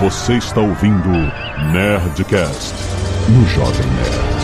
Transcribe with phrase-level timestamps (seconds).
[0.00, 1.10] Você está ouvindo
[1.72, 2.74] Nerdcast
[3.28, 4.40] no Jovem Nerd.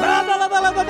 [0.00, 0.84] Landa, landa, landa,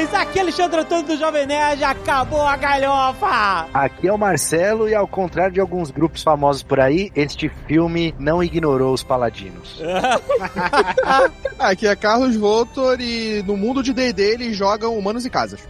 [0.00, 0.14] nerds!
[0.14, 3.68] Aqui é Alexandre Antônio do Jovem Nerd, acabou a galhofa!
[3.72, 8.14] Aqui é o Marcelo e ao contrário de alguns grupos famosos por aí, este filme
[8.18, 9.80] não ignorou os paladinos.
[11.58, 15.60] Aqui é Carlos Voltor e no mundo de D&D eles jogam humanos e casas.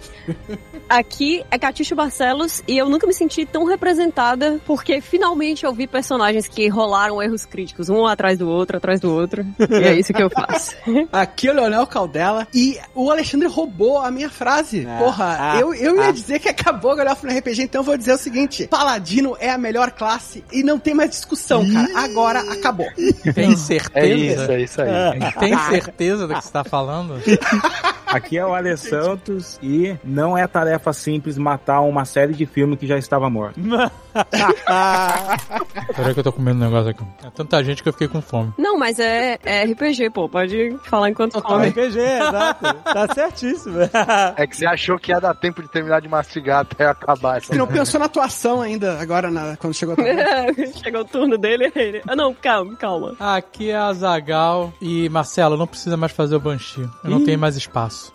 [0.88, 5.86] Aqui é Caticho Barcelos e eu nunca me senti tão representada porque finalmente eu vi
[5.86, 9.46] personagens que rolaram erros críticos, um atrás do outro, atrás do outro.
[9.58, 10.74] E é isso que eu faço.
[11.12, 14.86] Aqui é o Leonel Caldela e o Alexandre roubou a minha frase.
[14.88, 16.12] Ah, Porra, ah, eu, eu ia ah.
[16.12, 19.50] dizer que acabou a galhofa no RPG, então eu vou dizer o seguinte: Paladino é
[19.50, 21.88] a melhor classe e não tem mais discussão, cara.
[21.96, 22.88] Agora acabou.
[23.34, 23.90] Tem certeza?
[23.94, 25.32] É isso, é isso aí.
[25.38, 27.14] Tem certeza do que você tá falando?
[28.06, 32.76] Aqui é o Ale Santos e não é tarefa simples matar uma série de filmes
[32.76, 33.60] que já estava morta.
[35.94, 37.04] Peraí que eu tô comendo um negócio aqui.
[37.24, 38.52] É tanta gente que eu fiquei com fome.
[38.58, 40.28] Não, mas é, é RPG, pô.
[40.28, 41.68] Pode falar enquanto come.
[41.68, 42.74] RPG, exato.
[42.84, 43.78] Tá certíssimo.
[44.36, 47.40] É que você achou que ia dar tempo de terminar de mastigar até acabar.
[47.42, 51.36] Você não pensou na atuação ainda, agora, na- quando chegou a tua Chegou o turno
[51.38, 52.02] dele ele...
[52.06, 53.16] Ah, não, calma, calma.
[53.18, 56.88] Aqui é a Zagal e Marcelo, não precisa mais fazer o Banshee.
[57.04, 58.12] Eu não tenho mais espaço.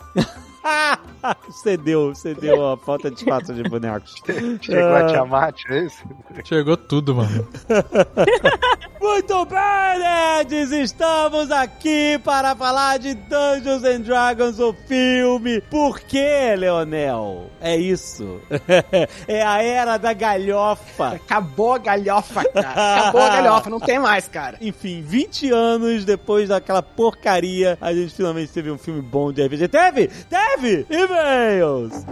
[1.51, 4.15] cedeu, cedeu a falta de espaço de bonecos.
[4.61, 6.03] Chegou a Tiamat, é isso?
[6.43, 7.47] Chegou tudo, mano.
[8.99, 10.71] Muito bem, nerds!
[10.71, 15.61] Estamos aqui para falar de Dungeons and Dragons, o filme.
[15.61, 17.51] Por quê, Leonel?
[17.61, 18.41] É isso.
[19.27, 21.09] é a era da galhofa.
[21.09, 22.99] Acabou a galhofa, cara.
[22.99, 24.57] Acabou a galhofa, não tem mais, cara.
[24.59, 29.67] Enfim, 20 anos depois daquela porcaria, a gente finalmente teve um filme bom de RPG.
[29.67, 30.07] Teve?
[30.07, 30.54] Teve!
[30.57, 32.05] E-mails!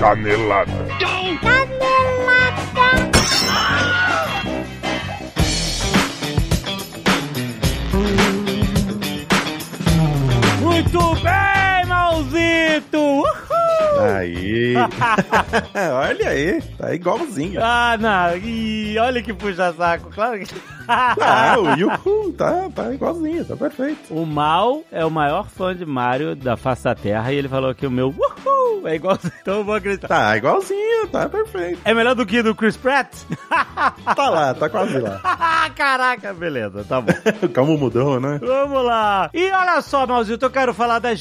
[0.00, 0.72] Canelada.
[10.60, 11.69] Muito bem,
[12.10, 12.98] Malzito!
[12.98, 14.00] Uhul!
[14.16, 14.74] Aí.
[15.94, 17.60] Olha aí, tá igualzinho.
[17.62, 18.36] Ah, não.
[18.36, 20.10] Ih, olha que puxa-saco.
[20.10, 20.54] Claro que...
[20.88, 24.12] Ah, o Yuhu tá, tá igualzinho, tá perfeito.
[24.12, 27.74] O Mal é o maior fã de Mario da face da Terra e ele falou
[27.74, 29.18] que o meu Uhul é igual.
[29.40, 30.08] Então eu vou acreditar.
[30.08, 31.80] Tá igualzinho, tá perfeito.
[31.84, 33.14] É melhor do que do Chris Pratt?
[34.14, 35.70] Tá lá, tá quase lá.
[35.74, 37.12] Caraca, beleza, tá bom.
[37.54, 38.38] Como mudou, né?
[38.42, 39.30] Vamos lá.
[39.32, 41.14] E olha só, Malzito, eu quero falar da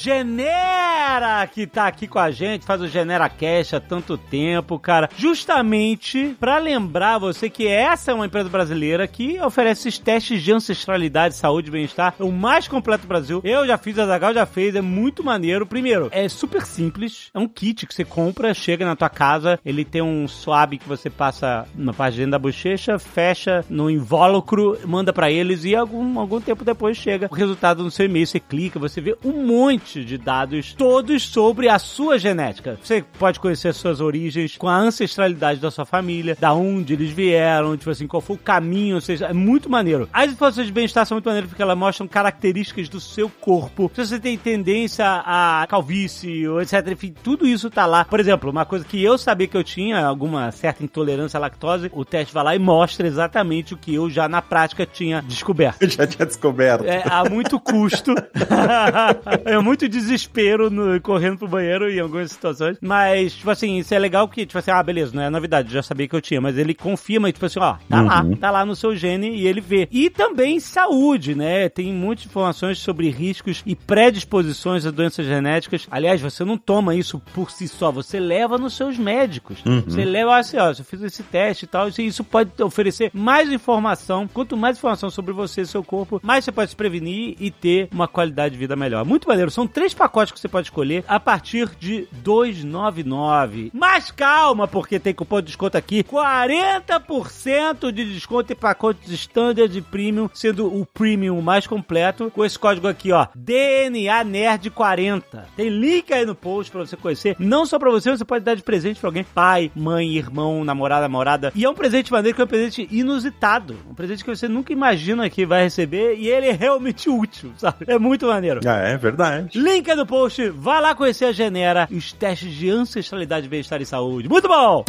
[0.80, 5.10] Genera, que tá aqui com a gente, faz o Genera Cash há tanto tempo, cara.
[5.18, 10.54] Justamente pra lembrar você que essa é uma empresa brasileira que oferece esses testes de
[10.54, 13.42] ancestralidade, saúde e bem-estar, é o mais completo do Brasil.
[13.44, 15.66] Eu já fiz, a Zagal já fez, é muito maneiro.
[15.66, 19.84] Primeiro, é super simples, é um kit que você compra, chega na tua casa, ele
[19.84, 24.78] tem um swab que você passa na parte de dentro da bochecha, fecha no invólucro,
[24.86, 28.28] manda pra eles e algum, algum tempo depois chega o resultado no seu e-mail.
[28.28, 32.78] Você clica, você vê um monte de dados, todos sobre a sua genética.
[32.82, 37.12] Você pode conhecer as suas origens, com a ancestralidade da sua família, da onde eles
[37.12, 40.10] vieram, tipo assim, qual foi o caminho, ou seja, é muito maneiro.
[40.14, 43.92] As informações de bem-estar são muito maneiras porque elas mostram características do seu corpo.
[43.96, 48.06] Se você tem tendência a calvície, ou etc, enfim, tudo isso tá lá.
[48.06, 51.90] Por exemplo, uma coisa que eu sabia que eu tinha, alguma certa intolerância à lactose,
[51.94, 55.82] o teste vai lá e mostra exatamente o que eu já na prática tinha descoberto.
[55.82, 56.86] Eu já tinha descoberto.
[56.86, 58.14] É, há muito custo.
[59.46, 62.78] é muito desespero no- correndo pro banheiro em algumas situações.
[62.82, 65.84] Mas, tipo assim, isso é legal que, tipo assim, ah, beleza, não é novidade, já
[65.84, 68.76] sabia que eu tinha, mas ele confirma, tipo assim, ó, tá lá, tá lá no
[68.76, 69.88] seu gene e ele vê.
[69.92, 71.70] E também saúde, né?
[71.70, 75.86] Tem muitas informações sobre riscos e predisposições a doenças genéticas.
[75.92, 79.60] Aliás, você não toma isso por si só, você leva nos seus médicos.
[79.86, 83.52] Você leva assim, ó, eu fiz esse teste e tal, e isso pode oferecer mais
[83.52, 84.28] informação.
[84.28, 87.88] Quanto mais informação sobre você e seu corpo, mais você pode se prevenir e ter
[87.92, 89.06] uma qualidade de vida melhor.
[89.06, 89.52] Muito maneiro.
[89.52, 93.72] São três pacotes que você pode escolher a partir de 299.
[93.74, 96.04] Mas calma, porque tem cupom de desconto aqui.
[96.04, 102.32] 40% de desconto em pacotes standard e premium, sendo o premium mais completo.
[102.32, 105.48] Com esse código aqui, ó, DNA Nerd 40.
[105.56, 107.36] Tem link aí no post pra você conhecer.
[107.40, 109.24] Não só pra você, você pode dar de presente pra alguém.
[109.24, 111.52] Pai, mãe, irmão, namorada, namorada.
[111.56, 113.76] E é um presente maneiro que é um presente inusitado.
[113.90, 117.86] Um presente que você nunca imagina que vai receber e ele é realmente útil, sabe?
[117.88, 118.60] É muito maneiro.
[118.66, 119.58] Ah, é verdade.
[119.60, 123.82] Link aí no post, vai lá conhecer a Genera e os testes de ancestralidade, bem-estar
[123.82, 124.30] e saúde.
[124.30, 124.86] Muito bom!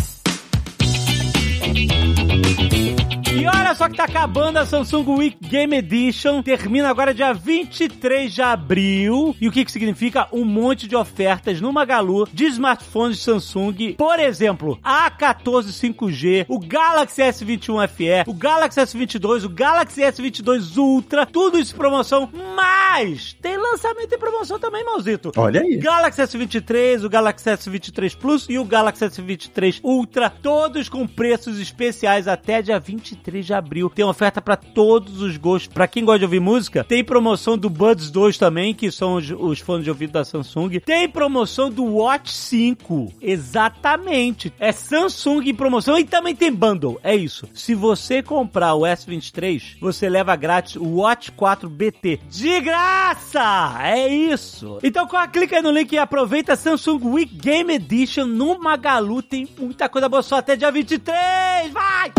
[3.33, 6.43] E olha só que tá acabando a Samsung Week Game Edition.
[6.43, 9.37] Termina agora dia 23 de abril.
[9.41, 10.27] E o que que significa?
[10.33, 13.95] Um monte de ofertas no Magalu de smartphones Samsung.
[13.97, 21.25] Por exemplo, A14 5G, o Galaxy S21 FE, o Galaxy S22, o Galaxy S22 Ultra.
[21.25, 22.29] Tudo isso em promoção.
[22.57, 25.31] Mas tem lançamento em promoção também, Malzito.
[25.37, 25.77] Olha aí.
[25.77, 32.27] Galaxy S23, o Galaxy S23 Plus e o Galaxy S23 Ultra, todos com preços especiais
[32.27, 33.91] até dia 23 de abril.
[33.91, 35.73] Tem oferta pra todos os gostos.
[35.73, 39.31] Pra quem gosta de ouvir música, tem promoção do Buds 2 também, que são os,
[39.31, 40.81] os fones de ouvido da Samsung.
[40.81, 43.13] Tem promoção do Watch 5.
[43.21, 44.53] Exatamente.
[44.59, 47.01] É Samsung em promoção e também tem bundle.
[47.03, 47.49] É isso.
[47.55, 52.21] Se você comprar o S23, você leva grátis o Watch 4 BT.
[52.29, 53.79] De graça!
[53.83, 54.79] É isso.
[54.83, 59.23] Então clica aí no link e aproveita a Samsung Week Game Edition no Magalu.
[59.23, 61.73] Tem muita coisa boa só até dia 23.
[61.73, 62.13] Vai!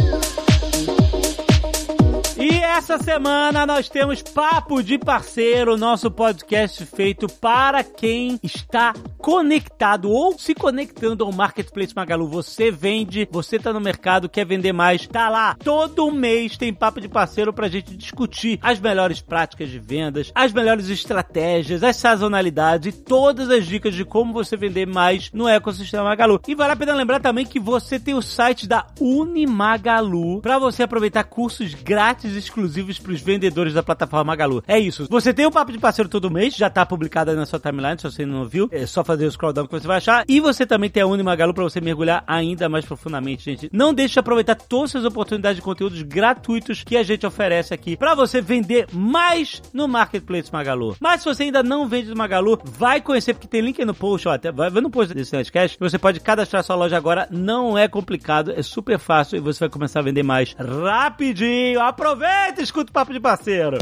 [2.43, 10.09] E essa semana nós temos Papo de Parceiro, nosso podcast feito para quem está conectado
[10.09, 12.27] ou se conectando ao Marketplace Magalu.
[12.29, 15.55] Você vende, você tá no mercado, quer vender mais, tá lá.
[15.63, 20.51] Todo mês tem Papo de Parceiro pra gente discutir as melhores práticas de vendas, as
[20.51, 26.05] melhores estratégias, as sazonalidades e todas as dicas de como você vender mais no ecossistema
[26.05, 26.41] Magalu.
[26.47, 30.81] E vale a pena lembrar também que você tem o site da Unimagalu para você
[30.81, 34.63] aproveitar cursos grátis exclusivos para os vendedores da plataforma Magalu.
[34.67, 35.07] É isso.
[35.09, 37.99] Você tem o papo de parceiro todo mês, já tá publicado aí na sua timeline,
[37.99, 38.69] se você não viu.
[38.71, 40.23] É só fazer o scroll down que você vai achar.
[40.27, 43.69] E você também tem a Unimagalu para você mergulhar ainda mais profundamente, gente.
[43.73, 47.97] Não deixe de aproveitar todas as oportunidades de conteúdos gratuitos que a gente oferece aqui
[47.97, 50.95] para você vender mais no Marketplace Magalu.
[50.99, 53.93] Mas se você ainda não vende no Magalu, vai conhecer, porque tem link aí no
[53.93, 57.77] post, ó, até, vai no post desse Nerdcast, você pode cadastrar sua loja agora, não
[57.77, 61.81] é complicado, é super fácil e você vai começar a vender mais rapidinho.
[61.81, 63.77] Aproveita e escuta o papo de parceiro.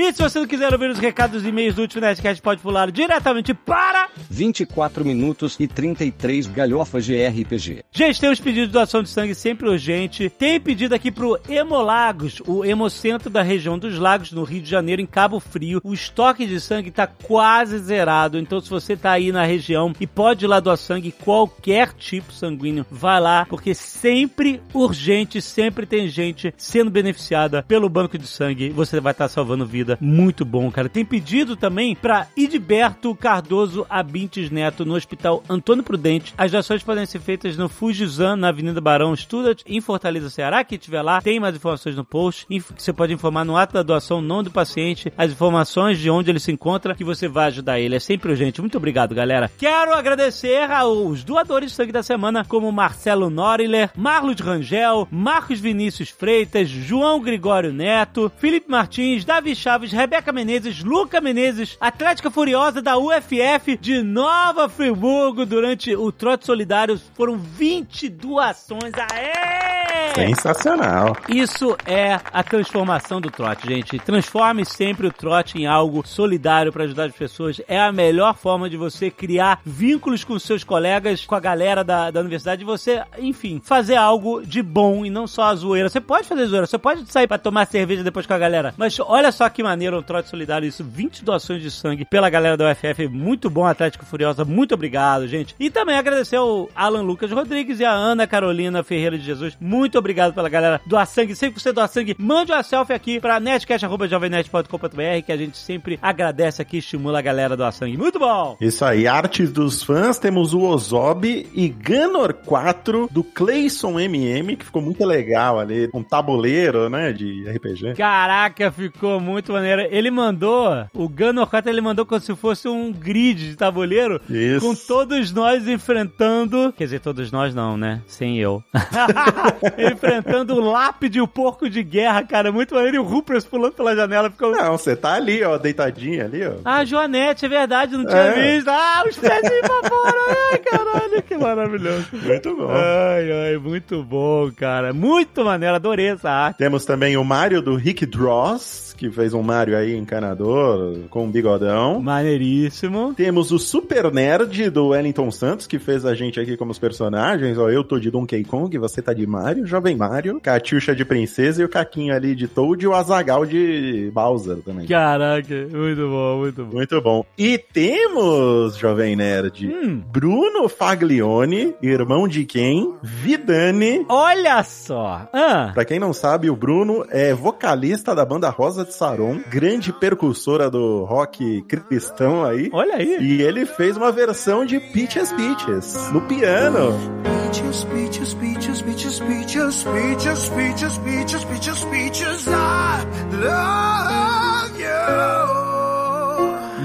[0.00, 2.88] E se você não quiser ouvir os recados e e-mails do último Nerdcast, pode pular
[2.92, 7.82] diretamente para 24 minutos e 33 galhofas de RPG.
[7.90, 10.30] Gente, tem os pedidos de doação de sangue sempre urgente.
[10.30, 15.02] Tem pedido aqui pro Hemolagos, o hemocentro da região dos lagos, no Rio de Janeiro,
[15.02, 15.80] em Cabo Frio.
[15.82, 18.38] O estoque de sangue tá quase zerado.
[18.38, 22.32] Então, se você tá aí na região e pode ir lá doar sangue, qualquer tipo
[22.32, 28.70] sanguíneo, vai lá, porque sempre urgente, sempre tem gente sendo beneficiada pelo banco de sangue.
[28.70, 29.98] Você vai estar salvando vida.
[30.00, 30.88] Muito bom, cara.
[30.88, 36.34] Tem pedido também para Idberto Cardoso Abintes Neto, no Hospital Antônio Prudente.
[36.36, 40.62] As doações podem ser feitas no Fujizan, na Avenida Barão Studat, em Fortaleza, Ceará.
[40.64, 42.46] Quem estiver lá, tem mais informações no post.
[42.76, 46.40] Você pode informar no ato da doação nome do paciente, as informações de onde ele
[46.40, 47.96] se encontra, que você vai ajudar ele.
[47.96, 48.60] É sempre urgente.
[48.60, 49.50] Muito obrigado, galera.
[49.58, 56.10] Quero agradecer aos doadores de sangue da semana, como Marcelo Noriler, Marlos Rangel, Marcos Vinícius
[56.10, 59.54] Freitas, João Gregório Neto, Felipe Martins, Davi
[59.86, 67.00] Rebeca Menezes, Luca Menezes, Atlética Furiosa da UFF de Nova Friburgo durante o Trote Solidário.
[67.14, 68.92] Foram 20 doações.
[69.12, 69.78] Aê!
[70.14, 71.16] Sensacional.
[71.28, 73.98] Isso é a transformação do trote, gente.
[73.98, 77.60] Transforme sempre o trote em algo solidário para ajudar as pessoas.
[77.68, 82.10] É a melhor forma de você criar vínculos com seus colegas, com a galera da,
[82.10, 85.88] da universidade, de você, enfim, fazer algo de bom e não só a zoeira.
[85.88, 88.98] Você pode fazer zoeira, você pode sair para tomar cerveja depois com a galera, mas
[89.00, 92.70] olha só que maneiro o trote solidário, isso, 20 doações de sangue pela galera da
[92.70, 95.54] UFF, muito bom, Atlético Furiosa, muito obrigado, gente.
[95.58, 99.98] E também agradecer ao Alan Lucas Rodrigues e a Ana Carolina Ferreira de Jesus, muito
[99.98, 103.40] obrigado pela galera doar sangue, sempre que você doar sangue, mande uma selfie aqui pra
[103.40, 108.56] netcast.jovemnet.com.br que a gente sempre agradece aqui, estimula a galera a doar sangue, muito bom!
[108.60, 114.64] Isso aí, artes dos fãs, temos o Ozob e Ganor 4 do Clayson MM, que
[114.64, 117.94] ficou muito legal ali, um tabuleiro, né, de RPG.
[117.94, 119.82] Caraca, ficou muito maneiro.
[119.90, 124.66] Ele mandou, o Gunner 4 ele mandou como se fosse um grid de tabuleiro Isso.
[124.66, 128.00] com todos nós enfrentando, quer dizer, todos nós não, né?
[128.06, 128.62] Sem eu.
[129.78, 132.96] enfrentando o lápide e o porco de guerra, cara, muito maneiro.
[132.96, 134.50] E o Rupert pulando pela janela ficou...
[134.52, 136.52] Não, você tá ali, ó, deitadinho ali, ó.
[136.64, 138.52] Ah, Joanete, é verdade, não tinha É.
[138.56, 138.68] visto.
[138.68, 140.14] Ah, os pezinhos pra fora.
[140.52, 142.06] Ai, caralho, que maravilhoso.
[142.12, 142.68] Muito bom.
[142.70, 144.92] Ai, ai, muito bom, cara.
[144.92, 146.58] Muito maneiro, adorei essa arte.
[146.58, 151.30] Temos também o Mario do Rick Dross, que fez um Mario aí encanador com um
[151.30, 152.00] bigodão.
[152.00, 153.14] Maneiríssimo.
[153.14, 157.56] Temos o Super Nerd do Wellington Santos, que fez a gente aqui como os personagens.
[157.58, 159.38] Ó, eu tô de Donkey Kong, você tá de Mario.
[159.38, 163.46] Mario, Jovem Mario, Catiuxa de Princesa e o Caquinho ali de Toad e o Azagal
[163.46, 164.86] de Bowser também.
[164.86, 166.76] Caraca, muito bom, muito bom.
[166.76, 167.24] Muito bom.
[167.38, 170.02] E temos, Jovem Nerd, Hum.
[170.12, 172.92] Bruno Faglione, irmão de quem?
[173.02, 174.04] Vidani.
[174.08, 175.28] Olha só.
[175.32, 179.92] Ah, Pra quem não sabe, o Bruno é vocalista da banda Rosa de Saron, grande
[179.92, 182.70] percussora do rock cristão aí.
[182.72, 183.18] olha aí.
[183.20, 186.92] E ele fez uma versão de Peaches Peaches no piano.
[187.22, 195.37] Peaches, peaches, peaches, peaches, peaches, peaches, peaches, peaches, peaches, peaches, I love you.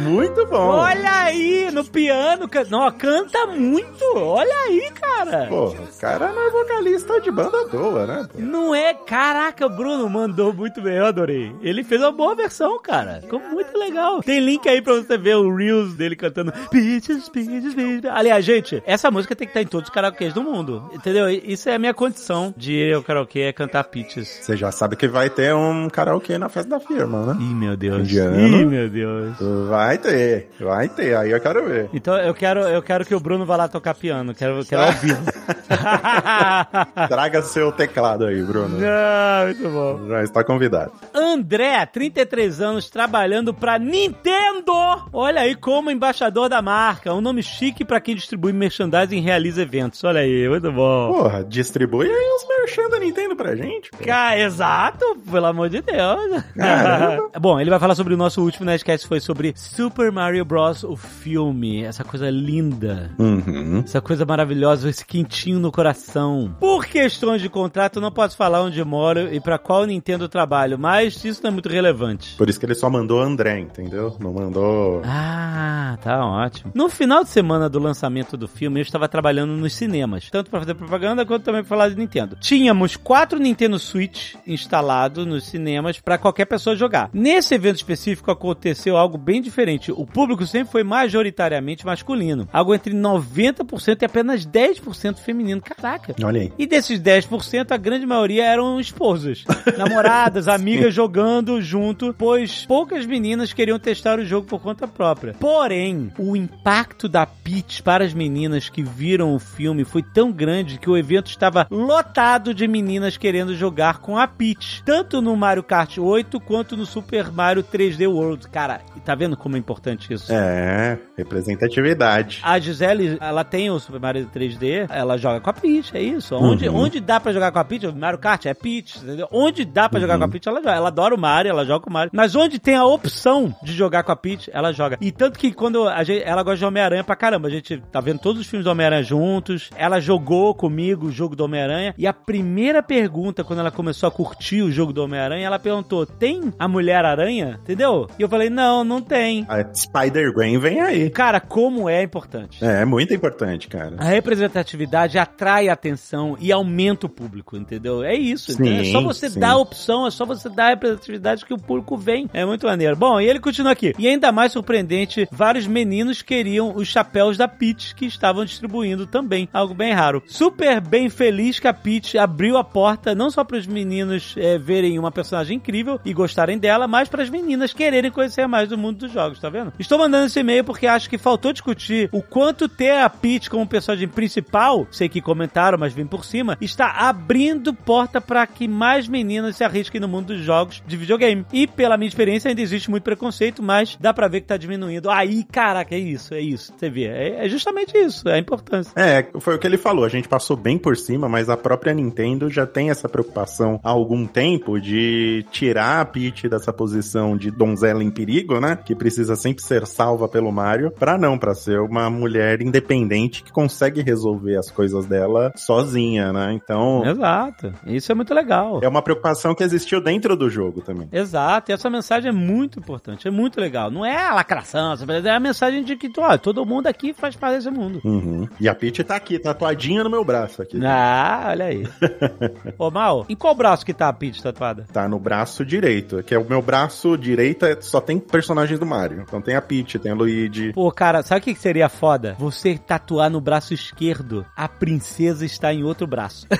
[0.03, 0.57] Muito bom.
[0.57, 2.47] Olha aí, no piano.
[2.47, 4.03] can- Não, canta muito.
[4.15, 5.47] Olha aí, cara.
[5.47, 8.27] Pô, o cara não é vocalista de banda à toa, né?
[8.31, 8.39] pô?
[8.41, 8.93] Não é?
[8.93, 11.55] Caraca, o Bruno mandou muito bem, eu adorei.
[11.61, 13.19] Ele fez uma boa versão, cara.
[13.21, 14.21] Ficou muito legal.
[14.21, 18.05] Tem link aí pra você ver o Reels dele cantando Peaches, Peaches, Peaches.
[18.11, 20.89] Aliás, gente, essa música tem que estar em todos os karaokês do mundo.
[20.93, 21.29] Entendeu?
[21.29, 24.27] Isso é a minha condição de ir ao karaokê, é cantar Peaches.
[24.41, 27.37] Você já sabe que vai ter um karaokê na festa da firma, né?
[27.39, 27.99] Ih, meu Deus.
[27.99, 28.37] Indiano.
[28.47, 29.35] Ih, meu Deus.
[29.69, 31.89] Vai ter, vai ter, aí eu quero ver.
[31.93, 34.33] Então eu quero, eu quero que o Bruno vá lá tocar piano.
[34.33, 35.21] Quero, quero vivo.
[37.07, 38.77] Traga seu teclado aí, Bruno.
[38.85, 40.07] Ah, muito bom.
[40.07, 40.91] Já está convidado.
[41.13, 44.73] André, 33 anos, trabalhando pra Nintendo.
[45.11, 47.13] Olha aí como embaixador da marca.
[47.13, 50.03] Um nome chique pra quem distribui merchandising e realiza eventos.
[50.03, 51.13] Olha aí, muito bom.
[51.13, 53.91] Porra, distribui aí os merchan da Nintendo pra gente.
[53.91, 56.43] Cara, exato, pelo amor de Deus.
[56.57, 57.29] Caramba.
[57.39, 60.85] Bom, ele vai falar sobre o nosso último Nerdcast, foi sobre Super Mario Bros.
[60.85, 61.83] o filme.
[61.83, 63.11] Essa coisa linda.
[63.19, 63.81] Uhum.
[63.83, 66.55] Essa coisa maravilhosa, esse quentinho no coração.
[66.57, 71.25] Por questões de contrato, não posso falar onde moro e pra qual Nintendo trabalho, mas
[71.25, 72.33] isso não é muito relevante.
[72.37, 74.15] Por isso que ele só mandou André, entendeu?
[74.21, 75.01] Não mandou.
[75.03, 76.71] Ah, tá ótimo.
[76.73, 80.61] No final de semana do lançamento do filme, eu estava trabalhando nos cinemas, tanto para
[80.61, 82.37] fazer propaganda quanto também para falar de Nintendo.
[82.39, 87.09] Tínhamos quatro Nintendo Switch instalados nos cinemas para qualquer pessoa jogar.
[87.13, 89.72] Nesse evento específico aconteceu algo bem diferente.
[89.91, 95.61] O público sempre foi majoritariamente masculino, algo entre 90% e apenas 10% feminino.
[95.61, 96.15] Caraca.
[96.23, 96.53] Olha aí.
[96.57, 99.43] E desses 10%, a grande maioria eram esposas,
[99.77, 105.33] namoradas, amigas jogando junto, pois poucas meninas queriam testar o jogo por conta própria.
[105.33, 110.77] Porém, o impacto da Peach para as meninas que viram o filme foi tão grande
[110.77, 115.63] que o evento estava lotado de meninas querendo jogar com a Peach, tanto no Mario
[115.63, 118.47] Kart 8 quanto no Super Mario 3D World.
[118.49, 120.31] Cara, e tá vendo como é importante isso?
[120.31, 122.39] É, representatividade.
[122.43, 126.35] A Gisele, ela tem o Super Mario 3D, ela joga com a Peach, é isso.
[126.35, 126.75] Onde, Uhum.
[126.83, 129.27] onde dá pra jogar com a Peach, Mario Kart é Peach, entendeu?
[129.31, 130.01] Onde dá pra Uhum.
[130.01, 130.73] jogar com a Peach, ela joga.
[130.75, 132.11] Ela adora o Mario, ela joga com o Mario.
[132.13, 134.97] Mas onde tem a opção de jogar com a Peach, ela joga.
[135.01, 137.99] E tanto que quando a gente, ela gosta de Homem-Aranha pra caramba, a gente tá
[138.01, 142.05] vendo todos os filmes do Homem-Aranha juntos, ela jogou comigo o jogo do Homem-Aranha, e
[142.07, 146.53] a primeira pergunta, quando ela começou a curtir o jogo do Homem-Aranha, ela perguntou, tem
[146.59, 147.59] a Mulher-Aranha?
[147.63, 148.07] Entendeu?
[148.17, 149.45] E eu falei, não, não tem.
[149.73, 151.09] Spider-Gwen vem aí.
[151.09, 152.63] Cara, como é importante.
[152.63, 153.95] É, é muito importante, cara.
[153.97, 158.03] A representatividade atrai atenção e aumenta o público, entendeu?
[158.03, 158.51] É isso.
[158.51, 158.81] Sim, entendeu?
[158.81, 159.39] É só você sim.
[159.39, 162.29] dar a opção, é só você dar a representatividade que o público vem.
[162.33, 162.95] É muito maneiro.
[162.95, 163.93] Bom, e ele continua aqui.
[163.97, 169.49] E ainda mais surpreendente, vários meninos queriam os chapéus da Peach que estavam distribuindo também.
[169.53, 170.23] Algo bem raro.
[170.25, 174.57] Super bem feliz que a Peach abriu a porta não só para os meninos é,
[174.57, 178.77] verem uma personagem incrível e gostarem dela, mas para as meninas quererem conhecer mais do
[178.77, 179.73] mundo dos jogos, tá vendo?
[179.77, 183.67] Estou mandando esse e-mail porque acho que faltou discutir o quanto ter a Peach como
[183.67, 189.07] personagem principal, sei que comentaram, mas vim por cima, está abrindo porta para que mais
[189.07, 191.45] meninas se arrisquem no mundo dos jogos de videogame.
[191.51, 195.09] E pela minha experiência ainda existe muito preconceito, mas dá pra ver que tá diminuindo.
[195.09, 196.73] Aí, caraca, é isso, é isso.
[196.77, 198.93] Você vê, é, é justamente isso, é a importância.
[198.95, 200.05] É, foi o que ele falou.
[200.05, 203.89] A gente passou bem por cima, mas a própria Nintendo já tem essa preocupação há
[203.89, 208.77] algum tempo de tirar a Peach dessa posição de donzela em perigo, né?
[208.77, 213.51] Que precisa sempre ser salva pelo Mario, pra não, pra ser uma mulher independente que
[213.51, 216.53] consegue resolver as coisas dela sozinha, né?
[216.53, 217.73] Então, Exato.
[217.85, 218.79] Isso é muito legal.
[218.83, 221.07] é uma preocupação que existiu dentro do jogo também.
[221.11, 223.89] Exato, e essa mensagem é muito importante, é muito legal.
[223.91, 227.55] Não é a lacração, é a mensagem de que ó, todo mundo aqui faz parte
[227.57, 228.01] desse mundo.
[228.03, 228.47] Uhum.
[228.59, 230.79] E a Peach tá aqui, tatuadinha no meu braço aqui.
[230.85, 231.87] Ah, olha aí.
[232.77, 234.85] Ô, Mal, em qual braço que tá a Peach tatuada?
[234.91, 238.85] Tá no braço direito, que é o meu braço direito é- só tem personagens do
[238.85, 239.12] Mario.
[239.21, 240.73] Então tem a Peach, tem a Luigi.
[240.73, 242.35] Pô, cara, sabe o que seria foda?
[242.39, 246.47] Você tatuar no braço esquerdo, a princesa está em outro braço.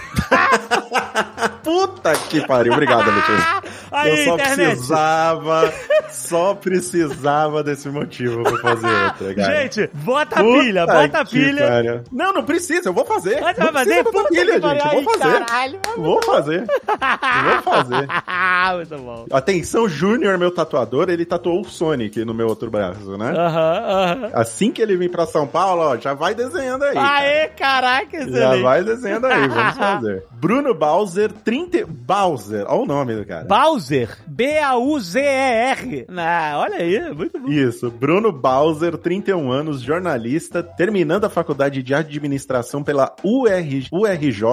[1.63, 2.73] Puta que pariu.
[2.73, 3.03] Obrigado.
[3.91, 4.55] Aí, Eu só internet.
[4.71, 5.73] precisava,
[6.13, 9.61] só precisava desse motivo pra fazer outra, cara.
[9.61, 11.67] Gente, bota a pilha, bota a pilha.
[11.67, 12.01] pariu.
[12.11, 13.41] Não, não precisa, eu vou fazer.
[13.41, 14.03] Mas não vai precisa fazer?
[14.03, 14.65] botar Puta pilha, gente.
[14.65, 15.45] Ai, vou fazer.
[15.45, 15.79] caralho.
[15.97, 16.65] Vou fazer.
[16.65, 18.07] Vou fazer.
[18.75, 19.25] Muito bom.
[19.31, 23.31] Atenção, Júnior, meu tatuador, ele tatuou o Sonic no meu outro braço, né?
[23.35, 24.29] Aham, aham.
[24.33, 26.93] Assim que ele vir pra São Paulo, ó, já vai desenhando aí.
[26.93, 27.17] cara.
[27.19, 28.61] Aê, caraca, Já excelente.
[28.63, 30.23] vai desenhando aí, vamos fazer.
[30.31, 31.85] Bruno Bowser, 30...
[31.87, 33.45] Bowser, olha o nome do cara.
[33.45, 34.17] Bowser.
[34.27, 36.02] B-A-U-Z-E-R.
[36.09, 37.49] Ah, olha aí, muito bom.
[37.49, 43.43] Isso, Bruno Bowser, 31 anos, jornalista, terminando a faculdade de administração pela UR,
[43.91, 44.43] URJ.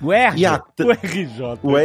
[0.00, 0.38] O R.
[0.38, 1.58] E a- URJ.
[1.62, 1.78] O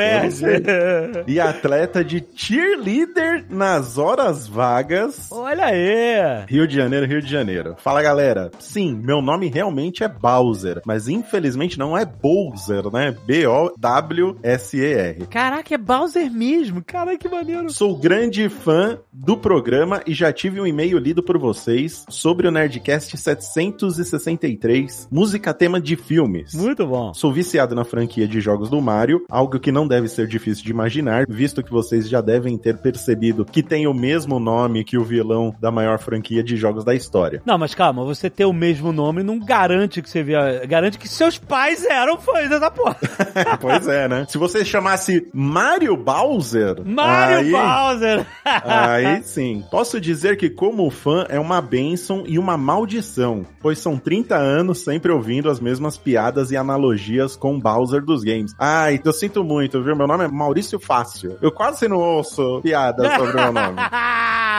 [0.00, 0.54] eu não sei.
[0.56, 1.24] R.
[1.26, 5.28] E atleta de cheerleader nas horas vagas.
[5.30, 6.44] Olha aí.
[6.48, 7.74] Rio de Janeiro, Rio de Janeiro.
[7.78, 13.14] Fala galera, sim, meu nome realmente é Bowser, mas infelizmente não é Bowser, né?
[13.26, 15.26] B-O-W-S-E-R.
[15.26, 16.67] Caraca, é Bowser mesmo.
[16.86, 17.70] Caraca, que maneiro.
[17.70, 22.50] Sou grande fã do programa e já tive um e-mail lido por vocês sobre o
[22.50, 26.54] Nerdcast 763, música tema de filmes.
[26.54, 27.12] Muito bom.
[27.14, 30.70] Sou viciado na franquia de jogos do Mario, algo que não deve ser difícil de
[30.70, 35.04] imaginar, visto que vocês já devem ter percebido que tem o mesmo nome que o
[35.04, 37.42] vilão da maior franquia de jogos da história.
[37.44, 40.64] Não, mas calma, você ter o mesmo nome não garante que você via.
[40.66, 42.96] Garante que seus pais eram fãs dessa porra.
[43.60, 44.26] pois é, né?
[44.28, 48.26] Se você chamasse Mario Bowser, Mario aí, Bowser!
[48.44, 49.64] Aí sim.
[49.70, 54.82] Posso dizer que, como fã, é uma bênção e uma maldição, pois são 30 anos
[54.84, 58.54] sempre ouvindo as mesmas piadas e analogias com Bowser dos games.
[58.58, 59.96] Ai, eu sinto muito, viu?
[59.96, 61.36] Meu nome é Maurício Fácil.
[61.42, 63.78] Eu quase não ouço piadas sobre o meu nome.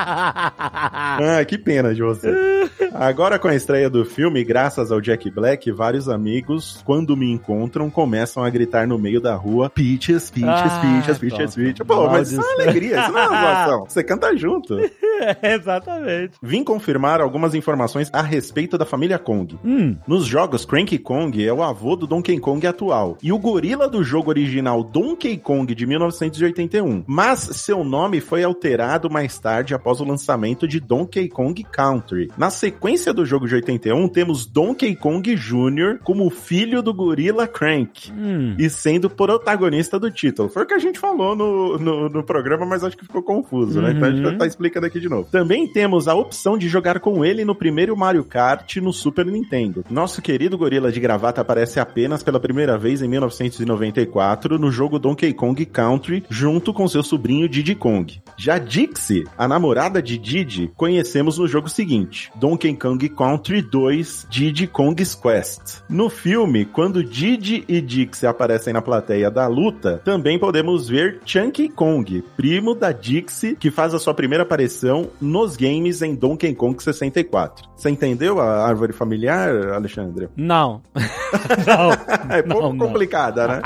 [0.02, 2.70] Ah, que pena de você.
[2.94, 7.90] Agora com a estreia do filme, graças ao Jack Black, vários amigos, quando me encontram,
[7.90, 11.56] começam a gritar no meio da rua: Peaches, Peaches, Ah, Peaches, Peaches.
[11.56, 11.88] Peaches.
[11.96, 13.86] Pô, mas isso é uma alegria, isso não é uma zoação.
[13.88, 14.78] Você canta junto.
[15.44, 16.38] Exatamente.
[16.42, 19.58] Vim confirmar algumas informações a respeito da família Kong.
[19.64, 19.96] Hum.
[20.08, 24.04] Nos jogos, Cranky Kong é o avô do Donkey Kong atual e o gorila do
[24.04, 27.04] jogo original Donkey Kong de 1981.
[27.08, 32.30] Mas seu nome foi alterado mais tarde após o lançamento de Donkey Kong Country.
[32.38, 36.00] Na sequência do jogo de 81, temos Donkey Kong Jr.
[36.04, 38.56] como filho do gorila Crank Hum.
[38.58, 40.50] e sendo protagonista do título.
[40.50, 43.82] Foi o que a gente falou no, no, no programa, mas acho que ficou confuso,
[43.82, 43.92] né?
[43.92, 44.30] Então a gente Uhum.
[44.30, 45.28] vai tá explicando aqui de novo.
[45.32, 49.84] Também temos a opção de jogar com ele no primeiro Mario Kart no Super Nintendo.
[49.90, 55.34] Nosso querido gorila de gravata aparece apenas pela primeira vez em 1994 no jogo Donkey
[55.34, 58.22] Kong Country, junto com seu sobrinho Diddy Kong.
[58.38, 64.68] Já Dixie, a namorada de Diddy, conhecemos no jogo seguinte, Donkey Kong Country 2 Diddy
[64.68, 65.82] Kong's Quest.
[65.90, 71.20] No filme, quando Diddy e Dixie aparecem na plateia da luta, também podemos ver
[71.60, 76.56] Chunky Kong, primo da Dixie, que faz a sua primeira aparição nos games em Donkey
[76.56, 77.68] Kong 64.
[77.76, 80.30] Você entendeu a árvore familiar, Alexandre?
[80.38, 80.82] Não.
[80.96, 82.34] não.
[82.34, 82.88] É pouco Não, não.
[82.88, 83.62] complicada, né?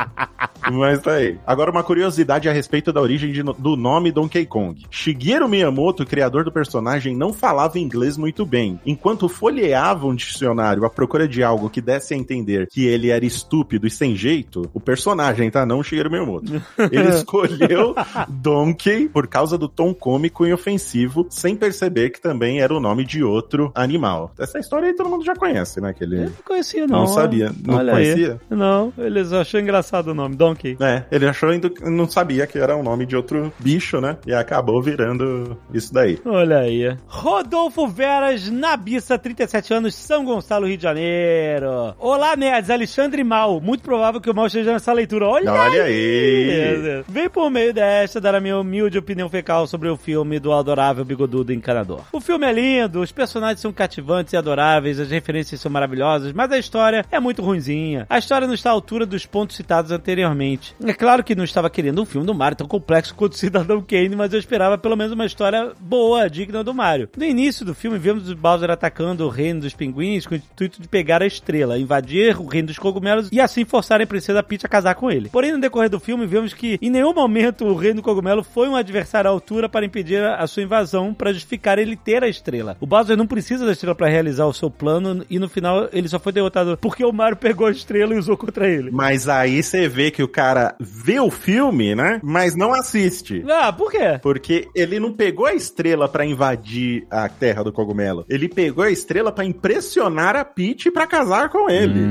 [0.71, 1.37] Mas tá aí.
[1.45, 4.85] Agora, uma curiosidade a respeito da origem de do nome Donkey Kong.
[4.89, 8.79] Shigeru Miyamoto, criador do personagem, não falava inglês muito bem.
[8.85, 13.25] Enquanto folheava um dicionário à procura de algo que desse a entender que ele era
[13.25, 15.65] estúpido e sem jeito, o personagem, tá?
[15.65, 16.61] Não o Shigeru Miyamoto.
[16.91, 17.82] Ele escolheu
[18.29, 23.03] Donkey por causa do tom cômico e ofensivo, sem perceber que também era o nome
[23.05, 24.31] de outro animal.
[24.39, 25.93] Essa história aí todo mundo já conhece, né?
[25.93, 26.99] Que ele Não conhecia, não.
[26.99, 27.51] não sabia.
[27.65, 28.39] Não Olha conhecia?
[28.51, 28.57] Aí.
[28.57, 30.77] Não, eles achou engraçado o nome, Donkey.
[30.79, 31.49] É, ele achou
[31.85, 34.17] não sabia que era o nome de outro bicho, né?
[34.25, 36.19] E acabou virando isso daí.
[36.25, 36.95] Olha aí.
[37.07, 41.93] Rodolfo Veras, Nabissa, 37 anos, São Gonçalo, Rio de Janeiro.
[41.99, 42.69] Olá, nerds.
[42.69, 43.59] Alexandre Mal.
[43.61, 45.27] Muito provável que o Mal esteja nessa leitura.
[45.27, 47.03] Olha, Olha aí.
[47.07, 51.03] Vem por meio desta dar a minha humilde opinião fecal sobre o filme do adorável
[51.03, 52.01] bigodudo encanador.
[52.11, 56.51] O filme é lindo, os personagens são cativantes e adoráveis, as referências são maravilhosas, mas
[56.51, 58.05] a história é muito ruinzinha.
[58.09, 60.75] A história não está à altura dos pontos citados anteriormente.
[60.85, 64.15] É claro que não estava querendo um filme do Mario tão complexo quanto Cidadão Kane,
[64.15, 67.09] mas eu esperava pelo menos uma história boa, digna do Mario.
[67.17, 70.81] No início do filme, vemos o Bowser atacando o reino dos pinguins com o intuito
[70.81, 74.65] de pegar a estrela, invadir o reino dos cogumelos e assim forçar a princesa Peach
[74.65, 75.29] a casar com ele.
[75.29, 78.67] Porém, no decorrer do filme, vemos que em nenhum momento o reino do cogumelo foi
[78.67, 82.77] um adversário à altura para impedir a sua invasão, para justificar ele ter a estrela.
[82.79, 86.07] O Bowser não precisa da estrela para realizar o seu plano e no final ele
[86.07, 88.91] só foi derrotado porque o Mario pegou a estrela e usou contra ele.
[88.91, 92.19] Mas aí você vê que o cara vê o filme, né?
[92.23, 93.43] Mas não assiste.
[93.49, 94.19] Ah, por quê?
[94.21, 98.25] Porque ele não pegou a estrela pra invadir a terra do cogumelo.
[98.29, 102.01] Ele pegou a estrela pra impressionar a Peach pra casar com ele.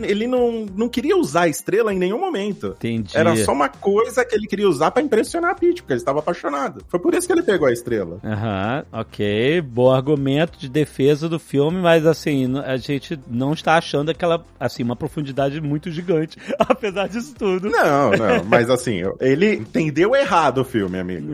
[0.00, 2.74] Ele não, não queria usar a estrela em nenhum momento.
[2.78, 3.16] Entendi.
[3.16, 6.18] Era só uma coisa que ele queria usar pra impressionar a Peach, porque ele estava
[6.20, 6.82] apaixonado.
[6.88, 8.20] Foi por isso que ele pegou a estrela.
[8.24, 9.60] Aham, ok.
[9.62, 14.82] Bom argumento de defesa do filme, mas assim, a gente não está achando aquela, assim,
[14.82, 17.70] uma profundidade muito gigante, apesar disso tudo.
[17.70, 21.28] Não, não, mas assim, ele entendeu errado o filme, amigo.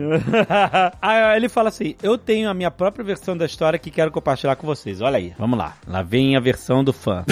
[1.01, 4.55] Aí ele fala assim: Eu tenho a minha própria versão da história que quero compartilhar
[4.55, 5.01] com vocês.
[5.01, 5.75] Olha aí, vamos lá.
[5.87, 7.23] Lá vem a versão do fã.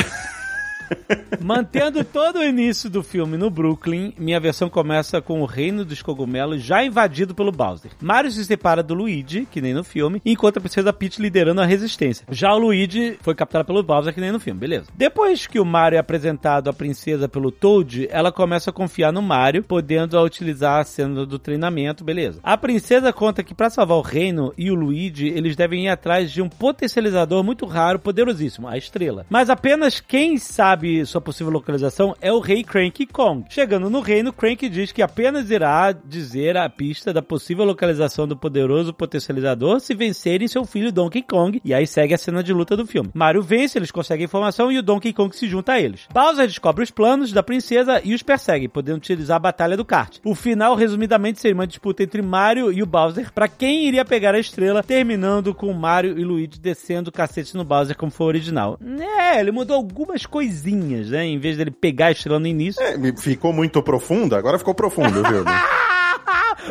[1.41, 6.01] Mantendo todo o início do filme no Brooklyn, minha versão começa com o reino dos
[6.01, 7.91] cogumelos já invadido pelo Bowser.
[8.01, 11.61] Mario se separa do Luigi, que nem no filme, e encontra a princesa Peach liderando
[11.61, 12.25] a resistência.
[12.29, 14.87] Já o Luigi foi capturado pelo Bowser, que nem no filme, beleza.
[14.95, 19.21] Depois que o Mario é apresentado à princesa pelo Toad, ela começa a confiar no
[19.21, 22.39] Mario, podendo utilizar a cena do treinamento, beleza.
[22.43, 26.31] A princesa conta que para salvar o reino e o Luigi, eles devem ir atrás
[26.31, 29.25] de um potencializador muito raro, poderosíssimo, a estrela.
[29.29, 33.45] Mas apenas quem sabe sua possível localização é o rei Cranky Kong.
[33.49, 38.35] Chegando no reino, Cranky diz que apenas irá dizer a pista da possível localização do
[38.35, 42.75] poderoso potencializador se vencerem seu filho Donkey Kong, e aí segue a cena de luta
[42.75, 43.09] do filme.
[43.13, 46.07] Mario vence, eles conseguem a informação e o Donkey Kong se junta a eles.
[46.13, 50.17] Bowser descobre os planos da princesa e os persegue, podendo utilizar a batalha do kart.
[50.25, 54.35] O final, resumidamente, seria uma disputa entre Mario e o Bowser para quem iria pegar
[54.35, 58.29] a estrela, terminando com Mario e Luigi descendo o cacete no Bowser como foi o
[58.29, 58.79] original.
[58.99, 60.62] É, ele mudou algumas coisinhas,
[61.09, 61.25] né?
[61.25, 62.81] Em vez dele pegar a estrela no início.
[62.81, 65.43] É, ficou muito profundo, agora ficou profundo, viu?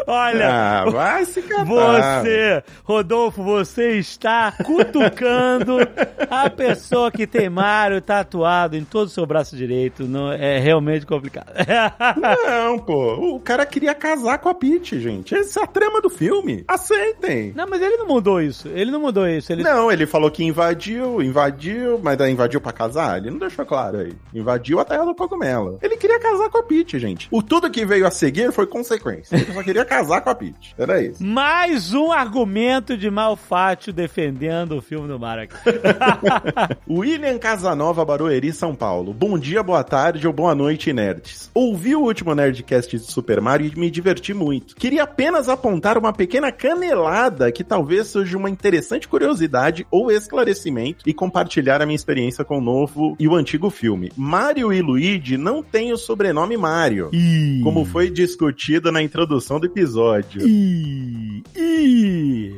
[0.07, 0.49] Olha,
[0.83, 1.65] Ah, vai se catar.
[2.23, 5.77] Você, Rodolfo, você está cutucando
[6.31, 10.05] a pessoa que tem Mario tatuado em todo o seu braço direito.
[10.05, 11.53] Não, é realmente complicado.
[12.45, 13.35] Não, pô.
[13.35, 15.35] O cara queria casar com a Peach, gente.
[15.35, 16.65] Essa é a trama do filme.
[16.69, 17.53] Aceitem.
[17.55, 18.69] Não, mas ele não mudou isso.
[18.69, 19.53] Ele não mudou isso.
[19.53, 19.63] Ele...
[19.63, 23.19] Não, ele falou que invadiu, invadiu, mas daí invadiu pra casar?
[23.19, 24.13] Ele não deixou claro aí.
[24.35, 25.79] Invadiu a terra do cogumelo.
[25.83, 27.29] Ele queria casar com a Peach, gente.
[27.31, 29.37] O tudo que veio a seguir foi consequência.
[29.37, 30.75] Ele só queria casar com a Peach.
[30.79, 31.23] Era isso.
[31.23, 35.49] Mais um argumento de Malfátio defendendo o filme do Mario.
[36.89, 39.13] William Casanova, Barueri, São Paulo.
[39.13, 41.51] Bom dia, boa tarde ou boa noite, nerds.
[41.55, 44.77] Ouvi o último Nerdcast de Super Mario e me diverti muito.
[44.77, 51.15] Queria apenas apontar uma pequena canelada que talvez seja uma interessante curiosidade ou esclarecimento e
[51.15, 54.13] compartilhar a minha experiência com o novo e o antigo filme.
[54.17, 57.11] Mario e Luigi não têm o sobrenome Mario,
[57.63, 60.43] como foi discutido na introdução do episódio.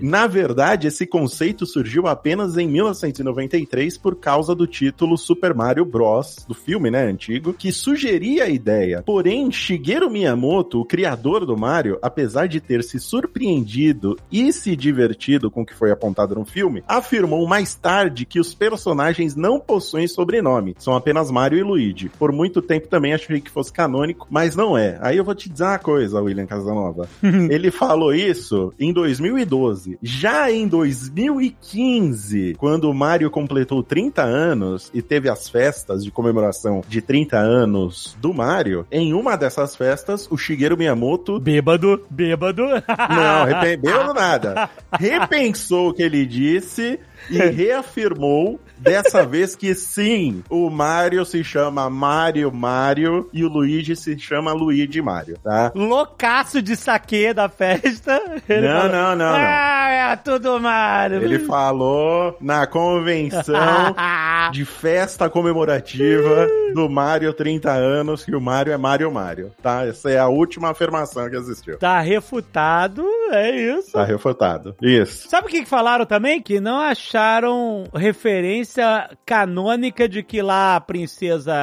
[0.03, 6.45] Na verdade, esse conceito surgiu apenas em 1993 por causa do título Super Mario Bros.
[6.47, 9.03] do filme, né, antigo, que sugeria a ideia.
[9.03, 15.51] Porém, Shigeru Miyamoto, o criador do Mario, apesar de ter se surpreendido e se divertido
[15.51, 20.09] com o que foi apontado no filme, afirmou mais tarde que os personagens não possuem
[20.09, 22.09] sobrenome, são apenas Mario e Luigi.
[22.19, 24.99] Por muito tempo também achei que fosse canônico, mas não é.
[25.01, 27.04] Aí eu vou te dizer uma coisa, William Casanova.
[27.23, 29.99] Ele falou isso em 2012.
[30.03, 36.83] Já em 2015, quando o Mario completou 30 anos e teve as festas de comemoração
[36.89, 41.39] de 30 anos do Mario, em uma dessas festas, o Shigeru Miyamoto.
[41.41, 42.63] Bêbado, bêbado.
[42.63, 44.71] Não, arrependeu nada.
[44.93, 46.99] Repensou o que ele disse
[47.31, 53.97] e reafirmou dessa vez que sim, o Mario se chama Mario Mario e o Luigi
[53.97, 55.73] se chama Luigi Mario, tá?
[55.75, 58.21] Loucaço de saque da festa.
[58.49, 59.35] Ele Não, falou, não, não, não.
[59.37, 61.23] Ah, é tudo Mario.
[61.23, 63.95] Ele falou na convenção
[64.53, 69.87] de festa comemorativa do Mario 30 anos que o Mario é Mario Mario, tá?
[69.87, 71.79] Essa é a última afirmação que existiu.
[71.79, 73.93] Tá refutado, é isso.
[73.93, 74.75] Tá refutado.
[74.83, 75.29] Isso.
[75.29, 76.41] Sabe o que falaram também?
[76.41, 81.55] Que não acharam referência canônica de que lá a princesa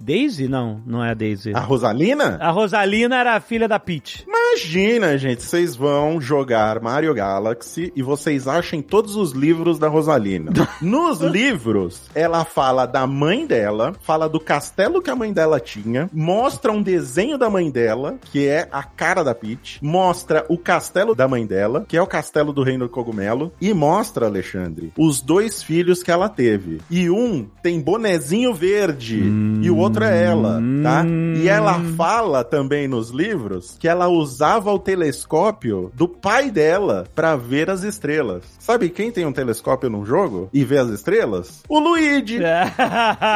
[0.00, 0.48] Daisy?
[0.48, 1.52] Não, não é a Daisy.
[1.54, 2.38] A Rosalina?
[2.40, 4.24] A Rosalina era a filha da Peach.
[4.56, 10.50] Imagina, gente, vocês vão jogar Mario Galaxy e vocês achem todos os livros da Rosalina.
[10.80, 16.08] Nos livros, ela fala da mãe dela, fala do castelo que a mãe dela tinha,
[16.10, 21.14] mostra um desenho da mãe dela, que é a cara da Peach, mostra o castelo
[21.14, 25.20] da mãe dela, que é o castelo do Reino do Cogumelo, e mostra, Alexandre, os
[25.20, 26.80] dois filhos que ela teve.
[26.90, 29.22] E um tem bonezinho verde
[29.60, 31.04] e o outro é ela, tá?
[31.36, 34.08] E ela fala também nos livros que ela
[34.46, 38.44] usava o telescópio do pai dela pra ver as estrelas.
[38.60, 41.64] Sabe quem tem um telescópio num jogo e vê as estrelas?
[41.68, 42.38] O Luigi.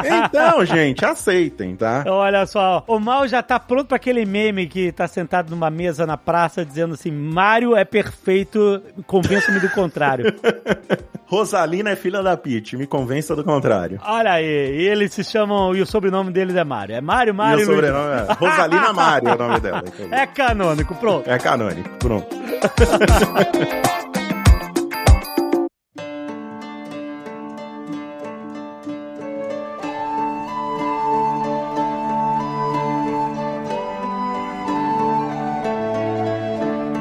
[0.05, 2.05] Então, gente, aceitem, tá?
[2.07, 6.07] Olha só, o Mal já tá pronto pra aquele meme que tá sentado numa mesa
[6.07, 10.33] na praça dizendo assim: Mario é perfeito, convença-me do contrário.
[11.27, 14.01] Rosalina é filha da Peach, me convença do contrário.
[14.05, 16.97] Olha aí, e eles se chamam, e o sobrenome deles é Mário.
[16.97, 19.85] É Mário, E Mário o sobrenome é Rosalina Mário é o nome dela.
[20.11, 21.31] É canônico, pronto.
[21.31, 22.27] É canônico, pronto.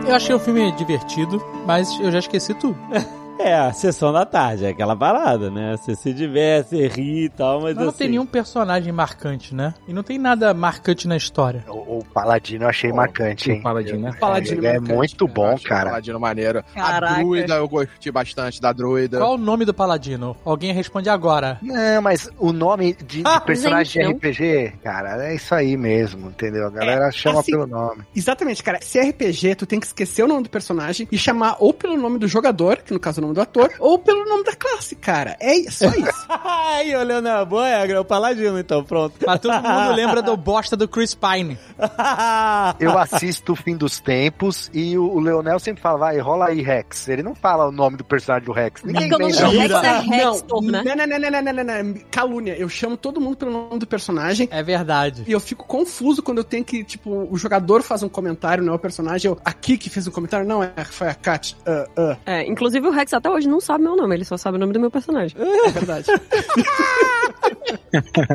[0.08, 2.75] Eu achei o filme divertido, mas eu já esqueci tudo.
[3.39, 5.75] É, a sessão da tarde, é aquela parada, né?
[5.78, 7.97] Você se diverte, você ri e tal, mas Mas não assim...
[7.99, 9.73] tem nenhum personagem marcante, né?
[9.88, 11.63] E não tem nada marcante na história.
[11.69, 13.60] O, o Paladino eu achei marcante, hein?
[13.60, 14.12] O Paladino, né?
[14.19, 15.34] Paladino Ele é marcante, muito cara.
[15.34, 15.89] bom, Achei o cara.
[15.89, 16.63] Paladino maneiro.
[16.75, 17.13] Caraca.
[17.13, 19.17] A druida eu gostei bastante da druida.
[19.19, 20.36] Qual o nome do paladino?
[20.43, 21.58] Alguém responde agora.
[21.62, 25.78] Não, mas o nome de, de Ah, personagem gente, de RPG, cara, é isso aí
[25.78, 26.67] mesmo, entendeu?
[26.67, 28.04] A galera chama assim, pelo nome.
[28.13, 28.80] Exatamente, cara.
[28.82, 31.95] Se é RPG, tu tem que esquecer o nome do personagem e chamar ou pelo
[31.97, 34.55] nome do jogador, que no caso é o nome do ator, ou pelo nome da
[34.55, 35.37] classe, cara.
[35.39, 36.25] É só isso.
[36.29, 39.15] Aí, olhando a boa é o Paladino, então, pronto.
[39.25, 41.57] Mas todo mundo lembra do bosta do Chris Pine.
[42.79, 47.07] Eu assisto o fim dos tempos e o, Leonel sempre fala, vai, rola aí, Rex.
[47.07, 48.83] Ele não fala o nome do personagem do Rex.
[48.83, 49.49] Ninguém porque o nome lembra.
[49.49, 50.83] do Rex é não, né?
[50.83, 51.93] não, não, não, não, não, não, não.
[52.11, 52.55] Calúnia.
[52.57, 54.47] Eu chamo todo mundo pelo nome do personagem.
[54.51, 55.23] É verdade.
[55.27, 58.73] E eu fico confuso quando eu tenho que, tipo, o jogador faz um comentário, não
[58.73, 59.29] é o personagem.
[59.29, 61.55] Eu, aqui que fez um comentário, não, é, foi a Kat.
[61.65, 62.17] Ah, ah.
[62.25, 64.73] É, inclusive o Rex até hoje não sabe meu nome, ele só sabe o nome
[64.73, 65.38] do meu personagem.
[65.39, 66.08] É verdade.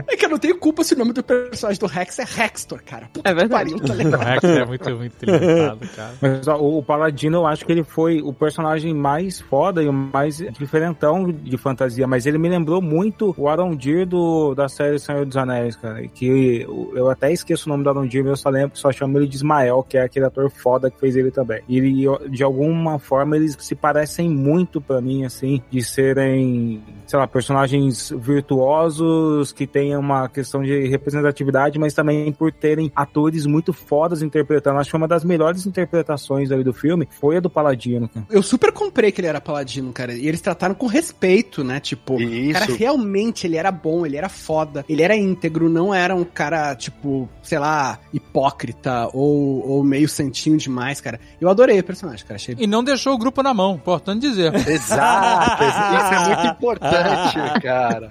[0.08, 2.82] é que eu não tenho culpa se o nome do personagem do Rex é Rextor,
[2.84, 3.08] cara.
[3.12, 3.70] Puta É que verdade.
[3.70, 4.20] pariu, tá O?
[4.20, 6.14] Rex é muito, muito limitado, cara.
[6.20, 9.92] Mas ó, o Paladino, eu acho que ele foi o personagem mais foda e o
[9.92, 15.24] mais diferentão de fantasia, mas ele me lembrou muito o Arondir do, da série Senhor
[15.24, 16.06] dos Anéis, cara.
[16.08, 19.18] Que eu, eu até esqueço o nome do Arondir, mas eu só lembro, só chamo
[19.18, 21.62] ele de Ismael, que é aquele ator foda que fez ele também.
[21.68, 27.18] E ele, de alguma forma, eles se parecem muito pra mim, assim, de serem, sei
[27.18, 33.72] lá, personagens virtuosos que tenham uma questão de representatividade, mas também por terem atores muito
[33.72, 34.78] fodas interpretando.
[34.78, 38.26] Acho que uma das melhores interpretações ali do filme foi a do Paladino, cara.
[38.30, 40.12] Eu super comprei que ele era paladino, cara.
[40.12, 41.80] E eles trataram com respeito, né?
[41.80, 42.50] Tipo, Isso.
[42.50, 46.24] o cara realmente ele era bom, ele era foda, ele era íntegro, não era um
[46.24, 51.20] cara, tipo, sei lá, hipócrita ou, ou meio santinho demais, cara.
[51.40, 52.36] Eu adorei o personagem, cara.
[52.36, 54.52] Achei E não deixou o grupo na mão, importante dizer.
[54.54, 58.10] Exato, isso é muito importante, cara.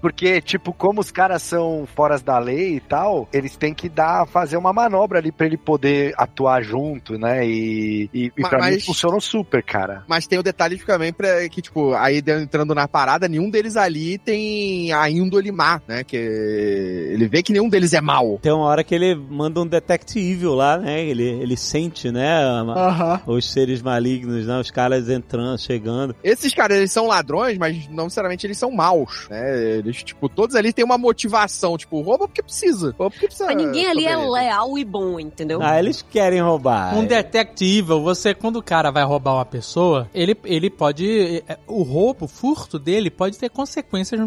[0.00, 4.26] Porque, tipo, como os caras são foras da lei e tal, eles têm que dar,
[4.26, 7.46] fazer uma manobra ali pra ele poder atuar junto, né?
[7.46, 10.04] E, e, e pra mim mas- funcionam super, cara.
[10.08, 13.76] Mas tem o detalhe de também pra, que, tipo, aí entrando na parada, nenhum deles
[13.76, 16.02] ali tem a índole má, né?
[16.04, 18.38] Que ele vê que nenhum deles é mal.
[18.42, 21.04] Tem uma hora que ele manda um detective lá, né?
[21.04, 22.28] Ele, ele sente, né?
[22.32, 23.20] a- Aham.
[23.26, 24.58] Os seres malignos, né?
[24.58, 26.14] Os caras entrando, chegando.
[26.22, 29.78] Esses caras, eles são ladrões, mas não necessariamente eles são maus, né?
[29.78, 32.94] Eles, tipo, todos ali têm uma motivação, tipo, rouba porque precisa.
[32.98, 33.46] Rouba porque precisa.
[33.46, 35.60] Mas ninguém ali é leal e bom, entendeu?
[35.62, 36.96] Ah, eles querem roubar.
[36.96, 41.42] Um detective, você, quando o cara vai roubar uma pessoa, ele, ele pode.
[41.46, 44.20] é, O roubo, o furto dele pode ter consequências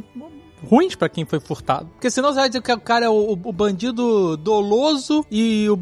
[0.70, 1.88] ruins pra quem foi furtado.
[1.94, 5.78] Porque senão você vai dizer que o cara é o, o bandido doloso e o.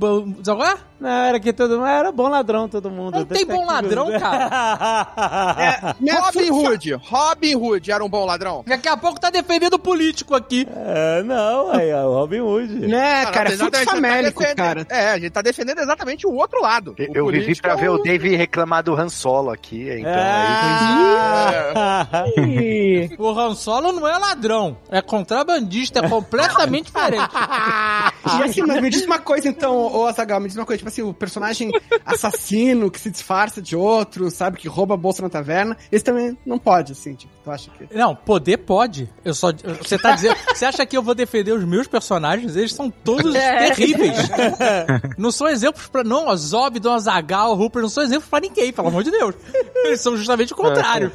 [0.63, 0.90] é?
[1.01, 3.15] Não, era que todo mundo era bom ladrão, todo mundo.
[3.17, 5.91] Não tem bom ladrão, cara.
[5.99, 6.93] Né, Robin Hood.
[7.03, 8.63] Robin Hood era um bom ladrão.
[8.67, 10.67] Daqui a pouco tá defendendo o político aqui.
[10.75, 12.87] É, não, aí é o Robin Hood.
[12.87, 14.85] Né, cara, não, é tá famélico, defendendo- cara.
[14.89, 16.93] É, a gente tá defendendo exatamente o outro lado.
[16.97, 20.11] Eu, O eu vivi pra é ver o Dave reclamar do Han Solo aqui, então
[20.15, 22.25] Ah.
[23.17, 27.29] O Han Solo não é ladrão, é contrabandista, é completamente diferente.
[28.39, 30.89] E assim, mas me diz uma coisa então, ô Azagal, me diz uma coisa, tipo
[30.91, 31.71] assim, o personagem
[32.05, 36.37] assassino que se disfarça de outro, sabe, que rouba a bolsa na taverna, esse também
[36.45, 37.95] não pode, assim, tipo, tu acha que...
[37.95, 39.09] Não, poder pode.
[39.23, 39.51] Eu só.
[39.81, 40.35] Você tá dizendo.
[40.53, 42.55] Você acha que eu vou defender os meus personagens?
[42.55, 43.71] Eles são todos É.
[43.71, 44.17] terríveis.
[45.17, 46.03] não são exemplos pra.
[46.03, 49.35] Não, o Zobdon, Azagal, Hooper, não são exemplos pra ninguém, pelo amor de Deus.
[49.85, 51.11] Eles são justamente o contrário.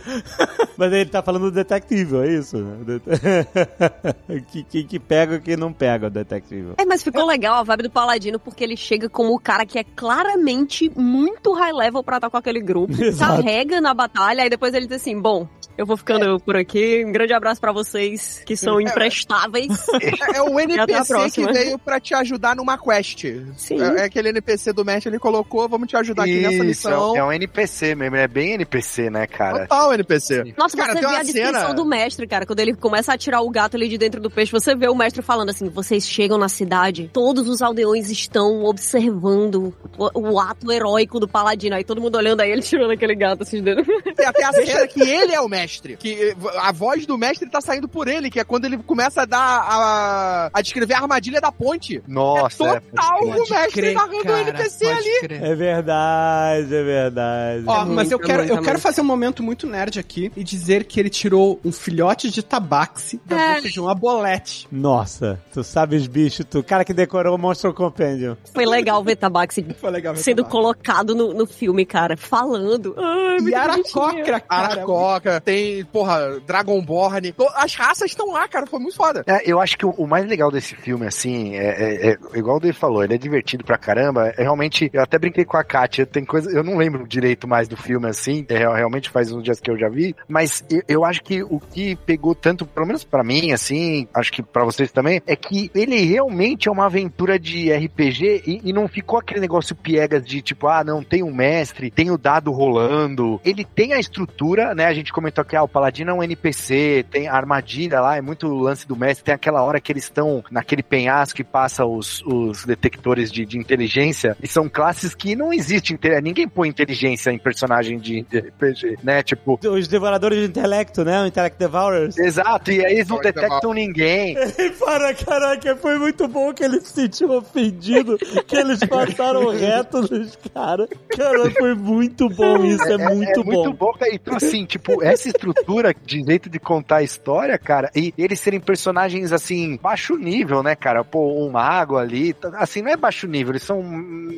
[0.76, 2.56] Mas ele tá falando do detective, é isso?
[4.50, 6.72] que, que, que pega e que não pega o detective.
[6.78, 9.79] É, mas ficou legal a vibe do Paladino, porque ele chega como o cara que
[9.79, 12.92] é claramente muito high level pra estar com aquele grupo.
[13.02, 13.42] Exato.
[13.42, 17.04] Carrega na batalha, aí depois ele diz assim, bom, eu vou ficando por aqui.
[17.04, 19.66] Um grande abraço pra vocês, que são imprestáveis.
[20.34, 23.24] É o até a NPC que veio pra te ajudar numa quest.
[23.56, 23.80] Sim.
[23.80, 27.16] É, é aquele NPC do mestre, ele colocou, vamos te ajudar aqui nessa missão.
[27.16, 29.60] é um NPC mesmo, é bem NPC, né, cara?
[29.66, 30.54] Total NPC.
[30.56, 32.46] Nossa, Cara, você tem vê uma a descrição cena- do mestre, cara.
[32.46, 34.94] Quando ele começa a tirar o gato ali de dentro do peixe, você vê o
[34.94, 40.70] mestre falando assim: vocês chegam na cidade, todos os aldeões estão observando o, o ato
[40.72, 41.76] heróico do paladino.
[41.76, 43.84] Aí todo mundo olhando aí, ele tirando aquele gato assim de dentro.
[44.14, 45.65] Tem até a cena que ele é o mestre.
[45.66, 45.96] Mestre.
[45.96, 49.22] Que eh, a voz do mestre tá saindo por ele, que é quando ele começa
[49.22, 52.02] a dar a, a descrever a armadilha da ponte.
[52.07, 55.20] Nossa, é é, total o Pode mestre crer, narrando o NPC ali.
[55.20, 55.42] crer.
[55.42, 57.64] É verdade, é verdade.
[57.66, 58.81] Ó, É mas eu muito, quero, muito, eu quero muito.
[58.83, 63.20] fazer um momento muito nerd aqui e dizer que ele tirou um filhote de tabaxi
[63.24, 63.55] da É.
[63.57, 64.66] boca de uma bolete.
[64.70, 66.62] Nossa, tu sabes, bicho, tu.
[66.62, 68.37] Cara que decorou o Monstro Compendium.
[68.52, 70.52] Foi legal ver Tabaxi Foi legal ver sendo tabaxi.
[70.52, 72.94] colocado no, no filme, cara, falando.
[72.98, 73.55] Ai, E.
[73.55, 74.44] Aracoca, cara.
[74.48, 75.55] Aracoca, tem,
[75.92, 77.34] porra, Dragonborn.
[77.54, 78.66] As raças estão lá, cara.
[78.66, 79.22] Foi muito foda.
[79.26, 82.56] É, eu acho que o, o mais legal desse filme, assim, é, é- é- igual
[82.56, 84.32] o Dave falou, ele é divertido pra caramba.
[84.36, 87.68] É realmente, eu até brinquei com a Kátia, tem coisa, eu não lembro direito mais
[87.68, 90.82] do filme, assim, é, real- realmente faz uns dias que eu já vi, mas eu,
[90.88, 94.64] eu acho que o que pegou tanto, pelo menos pra mim, assim, acho que pra
[94.64, 99.18] vocês também, é que ele realmente é uma aventura de RPG e, e não ficou
[99.18, 103.40] aquele negócio piegas de tipo, ah, não, tem um mestre, tem o dado rolando.
[103.44, 104.86] Ele tem a estrutura, né?
[104.86, 108.20] A gente comentou que ah, o Paladino é um NPC, tem a armadilha lá, é
[108.20, 109.24] muito o lance do mestre.
[109.24, 113.59] Tem aquela hora que eles estão naquele penhasco que passa os, os detectores de, de
[113.59, 115.98] inteligência, e são classes que não existe.
[116.22, 119.22] Ninguém põe inteligência em personagem de, de RPG, né?
[119.22, 119.59] Tipo.
[119.62, 121.22] Os devoradores de intelecto, né?
[121.22, 122.18] O Intellect Devourers.
[122.18, 124.37] Exato, e aí eles não detectam ninguém.
[124.78, 130.37] Para, caraca, foi muito bom que ele se sentiu ofendido, que eles passaram reto nos
[130.54, 130.88] caras.
[131.09, 133.52] Cara, foi muito bom isso, é, muito é bom.
[133.52, 134.14] muito bom, cara.
[134.14, 138.61] Então, assim, tipo, essa estrutura de jeito de contar a história, cara, e eles serem
[138.61, 141.05] personagens, assim, baixo nível, né, cara?
[141.05, 143.83] Pô, um mago ali, assim, não é baixo nível, eles são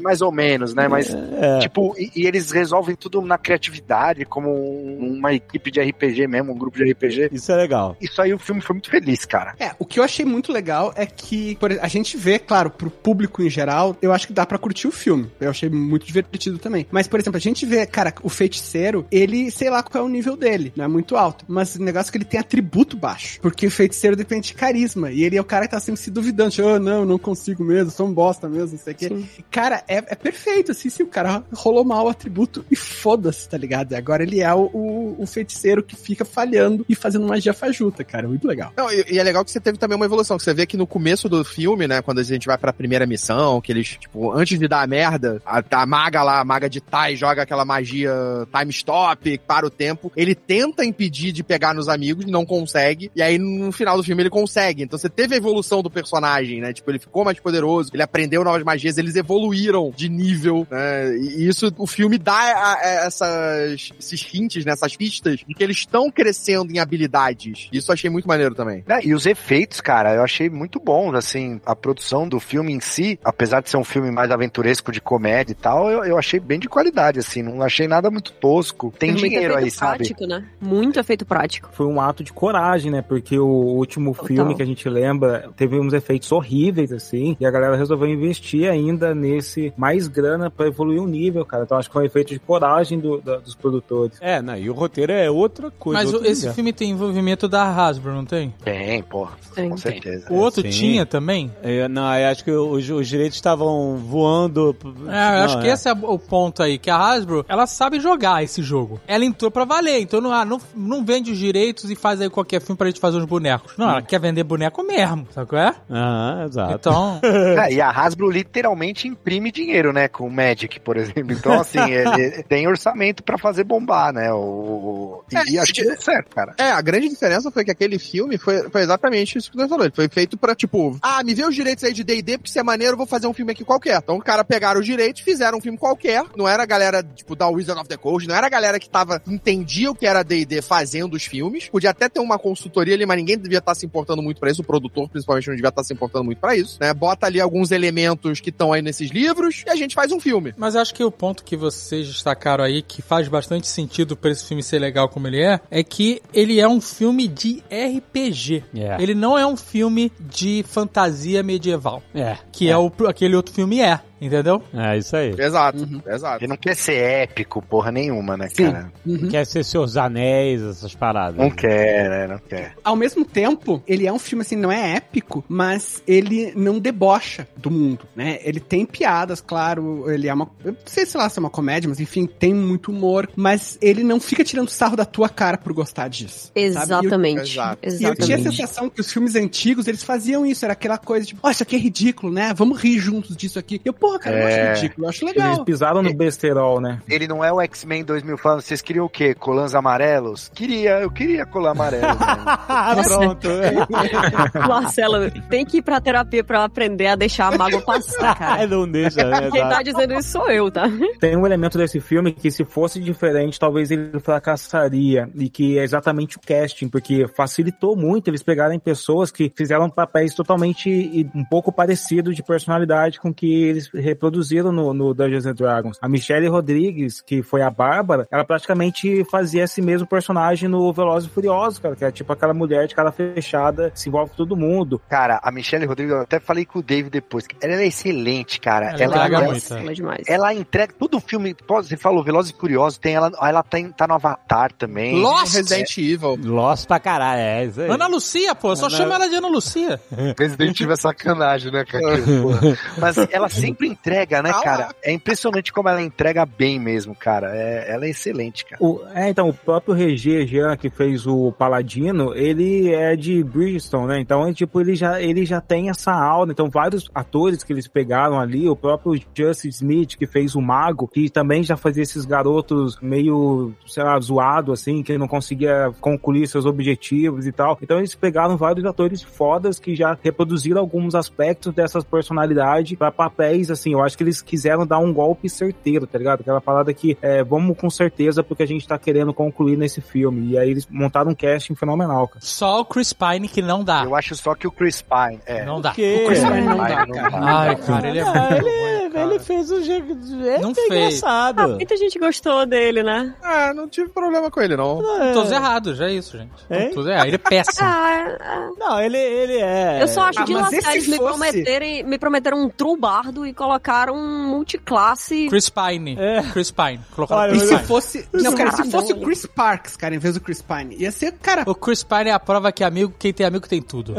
[0.02, 0.88] mais ou menos, né?
[0.88, 1.58] Mas, É.
[1.60, 6.52] tipo, e, e eles resolvem tudo na criatividade, como um- uma equipe de RPG mesmo,
[6.52, 7.30] um grupo de RPG.
[7.32, 7.96] Isso é legal.
[8.00, 9.54] Isso aí o filme foi muito feliz, cara.
[9.58, 12.70] É, o que eu achei muito legal é que por exemplo, a gente vê, claro,
[12.70, 15.30] pro público em geral, eu acho que dá pra curtir o filme.
[15.40, 16.86] Eu achei muito divertido também.
[16.90, 20.10] Mas, por exemplo, a gente vê, cara, o feiticeiro, ele, sei lá qual é o
[20.10, 21.44] nível dele, não é muito alto.
[21.46, 23.40] Mas o negócio é que ele tem atributo baixo.
[23.40, 25.10] Porque o feiticeiro depende de carisma.
[25.10, 26.50] E ele é o cara que tá sempre se duvidando.
[26.50, 29.24] Tipo, oh, não, não consigo mesmo, sou um bosta mesmo, não sei o quê.
[29.50, 33.56] Cara, é, é perfeito, assim, se o cara rolou mal o atributo e foda-se, tá
[33.56, 33.94] ligado?
[33.94, 38.26] Agora ele é o, o, o feiticeiro que fica falhando e fazendo magia fajuta, cara.
[38.28, 38.72] Muito legal.
[38.76, 40.76] Não, e, e é legal que você teve também uma evolução, que você vê que
[40.76, 44.32] no começo do filme, né, quando a gente vai pra primeira missão, que eles, tipo,
[44.32, 47.64] antes de dar a merda, a, a maga lá, a maga de Tai, joga aquela
[47.64, 48.12] magia
[48.52, 53.22] time stop, para o tempo, ele tenta impedir de pegar nos amigos, não consegue, e
[53.22, 54.82] aí no final do filme ele consegue.
[54.82, 58.42] Então você teve a evolução do personagem, né, tipo, ele ficou mais poderoso, ele aprendeu
[58.44, 63.92] novas magias, eles evoluíram de nível, né, e isso, o filme dá a- a- essas,
[63.98, 67.68] esses hints, né, essas pistas, de que eles estão crescendo em habilidades.
[67.72, 68.84] Isso eu achei muito maneiro também.
[68.88, 72.80] É, e os efeitos, cara, eu achei muito bons, assim, a produção do filme em
[72.80, 76.40] si, apesar de ser um filme mais aventuresco de comédia e tal, eu, eu achei
[76.40, 78.92] bem de qualidade, assim, não achei nada muito tosco.
[78.98, 79.98] Tem dinheiro aí, sabe?
[79.98, 80.44] prático, né?
[80.60, 81.68] Muito efeito prático.
[81.72, 83.02] Foi um ato de coragem, né?
[83.02, 84.26] Porque o último Total.
[84.26, 88.68] filme que a gente lembra teve uns efeitos horríveis, assim, e a galera resolveu investir
[88.70, 91.64] ainda nesse mais grana pra evoluir o nível, cara.
[91.64, 94.18] Então acho que foi um efeito de coragem do- da- dos produtores.
[94.20, 96.02] É, não, e o roteiro é outra coisa.
[96.02, 98.52] Mas esse filme tem envolvimento da Hasbro, não tem?
[98.64, 99.70] Tem, porra, Tem.
[99.70, 100.26] com certeza.
[100.30, 100.70] O outro sim.
[100.70, 101.50] tinha também?
[101.62, 104.76] É, não, eu acho que os, os direitos estavam voando.
[105.08, 108.42] É, eu acho que esse é o ponto aí, que a Hasbro, ela sabe jogar
[108.42, 109.00] esse jogo.
[109.06, 112.60] Ela entrou pra valer, então não, não, não vende os direitos e faz aí qualquer
[112.60, 113.72] filme pra gente fazer uns bonecos.
[113.76, 115.74] Não, ela quer vender boneco mesmo, sabe qual é?
[115.90, 116.74] Ah, exato.
[116.74, 117.20] Então,
[117.64, 121.32] É, e a Hasbro literalmente imprime dinheiro, né, com o Magic, por exemplo.
[121.32, 124.36] Então, assim, ele tem orçamento pra fazer bombar, né, o...
[124.36, 126.54] o- E, É, acho que deu certo, cara.
[126.58, 129.84] É, a grande diferença foi que aquele filme foi, foi exatamente isso que você falou.
[129.84, 132.58] Ele foi feito pra, tipo, ah, me vê os direitos aí de D&D, porque se
[132.58, 133.98] é maneiro, eu vou fazer um filme aqui qualquer.
[133.98, 136.24] Então, o cara pegaram os direitos, fizeram um filme qualquer.
[136.36, 138.88] Não era a galera, tipo, da Wizard of the Coast, não era a galera que
[138.88, 141.68] tava, entendia o que era D&D fazendo os filmes.
[141.68, 144.62] Podia até ter uma consultoria ali, mas ninguém devia estar se importando muito pra isso.
[144.62, 146.92] O produtor, principalmente, não devia estar se importando muito pra isso, né?
[146.94, 150.54] Bota ali alguns elementos que estão aí nesses livros e a gente faz um filme.
[150.56, 154.30] mas eu acho que o ponto que vocês destacaram aí, que faz bastante sentido pra
[154.30, 158.64] esse filme ser legal como ele é, é que ele é um filme de RPG.
[158.74, 159.02] É.
[159.02, 162.36] Ele não é um filme de fantasia medieval, É.
[162.52, 164.62] que é, o, aquele outro filme é, entendeu?
[164.74, 165.34] É isso aí.
[165.38, 166.00] Exato, Uhum.
[166.06, 166.38] exato.
[166.44, 168.64] Ele não quer ser épico, porra nenhuma, né, Sim.
[168.72, 168.92] cara?
[169.30, 171.36] Quer ser seus anéis, essas paradas.
[171.36, 172.74] Não quer, né, não quer.
[172.82, 177.46] Ao mesmo tempo, ele é um filme assim, não é épico, mas ele não debocha
[177.56, 178.38] do mundo, né?
[178.42, 181.50] Ele tem piadas, claro, ele é uma, eu não sei se lá se é uma
[181.50, 185.56] comédia, mas enfim, tem muito humor, mas ele não fica tirando sarro da tua cara
[185.58, 186.46] por gostar disso.
[186.48, 186.52] sabe?
[186.56, 187.40] E eu- Exatamente.
[187.52, 187.78] Exato.
[187.82, 188.42] E eu tinha a Exatamente.
[188.56, 191.76] sensação que os filmes antigos, eles faziam isso, era aquela coisa tipo, ó, isso aqui
[191.76, 192.52] é ridículo, né?
[192.54, 193.80] Vamos rir juntos disso aqui.
[193.84, 194.70] Eu, pô, Porra, cara, eu É.
[194.72, 195.64] acho ridículo, eu acho Eles legal.
[195.64, 196.98] pisaram no besterol, né?
[197.08, 199.34] Ele não é o X-Men 2000 falando, vocês queriam o quê?
[199.34, 200.50] Colãs amarelos?
[200.54, 202.06] Queria, eu queria colar amarelo.
[202.06, 202.16] né?
[202.68, 203.48] Ah, pronto.
[204.68, 208.60] Marcelo, tem que ir pra terapia pra aprender a deixar a mágoa passar, cara.
[208.62, 209.50] Ai, não deixa, né?
[209.50, 210.84] Quem tá dizendo isso sou eu, tá?
[211.20, 215.28] Tem um elemento desse filme que se fosse diferente, talvez ele fracassaria.
[215.34, 220.34] E que é exatamente o casting, porque facilitou muito eles pegarem pessoas que fizeram papéis
[220.34, 225.54] totalmente e um pouco parecidos de personalidade com que eles reproduziram no, no Dungeons and
[225.54, 225.98] Dragons.
[226.00, 231.28] A Michelle Rodrigues, que foi a Bárbara, ela praticamente fazia esse mesmo personagem no Velozes
[231.28, 234.56] e Furiosos, cara, que é tipo aquela mulher de cara fechada, se envolve com todo
[234.56, 235.00] mundo.
[235.08, 238.90] Cara, a Michelle Rodrigues, eu até falei com o Dave depois, ela é excelente, cara.
[238.90, 239.74] Ela Ela, entrega ela, muito.
[239.74, 240.22] Ela é demais.
[240.28, 241.54] ela entrega todo o filme.
[241.68, 245.20] Você falou Velozes e Furiosos, tem ela, ela tem, tá no Avatar também.
[245.20, 245.54] Lost!
[245.54, 246.36] Resident Evil.
[246.42, 247.90] Lost pra caralho, é isso aí.
[247.90, 250.00] Ana Lucia, pô, só Ana- chamo ela de Ana Lucia.
[250.38, 252.04] Resident Evil é sacanagem, né, cara?
[252.98, 254.88] Mas ela sempre entrega, né, cara?
[255.02, 257.50] É impressionante como ela entrega bem mesmo, cara.
[257.54, 258.82] É, ela é excelente, cara.
[258.82, 264.06] O- é, então, o próprio Regé Jean, que fez o Paladino, ele é de Bridgestone,
[264.08, 264.20] né?
[264.20, 266.50] Então, é, tipo, ele já, ele já tem essa aula.
[266.52, 271.08] Então, vários atores que eles pegaram ali, o próprio Justin Smith, que fez o Mago,
[271.08, 276.46] que também já fazia esses garotos meio, sei lá, zoado, assim, que não conseguia concluir
[276.46, 277.78] seus objetivos e tal.
[277.82, 283.70] Então, eles pegaram vários atores fodas que já reproduziram alguns aspectos dessas personalidades pra papéis,
[283.70, 283.77] assim.
[283.86, 286.40] Eu acho que eles quiseram dar um golpe certeiro, tá ligado?
[286.40, 290.52] Aquela parada que é, vamos com certeza porque a gente tá querendo concluir nesse filme.
[290.52, 292.40] E aí eles montaram um casting fenomenal, cara.
[292.40, 294.04] Só o Chris Pine que não dá.
[294.04, 295.40] Eu acho só que o Chris Pine.
[295.46, 295.64] É.
[295.64, 295.92] Não dá.
[295.92, 296.24] Que?
[296.26, 297.30] Chris Pine não dá, não cara.
[297.30, 297.58] dá.
[297.58, 299.24] Ai, cara, ele é Ah, muito ele, ruim, cara.
[299.30, 300.08] ele fez um jeito.
[300.44, 301.14] É Não bem fez.
[301.16, 301.60] engraçado.
[301.60, 303.34] Ah, muita gente gostou dele, né?
[303.42, 305.00] Ah, não tive problema com ele, não.
[305.22, 305.32] É.
[305.32, 306.92] Todos errados, é isso, gente.
[306.94, 307.26] Todos errados.
[307.28, 307.86] Ele é péssimo.
[307.88, 310.02] Ah, Não, ele, ele é.
[310.02, 313.52] eu só acho Ah, de eles me, fosse- prometerem, me prometeram um true bardo e
[313.52, 313.67] colocaram
[314.12, 315.48] um multiclasse.
[315.48, 316.16] Chris Pine.
[316.18, 316.42] É.
[316.52, 317.00] Chris Pine.
[317.14, 317.86] Colocaram Olha, E Chris se Pine.
[317.86, 318.28] fosse.
[318.32, 321.10] Não, cara, se Ah, fosse o Chris Parks, cara, em vez do Chris Pine, ia
[321.10, 321.64] ser, cara.
[321.66, 324.14] O Chris Pine é a prova que amigo, quem tem amigo tem tudo.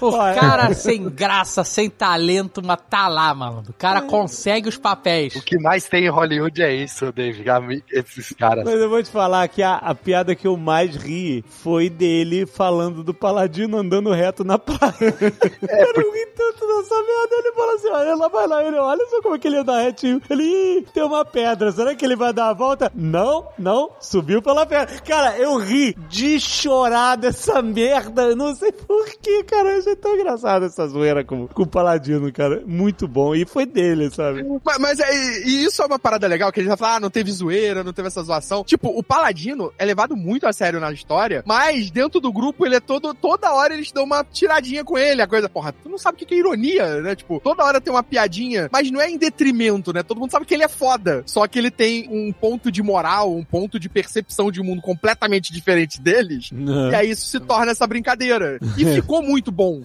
[0.00, 0.34] O Olha.
[0.38, 3.62] cara sem graça, sem talento, mas tá lá, mano.
[3.68, 5.36] O cara consegue os papéis.
[5.36, 7.48] O que mais tem em Hollywood é isso, Dave.
[7.48, 8.64] Ami- Esses caras.
[8.64, 12.46] Mas eu vou te falar que a, a piada que eu mais ri foi dele
[12.46, 14.92] falando do Paladino andando reto na praia.
[15.00, 17.34] É, eu não ri tanto nessa merda.
[17.34, 18.51] Ele fala assim: olha, lá vai lá.
[18.60, 20.20] Ele, olha só como é que ele anda retinho.
[20.28, 21.72] Ele, tem uma pedra.
[21.72, 22.90] Será que ele vai dar a volta?
[22.94, 23.90] Não, não.
[24.00, 25.00] Subiu pela pedra.
[25.00, 28.22] Cara, eu ri de chorar dessa merda.
[28.22, 29.78] Eu não sei porquê, cara.
[29.78, 32.62] Achei tão engraçado essa zoeira com, com o Paladino, cara.
[32.66, 33.34] Muito bom.
[33.34, 34.44] E foi dele, sabe?
[34.64, 35.12] Mas, mas é,
[35.44, 37.84] e isso é uma parada legal, que a gente vai falar, ah, não teve zoeira,
[37.84, 38.64] não teve essa zoação.
[38.64, 42.76] Tipo, o Paladino é levado muito a sério na história, mas dentro do grupo ele
[42.76, 45.98] é todo, toda hora eles dão uma tiradinha com ele, a coisa, porra, tu não
[45.98, 47.14] sabe o que é ironia, né?
[47.14, 48.31] Tipo, toda hora tem uma piadinha,
[48.72, 50.02] mas não é em detrimento, né?
[50.02, 53.34] Todo mundo sabe que ele é foda, só que ele tem um ponto de moral,
[53.34, 57.86] um ponto de percepção de mundo completamente diferente deles, e aí isso se torna essa
[57.86, 58.58] brincadeira.
[58.76, 59.82] E ficou muito bom.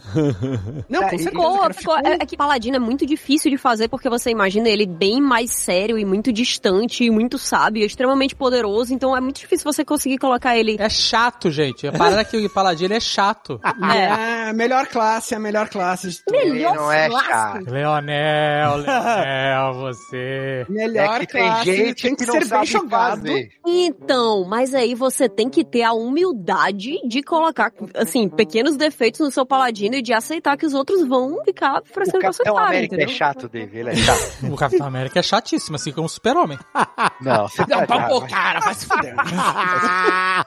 [0.89, 1.30] Não, É, com certeza.
[1.30, 4.70] Ficou, cara, ficou, é, é que Paladino é muito difícil de fazer porque você imagina
[4.70, 9.39] ele bem mais sério e muito distante e muito sábio, extremamente poderoso, então é muito
[9.39, 10.78] difícil você conseguir colocar ele.
[10.80, 11.88] É chato, gente.
[11.88, 13.60] A parada é que o Paladino é chato.
[13.88, 16.41] É, a melhor classe, a melhor classe de todas.
[16.41, 17.32] Ele não é clássico.
[17.32, 17.72] chato.
[17.72, 18.36] Leonel,
[18.77, 20.65] Leonel, você.
[20.69, 23.17] Melhor É que tem gente tem que, que, não ser bem sabe jogado.
[23.17, 23.49] fazer.
[23.65, 29.31] Então, mas aí você tem que ter a humildade de colocar, assim, pequenos defeitos no
[29.31, 32.57] seu paladino e de aceitar que os outros vão ficar O parecendo que você Capitão
[32.57, 33.13] América entendeu?
[33.13, 33.77] é chato, Dave.
[33.77, 34.51] Ele é chato.
[34.51, 36.57] O Capitão América é chatíssimo, assim como o Super-Homem.
[37.21, 39.15] Não, você Não, tá pô, cara, vai se fuder.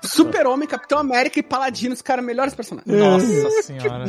[0.05, 2.95] Super-Homem, Capitão América e Paladino, os caras melhores personagens.
[2.97, 4.05] Nossa senhora.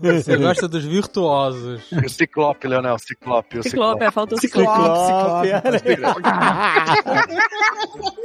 [0.00, 1.82] Você gosta dos virtuosos.
[1.92, 4.04] O Ciclope, Leonel, o Ciclope, o Ciclope, Ciclope.
[4.04, 5.88] é, faltou o Ciclope, Ciclope.
[5.88, 6.22] Ciclope.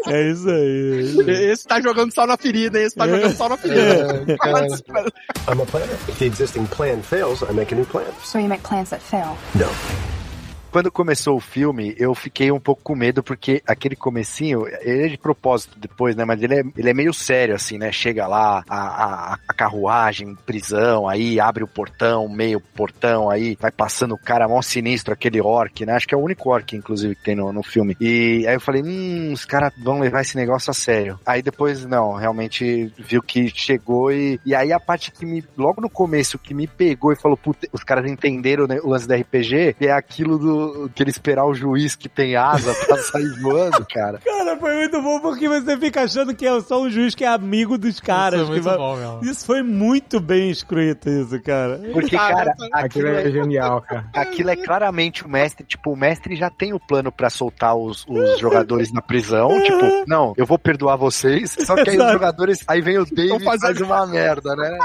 [0.07, 1.15] É isso aí.
[1.51, 4.25] Esse tá jogando sal na ferida, esse tá jogando sal na ferida.
[5.47, 5.93] I'm a planner.
[6.07, 8.11] If the existing plan fails, I make a new plan.
[8.23, 9.37] So you make plans that fail.
[9.55, 9.67] No.
[10.71, 15.07] Quando começou o filme, eu fiquei um pouco com medo, porque aquele comecinho, ele é
[15.09, 16.23] de propósito depois, né?
[16.23, 17.91] Mas ele é, ele é meio sério, assim, né?
[17.91, 23.69] Chega lá, a, a, a carruagem, prisão, aí abre o portão, meio portão, aí vai
[23.69, 25.93] passando o cara mó sinistro, aquele orc, né?
[25.93, 27.97] Acho que é o único orc, inclusive, que tem no, no filme.
[27.99, 31.19] E aí eu falei, hum, os caras vão levar esse negócio a sério.
[31.25, 35.81] Aí depois, não, realmente viu que chegou e, e aí a parte que me, logo
[35.81, 39.17] no começo, que me pegou e falou, puta, os caras entenderam né, o lance da
[39.17, 43.29] RPG, é aquilo do do que ele esperar o juiz que tem asa pra sair
[43.41, 44.19] voando, cara.
[44.23, 47.27] Cara, foi muito bom porque você fica achando que é só um juiz que é
[47.27, 48.41] amigo dos caras.
[48.41, 49.19] Isso é vai- bom.
[49.23, 51.79] Isso foi muito bem escrito, isso, cara.
[51.93, 54.05] Porque, cara, Aquilo aquilo é é, genial, cara.
[54.13, 55.65] aquilo é claramente o mestre.
[55.65, 59.49] Tipo, o mestre já tem o plano pra soltar os, os jogadores na prisão.
[59.61, 61.55] Tipo, não, eu vou perdoar vocês.
[61.65, 62.13] Só que aí os Exato.
[62.13, 62.63] jogadores.
[62.67, 64.77] Aí vem o Dave e fazendo- faz uma merda, né?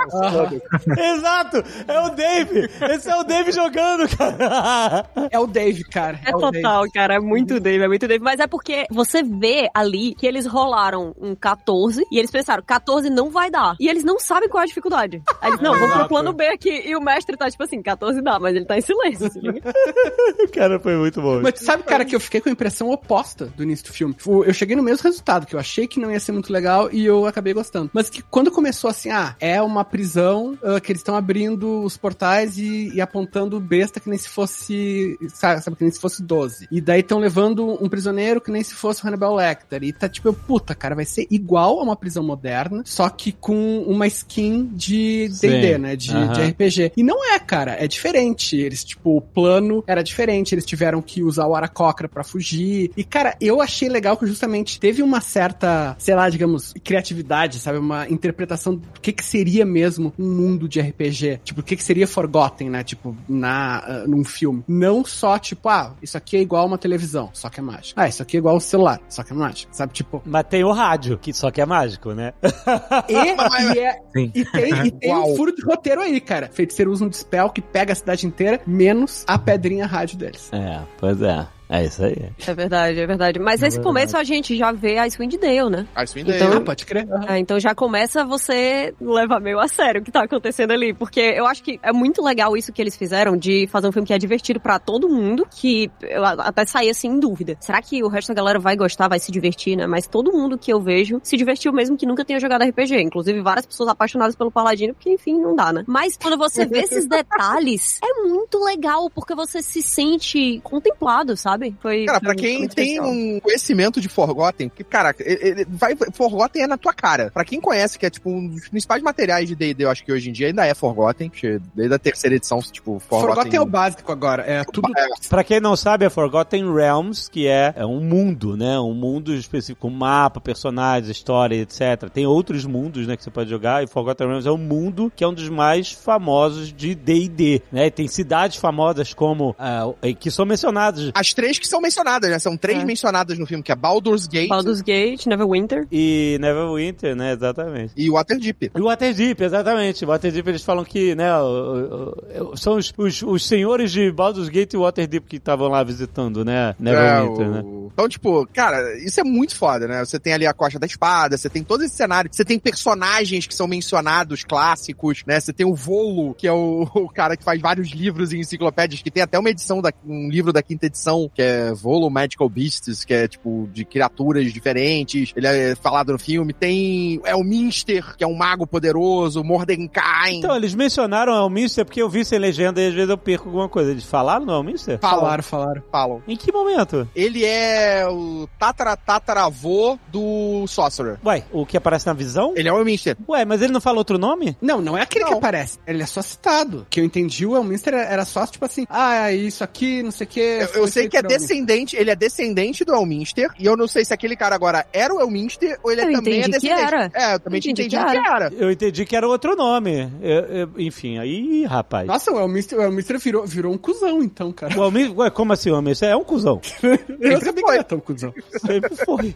[1.16, 1.62] Exato!
[1.89, 2.68] É o Dave!
[2.91, 5.07] Esse é o Dave jogando, cara!
[5.31, 6.21] É o Dave, cara.
[6.25, 6.93] É o total, Dave.
[6.93, 7.14] cara.
[7.14, 8.23] É muito Dave, é muito Dave.
[8.23, 13.11] Mas é porque você vê ali que eles rolaram um 14 e eles pensaram, 14
[13.11, 13.77] não vai dar.
[13.81, 15.23] E eles não sabem qual é a dificuldade.
[15.41, 16.83] Aí eles, não, vamos pro plano B aqui.
[16.87, 19.31] E o mestre tá tipo assim, 14 dá, mas ele tá em silêncio.
[19.37, 19.73] liga?
[20.53, 21.41] cara, foi muito bom.
[21.43, 24.14] Mas sabe, cara, que eu fiquei com a impressão oposta do início do filme.
[24.14, 26.89] Tipo, Eu cheguei no mesmo resultado, que eu achei que não ia ser muito legal
[26.93, 27.91] e eu acabei gostando.
[27.93, 31.97] Mas que quando começou assim, ah, é uma prisão ah, que eles estão abrindo os
[31.97, 36.23] portais e, e apontando besta que nem se fosse, sabe, sabe, que nem se fosse
[36.23, 36.69] 12.
[36.71, 39.83] E daí estão levando um prisioneiro que nem se fosse o Hannibal Lecter.
[39.83, 43.83] E tá tipo, puta, cara, vai ser igual a uma prisão moderna, só que com
[43.87, 46.93] uma skin de D&D, né, de, de RPG.
[46.97, 48.57] E não é, cara, é diferente.
[48.57, 52.91] Eles, tipo, o plano era diferente, eles tiveram que usar o Aracocra pra fugir.
[52.97, 57.79] E, cara, eu achei legal que justamente teve uma certa, sei lá, digamos, criatividade, sabe?
[57.79, 61.41] Uma interpretação do que que seria mesmo um mundo de RPG.
[61.45, 62.83] Tipo, o que que seria Forgotten, né?
[62.83, 64.63] Tipo, na, ah, num filme.
[64.67, 68.01] Não só, tipo, ah, isso aqui é igual a uma televisão, só que é mágico.
[68.01, 69.74] Ah, isso aqui é igual ao celular, só que é mágico.
[69.74, 70.22] Sabe, tipo...
[70.24, 72.32] Mas tem o rádio, que só que é mágico, né?
[73.09, 75.32] E, e, é, e tem, e tem Uau.
[75.32, 76.51] um furo de roteiro aí, cara.
[76.53, 80.51] Feiticeiro usa um dispel que pega a cidade inteira, menos a pedrinha rádio deles.
[80.53, 81.47] É, pois é.
[81.69, 82.31] É isso aí.
[82.47, 83.39] É verdade, é verdade.
[83.41, 85.87] Mas nesse começo a gente já vê a Swing Dale, né?
[86.05, 86.59] Isso me Então- deu.
[86.59, 87.07] Ah, pode crer.
[87.11, 87.25] Aham.
[87.29, 90.95] Ah, então já começa você levar meio a sério o que tá acontecendo ali.
[90.95, 94.07] Porque eu acho que é muito legal isso que eles fizeram de fazer um filme
[94.07, 97.57] que é divertido pra todo mundo, que eu a- até saí assim em dúvida.
[97.61, 99.89] Será que o resto da galera vai gostar, vai se divertir, né?
[99.89, 103.01] Mas todo mundo que eu vejo se divertiu mesmo que nunca tenha jogado RPG.
[103.03, 105.83] Inclusive várias pessoas apaixonadas pelo Paladino, porque enfim, não dá, né?
[105.89, 111.56] Mas quando você vê esses detalhes, é muito legal, porque você se sente contemplado, sabe?
[111.81, 112.05] Foi.
[112.05, 113.09] Cara, pra quem muito tem especial.
[113.09, 117.31] um conhecimento de Forgotten, que, cara, ele, vai, Forgotten é na tua cara.
[117.33, 120.13] Pra quem conhece, que é, tipo, um dos principais materiais de D&D, eu acho que
[120.13, 121.31] hoje em dia ainda é Forgotten,
[121.75, 123.35] desde a terceira edição, tipo, Forgotten...
[123.35, 124.43] Forgotten é o básico agora.
[124.47, 124.89] É tudo.
[125.29, 128.79] Pra quem não sabe, é Forgotten Realms, que é, é um mundo, né?
[128.79, 132.11] Um mundo específico, um mapa, personagens, história, etc.
[132.13, 135.25] Tem outros mundos, né, que você pode jogar, e Forgotten Realms é um mundo que
[135.25, 137.91] é um dos mais famosos de D&D, né?
[137.91, 142.38] Tem cidades famosas como, ah, que são mencionadas As três que são mencionadas, né?
[142.38, 142.84] São três É.
[142.84, 145.86] mencionadas no filme, que é Baldur's Gate Baldur's Gate, Neverwinter.
[145.90, 147.32] e Neverwinter, né?
[147.32, 147.92] Exatamente.
[147.97, 148.70] e Waterdeep.
[148.74, 150.05] E o Waterdeep, exatamente.
[150.05, 154.11] O Waterdeep, eles falam que, né, o- o- o- são os, os, os senhores de
[154.11, 157.62] Baldur's Gate e Waterdeep que estavam lá visitando, né, Neverwinter, É, né.
[157.92, 160.05] Então, tipo, cara, isso é muito foda, né?
[160.05, 163.47] Você tem ali a Costa da Espada, você tem todo esse cenário, você tem personagens
[163.47, 165.40] que são mencionados, clássicos, né?
[165.40, 169.01] Você tem o Volo, que é o, o cara que faz vários livros e enciclopédias,
[169.03, 172.49] que tem até uma edição, da, um livro da quinta edição, que é Volo Magical
[172.49, 175.34] Beasts, que é, tipo, de criaturas diferentes.
[175.37, 176.55] Ele é falado no filme.
[176.55, 180.39] Tem é o Minster, que é um mago poderoso, Mordenkain.
[180.39, 183.49] Então, eles mencionaram o Elminster porque eu vi sem legenda e às vezes eu perco
[183.49, 183.91] alguma coisa.
[183.91, 184.99] Eles falaram no Elminster?
[184.99, 185.82] Falaram, falaram.
[185.93, 186.22] falam.
[186.26, 187.07] Em que momento?
[187.14, 191.18] Ele é o tatara tataravô do Sorcerer.
[191.22, 192.55] Ué, o que aparece na visão?
[192.57, 193.14] Ele é o Minster.
[193.28, 194.57] Ué, mas ele não fala outro nome?
[194.62, 195.39] Não, não é aquele que Não.
[195.39, 195.78] aparece.
[195.87, 196.78] Ele é só citado.
[196.78, 200.26] O que eu entendi, o Elminster era só, tipo assim, ah, isso aqui, não sei
[200.26, 200.41] o que.
[200.41, 204.05] Eu, eu sei que é descendente, ele é descendente do Elminster, e eu não sei
[204.05, 206.95] se aquele cara agora era o Elminster ou ele Eu também é entendi que descendente.
[206.95, 207.11] era.
[207.14, 208.53] É, eu também Eu entendi entendido que que era.
[208.57, 210.11] Eu entendi que era outro nome.
[210.20, 212.07] Eu- eu- enfim, aí, rapaz.
[212.07, 214.79] Nossa, o Elminster, o Elminster virou, virou um cuzão, então, cara.
[214.79, 216.09] O Elminster, ué, como assim o Elminster?
[216.09, 216.61] É um cuzão.
[217.20, 218.33] Eu sabia que era tão cuzão.
[218.64, 219.35] Sempre foi.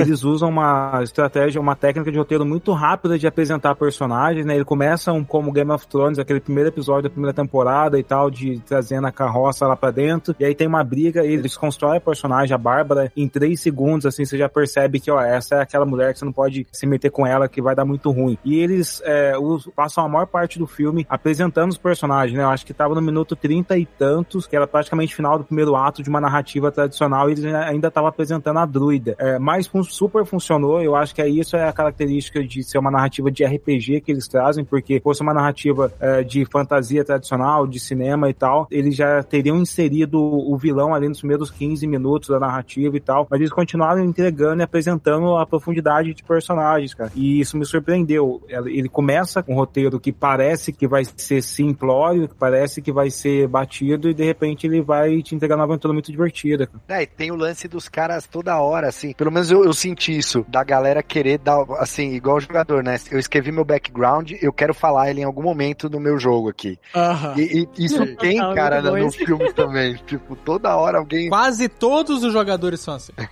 [0.00, 4.54] Eles usam uma estratégia, uma técnica de roteiro muito rápida de apresentar personagens, né?
[4.54, 8.60] Eles começam como Game of Thrones, aquele primeiro episódio da primeira temporada e tal, de
[8.66, 10.34] trazendo a carroça lá pra dentro.
[10.38, 14.24] E aí tem uma briga, eles constroem a personagem, a Bárbara, em três segundos, assim,
[14.24, 17.10] você já percebe que, ó, essa é aquela mulher que você não pode se meter
[17.10, 18.38] com ela, que vai dar muito ruim.
[18.44, 19.32] E eles é,
[19.74, 22.44] passam a maior parte do filme apresentando os personagens, né?
[22.44, 25.74] Eu acho que tava no minuto trinta e tantos, que era praticamente final do primeiro
[25.76, 29.14] ato de uma narrativa tradicional, e eles ainda estavam apresentando a druida.
[29.18, 32.90] É, mas super funcionou, eu acho que é isso é a característica de ser uma
[32.90, 37.80] narrativa de RPG que eles trazem, porque fosse uma narrativa é, de fantasia tradicional, de
[37.80, 42.28] cinema e tal, eles já teriam inserido o vilão ali no nos primeiros 15 minutos
[42.28, 47.10] da narrativa e tal, mas eles continuaram entregando e apresentando a profundidade de personagens, cara.
[47.14, 48.42] E isso me surpreendeu.
[48.48, 53.10] Ele começa com um roteiro que parece que vai ser simplório, que parece que vai
[53.10, 56.66] ser batido, e de repente ele vai te entregar uma aventura muito divertida.
[56.66, 57.00] Cara.
[57.00, 59.12] É, e tem o lance dos caras toda hora, assim.
[59.12, 62.96] Pelo menos eu, eu senti isso, da galera querer dar, assim, igual o jogador, né?
[63.10, 66.78] Eu escrevi meu background, eu quero falar ele em algum momento do meu jogo aqui.
[66.94, 67.34] Aham.
[67.36, 69.18] E, e isso tem, cara, no isso.
[69.18, 69.98] filme também.
[70.06, 71.28] Tipo, toda hora alguém.
[71.28, 73.12] Quase todos os jogadores são assim.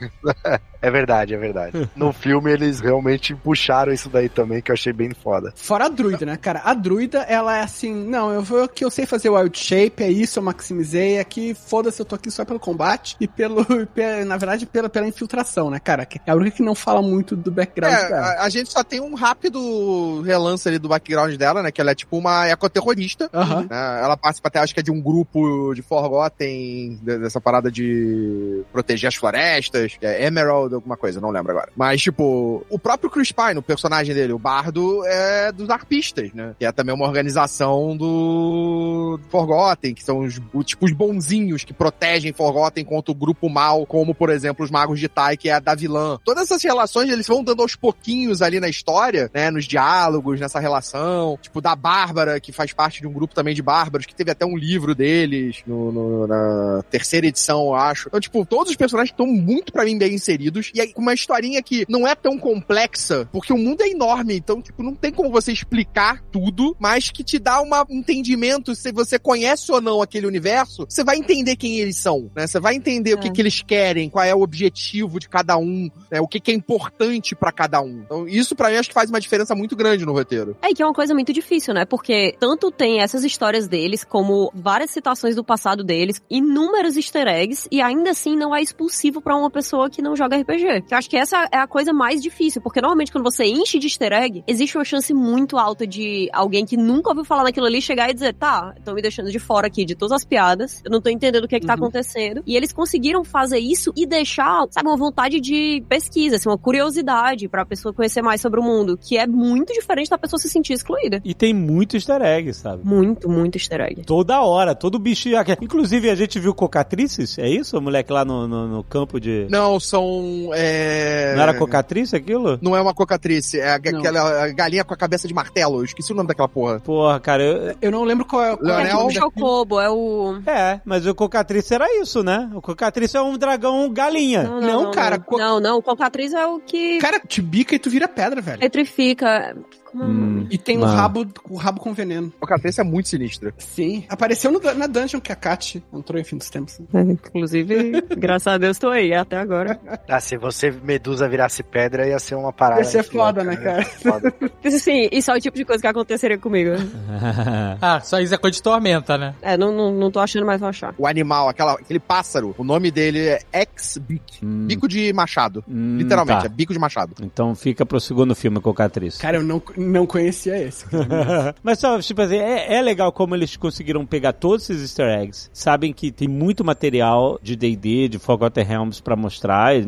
[0.83, 1.91] É verdade, é verdade.
[1.97, 5.53] No filme eles realmente puxaram isso daí também, que eu achei bem foda.
[5.57, 6.61] Fora a druida, né, cara?
[6.65, 10.11] A druida, ela é assim, não, eu vou que eu sei fazer wild shape, é
[10.11, 14.37] isso, eu maximizei, aqui, foda-se, eu tô aqui só pelo combate e pelo, pe- na
[14.37, 16.07] verdade, pela, pela infiltração, né, cara?
[16.07, 18.27] Que É a única que não fala muito do background É, dela.
[18.27, 21.73] a, a gente só tem um rápido relance ali do background dela, né?
[21.73, 23.29] Que ela é tipo uma ecoterrorista.
[23.35, 23.63] Aham.
[23.69, 27.56] né, Ela participa até, acho que é de um grupo de Forgotten, de- dessa parada
[27.71, 31.71] de proteger as florestas, é Emerald, alguma coisa, não lembro agora.
[31.77, 36.55] Mas, tipo, o próprio Chris Pine, o personagem dele, o bardo, é dos arpistas, né?
[36.59, 42.33] Que é também uma organização do Forgotten, que são os, tipo, os bonzinhos que protegem
[42.33, 45.61] Forgotten contra o grupo mal, como, por exemplo, os Magos de Tai, que é a
[45.61, 46.19] da vilã.
[46.25, 49.51] Todas essas relações, eles vão dando aos pouquinhos ali na história, né?
[49.51, 51.39] Nos diálogos, nessa relação.
[51.41, 54.45] Tipo, da Bárbara, que faz parte de um grupo também de bárbaros, que teve até
[54.45, 58.09] um livro deles no, no- na terceira edição, eu acho.
[58.09, 60.71] Então, tipo, todos os personagens estão muito, pra mim, bem inseridos.
[60.75, 64.35] E aí, com uma historinha que não é tão complexa, porque o mundo é enorme,
[64.37, 68.75] então, tipo, não tem como você explicar tudo, mas que te dá uma- um entendimento,
[68.75, 72.47] se você conhece ou não aquele universo, você vai entender quem eles são, né?
[72.47, 73.31] Você vai entender o que, É.
[73.31, 76.21] que eles querem, qual é o objetivo de cada um, né?
[76.21, 78.01] O que, que é importante pra cada um.
[78.05, 80.57] Então, isso pra mim acho que faz uma diferença muito grande no roteiro.
[80.63, 81.85] É, que é uma coisa muito difícil, né?
[81.85, 87.69] Porque tanto tem essas histórias deles, como várias citações do passado deles, inúmeros easter eggs,
[87.71, 90.83] e ainda assim não é expulsivo pra uma pessoa que não joga RPG.
[90.83, 93.79] Que eu acho que essa é a coisa mais difícil, porque normalmente quando você enche
[93.79, 97.67] de easter egg, existe uma chance muito alta de alguém que nunca ouviu falar naquilo
[97.67, 100.81] ali chegar e dizer, tá, estão me deixando de fora aqui de todas as piadas,
[100.85, 101.81] eu não tô entendendo o que, é que tá Uhum.
[101.85, 102.43] acontecendo.
[102.47, 107.49] E eles conseguiram fazer isso e deixar, sabe, uma vontade de pesquisa, assim, uma curiosidade
[107.49, 110.73] pra pessoa conhecer mais sobre o mundo, que é muito diferente da pessoa se sentir
[110.73, 111.21] excluída.
[111.25, 112.85] E tem muito easter egg, sabe?
[112.87, 114.03] Muito, muito easter egg.
[114.05, 115.29] Toda hora, todo bicho.
[115.61, 117.77] Inclusive, a gente viu cocatrices, é isso?
[117.79, 119.47] O moleque lá no, no, no campo de.
[119.51, 120.51] Não, são.
[120.55, 121.35] É...
[121.35, 122.59] Não era cocatriz aquilo?
[122.63, 123.99] Não é uma cocatrice, é a- Não.
[124.01, 125.81] aquela galinha com a cabeça de martelo.
[125.81, 126.81] Eu esqueci o nome daquela porra.
[126.81, 127.75] Porra, cara, eu...
[127.81, 129.11] Eu não lembro qual é, qual É é o o.
[129.11, 130.39] Chocobo, é o...
[130.47, 132.51] É, mas o cocatriz era isso, né?
[132.55, 134.43] O cocatriz é um dragão galinha.
[134.45, 137.89] Não, cara, co- Não, não, o cocatriz é o que Cara, te bica e tu
[137.91, 138.59] vira pedra, velho.
[138.59, 139.57] petrifica.
[139.99, 140.05] O?
[140.05, 142.33] Hum, E tem o rabo, o rabo com veneno.
[142.41, 143.53] A cabeça é muito sinistra.
[143.59, 144.05] Sim.
[144.09, 146.79] Apareceu no, na dungeon que a Kat entrou em fim dos tempos.
[146.93, 149.79] É, Inclusive, graças a Deus tô aí até agora.
[150.09, 152.81] Ah, se você Medusa virasse pedra, ia ser uma parada.
[152.81, 153.85] Ia ser foda, louca, né, cara?
[153.85, 154.35] Foda.
[154.71, 156.71] Sim, isso é o tipo de coisa que aconteceria comigo.
[157.81, 159.35] Ah, só isso é coisa de tormenta, né?
[159.43, 160.95] É, não, não, não tô achando, mas vou achar.
[160.99, 164.45] O animal, aquela, aquele pássaro, o nome dele é X-Beak.
[164.45, 165.65] Hum, Bico de machado.
[165.69, 166.47] hum, Literalmente, tá.
[166.47, 167.15] é bico de machado.
[167.23, 169.17] Então fica pro segundo filme, cocatriz.
[169.19, 170.85] Cara, eu não, não conhecia esse.
[171.63, 175.51] Mas só, tipo assim, é, é legal como eles conseguiram pegar todos esses easter eggs.
[175.53, 179.77] Sabem que tem muito material de D&D, de Forgotten Realms pra mostrar.
[179.77, 179.87] e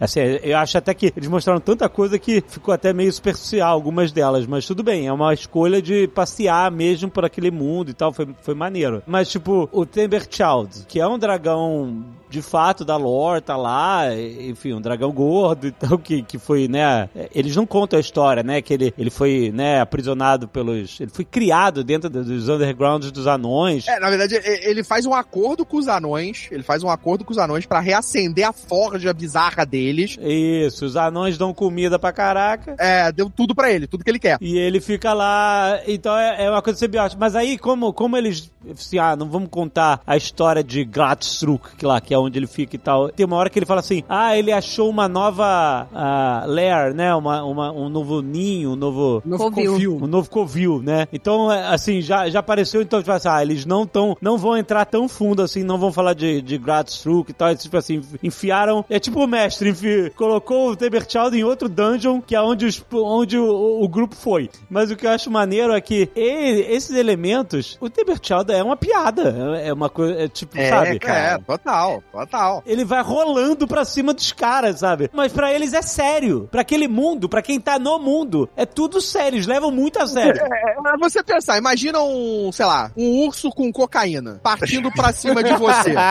[0.00, 4.12] assim, eu acho até que eles mostraram tanta coisa que ficou até meio superficial algumas
[4.12, 4.46] delas.
[4.46, 8.12] Mas tudo bem, é uma escolha de passear mesmo por aquele mundo e tal.
[8.12, 9.02] Foi, foi maneiro.
[9.06, 14.14] Mas, tipo, o Timber Child, que é um dragão de fato da lore, tá lá,
[14.14, 18.42] e- enfim, um dragão gordo, então, que, que foi, né, eles não contam a história,
[18.42, 23.10] né, que ele, ele foi, né, aprisionado pelos, ele foi criado dentro do- dos undergrounds
[23.10, 26.48] dos anões, É, na verdade, ele faz um acordo com os anões.
[26.50, 30.16] Ele faz um acordo com os anões pra reacender a forja bizarra deles.
[30.20, 34.18] isso, os anões dão comida pra caraca, É, deu tudo pra ele, tudo que ele
[34.18, 34.38] quer.
[34.40, 38.50] e ele fica lá, então é, é uma coisa sembiótica, mas aí, como, como eles,
[38.70, 42.46] assim, ah, não vamos contar a história de Gratstruk, que lá, que é onde ele
[42.46, 45.88] fica e tal, tem uma hora que ele fala assim, ah, ele achou uma nova
[45.94, 49.11] ah, lair, né, uma, uma, um novo ninho, um novo...
[49.24, 49.72] Novo Covil.
[49.72, 49.98] covil.
[50.02, 51.06] um novo covil, né?
[51.12, 54.56] Então, é, assim, já, já apareceu, então, tipo assim, ah, eles não tão, não vão
[54.56, 58.00] entrar tão fundo assim, não vão falar de, de Gradstruk e tal, é tipo assim,
[58.22, 62.66] enfiaram, é tipo o mestre, enfi, colocou o Teberchild em outro dungeon, que é onde,
[62.66, 64.48] os, onde o, o grupo foi.
[64.70, 68.76] Mas o que eu acho maneiro é que ele- esses elementos, o Teberchild é uma
[68.76, 70.98] piada, é uma coisa, é tipo, É, sabe?
[71.04, 72.62] É, total, total.
[72.66, 75.10] Ele vai rolando pra cima dos caras, sabe?
[75.12, 76.48] Mas pra eles é sério.
[76.50, 80.06] Pra aquele mundo, pra quem tá no mundo, é tudo sério, eles levam muito a
[80.06, 80.40] sério.
[80.42, 85.42] É, é você pensar, imagina um, sei lá, um urso com cocaína partindo pra cima
[85.42, 85.92] de você.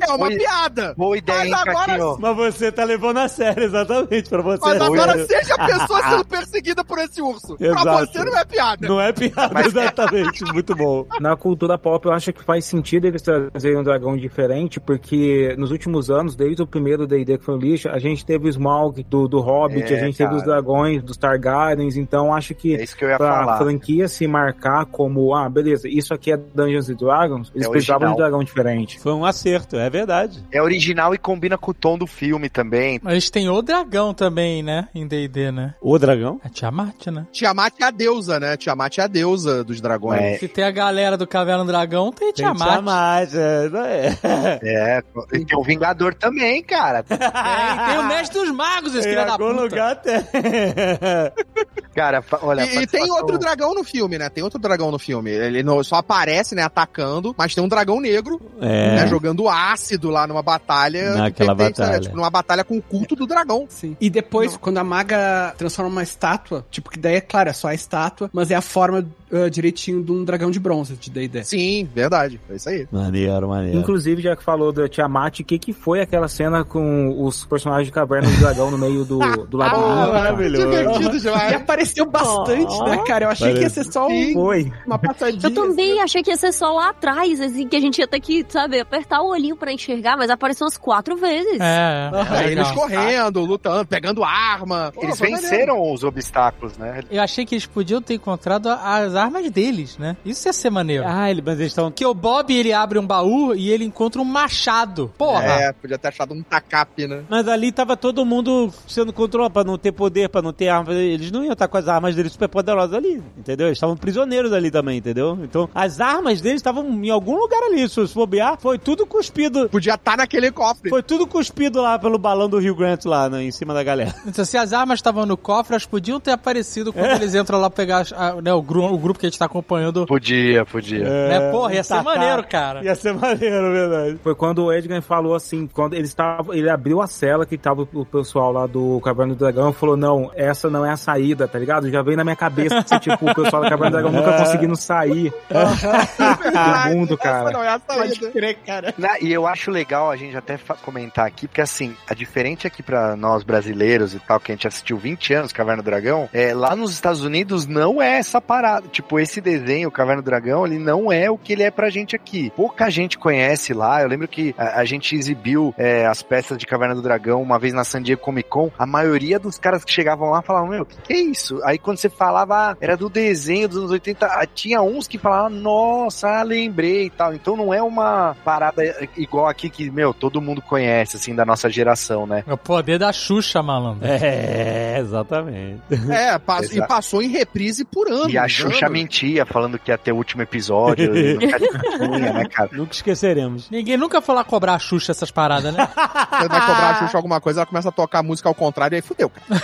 [0.00, 0.94] É uma piada.
[0.96, 2.16] Boa ideia, hein, Mas agora- Caquinho?
[2.20, 4.60] Mas você tá levando a sério, exatamente, pra você.
[4.62, 5.26] Mas agora sério.
[5.26, 7.56] seja a pessoa sendo perseguida por esse urso.
[7.56, 8.06] Pra Exato.
[8.12, 8.88] você não é piada.
[8.88, 10.44] Não é piada, exatamente.
[10.52, 11.06] Muito bom.
[11.20, 15.70] Na cultura pop, eu acho que faz sentido eles trazerem um dragão diferente, porque nos
[15.70, 19.02] últimos anos, desde o primeiro D&D que foi um lixo, a gente teve o Smaug
[19.04, 20.52] do, do Hobbit, É, a gente teve os cara.
[20.52, 23.58] dragões dos Targaryens, então acho que É isso que eu ia pra falar.
[23.58, 28.00] franquia se marcar como, ah, beleza, isso aqui é Dungeons and Dragons, eles É precisavam
[28.00, 28.16] de um original.
[28.16, 28.98] dragão diferente.
[28.98, 30.44] Foi um acerto, é verdade.
[30.50, 32.98] É original e combina com o tom do filme também.
[33.00, 34.88] Mas tem o dragão também, né?
[34.92, 35.74] Em D&D, né?
[35.80, 36.40] O dragão?
[36.44, 37.26] A Tiamat, né?
[37.30, 38.56] Tiamat é a deusa, né?
[38.56, 40.20] Tiamat é a deusa dos dragões.
[40.20, 40.38] É.
[40.38, 42.68] Se tem a galera do Caverna do Dragão, tem Tem Tiamat.
[42.68, 44.60] Tiamat, é, é.
[45.00, 45.02] É,
[45.32, 47.02] e tem o Vingador também, cara.
[47.04, 49.62] Tem, tem o Mestre dos Magos, esse filho da algum puta.
[49.62, 50.14] lugar tem.
[52.00, 52.64] Cara, olha.
[52.64, 54.28] E, e tem outro dragão no filme, né?
[54.30, 55.30] Tem outro dragão no filme.
[55.30, 58.96] Ele não- só aparece, né, atacando, mas tem um dragão negro, É.
[58.96, 61.14] né, jogando ácido lá numa batalha.
[61.14, 62.00] Naquela que tem- batalha.
[62.00, 63.66] Tipo, numa batalha com o culto do dragão.
[63.68, 63.96] Sim.
[64.00, 67.68] E depois, quando a maga transforma uma estátua, tipo, que daí é claro, é só
[67.68, 71.44] a estátua, mas é a forma ah, direitinho de um dragão de bronze de D&D.
[71.44, 72.40] Sim, verdade.
[72.50, 72.86] É isso aí.
[72.90, 73.78] Maneiro, maneiro.
[73.78, 77.86] Inclusive, já que falou da Tiamat, o que, que foi aquela cena com os personagens
[77.86, 79.88] de Caverna do Dragão no meio do, do labirinto?
[79.88, 80.12] cara?
[80.12, 80.66] maravilhoso.
[80.70, 81.52] Divertido E demais.
[81.54, 83.24] apareceu bastante, né, cara?
[83.26, 84.72] Eu achei que ia ser só um- Foi.
[84.86, 85.40] uma passadinha.
[85.44, 88.20] Eu também achei que ia ser só lá atrás, assim, que a gente ia ter
[88.20, 91.58] que, sabe, apertar o olhinho pra enxergar, mas apareceu umas quatro vezes.
[91.60, 94.92] É, é, Aí eles correndo, lutando, pegando arma.
[94.94, 95.50] Pô, Eles foi maneiro.
[95.50, 97.00] venceram os obstáculos, né?
[97.10, 100.16] Eu achei que eles podiam ter encontrado as armas deles, né?
[100.24, 101.04] Isso ia ser maneiro.
[101.06, 101.90] Ah, ele, mas eles estão.
[101.90, 105.12] Porque o Bob, ele abre um baú e ele encontra um machado.
[105.16, 105.44] Porra!
[105.44, 107.22] É, podia ter achado um tacape, né?
[107.28, 110.92] Mas ali tava todo mundo sendo controlado pra não ter poder, pra não ter arma.
[110.92, 113.66] Eles não iam estar com as armas deles super poderosas ali, entendeu?
[113.68, 115.38] Eles estavam prisioneiros ali também, entendeu?
[115.42, 117.88] Então, as armas deles estavam em algum lugar ali.
[117.88, 119.68] Se se bobear, foi tudo cuspido.
[119.68, 120.88] Podia estar naquele cofre.
[120.90, 124.14] Foi tudo cuspido lá pelo balão do Rio Grant lá, né, em cima da galera.
[124.26, 127.68] Então, se as armas estavam no cofre, elas podiam ter aparecido quando eles entram lá
[127.68, 130.06] pegar as- a- né, o, gru- o grupo que a gente tá acompanhando.
[130.06, 131.04] Podia, podia.
[131.04, 131.50] Né?
[131.50, 132.82] Porra, ia ser maneiro, cara.
[132.84, 134.18] Ia ser maneiro, verdade.
[134.22, 137.86] Foi quando o Edgar falou assim, quando ele estava, ele abriu a cela que tava
[137.92, 141.48] o pessoal lá do Caverna do Dragão e falou, não, essa não é a saída,
[141.48, 141.90] tá ligado?
[141.90, 144.76] Já veio na minha cabeça que, tipo, o pessoal da Caverna do Dragão nunca conseguindo
[144.76, 147.50] sair do mundo, cara.
[147.50, 148.30] Não, é a saída.
[148.30, 148.94] crer, cara.
[148.96, 152.82] Na- e eu acho legal a gente até comentar aqui, porque assim, a diferente aqui
[152.82, 156.54] pra nós brasileiros e tal, que a gente assistiu 20 anos Caverna do Dragão, é,
[156.54, 158.86] lá nos Estados Unidos não é essa parada.
[158.88, 162.14] Tipo, esse desenho, Caverna do Dragão, ele não é o que ele é pra gente
[162.16, 162.52] aqui.
[162.56, 164.02] Pouca gente conhece lá.
[164.02, 167.58] Eu lembro que a, a gente exibiu é, as peças de Caverna do Dragão uma
[167.58, 168.70] vez na San Diego Comic Con.
[168.78, 171.60] A maioria dos caras que chegavam lá falavam, meu, o que, que é isso?
[171.64, 175.18] Aí quando você falava, ah, era do desenho dos anos 80, ah, tinha uns que
[175.18, 177.34] falavam, nossa, ah, lembrei e tal.
[177.34, 178.82] Então não é uma parada
[179.16, 182.44] igual aqui que, meu, todo mundo conhece, assim, da nossa geração, né?
[182.46, 184.06] É o poder da Xuxa, malandro.
[184.06, 185.80] É, exatamente.
[186.10, 188.32] É, pass- e passou em reprise por anos.
[188.32, 188.89] E a Xuxa anos.
[188.90, 192.70] Mentia, falando que ia ter o último episódio, nunca tinha, né, cara?
[192.72, 193.70] Nunca esqueceremos.
[193.70, 195.86] Ninguém nunca foi lá cobrar a Xuxa essas paradas, né?
[195.88, 198.94] Você vai cobrar a Xuxa alguma coisa, ela começa a tocar a música ao contrário
[198.94, 199.60] e aí fudeu, cara.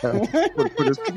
[0.54, 1.12] por, por isso que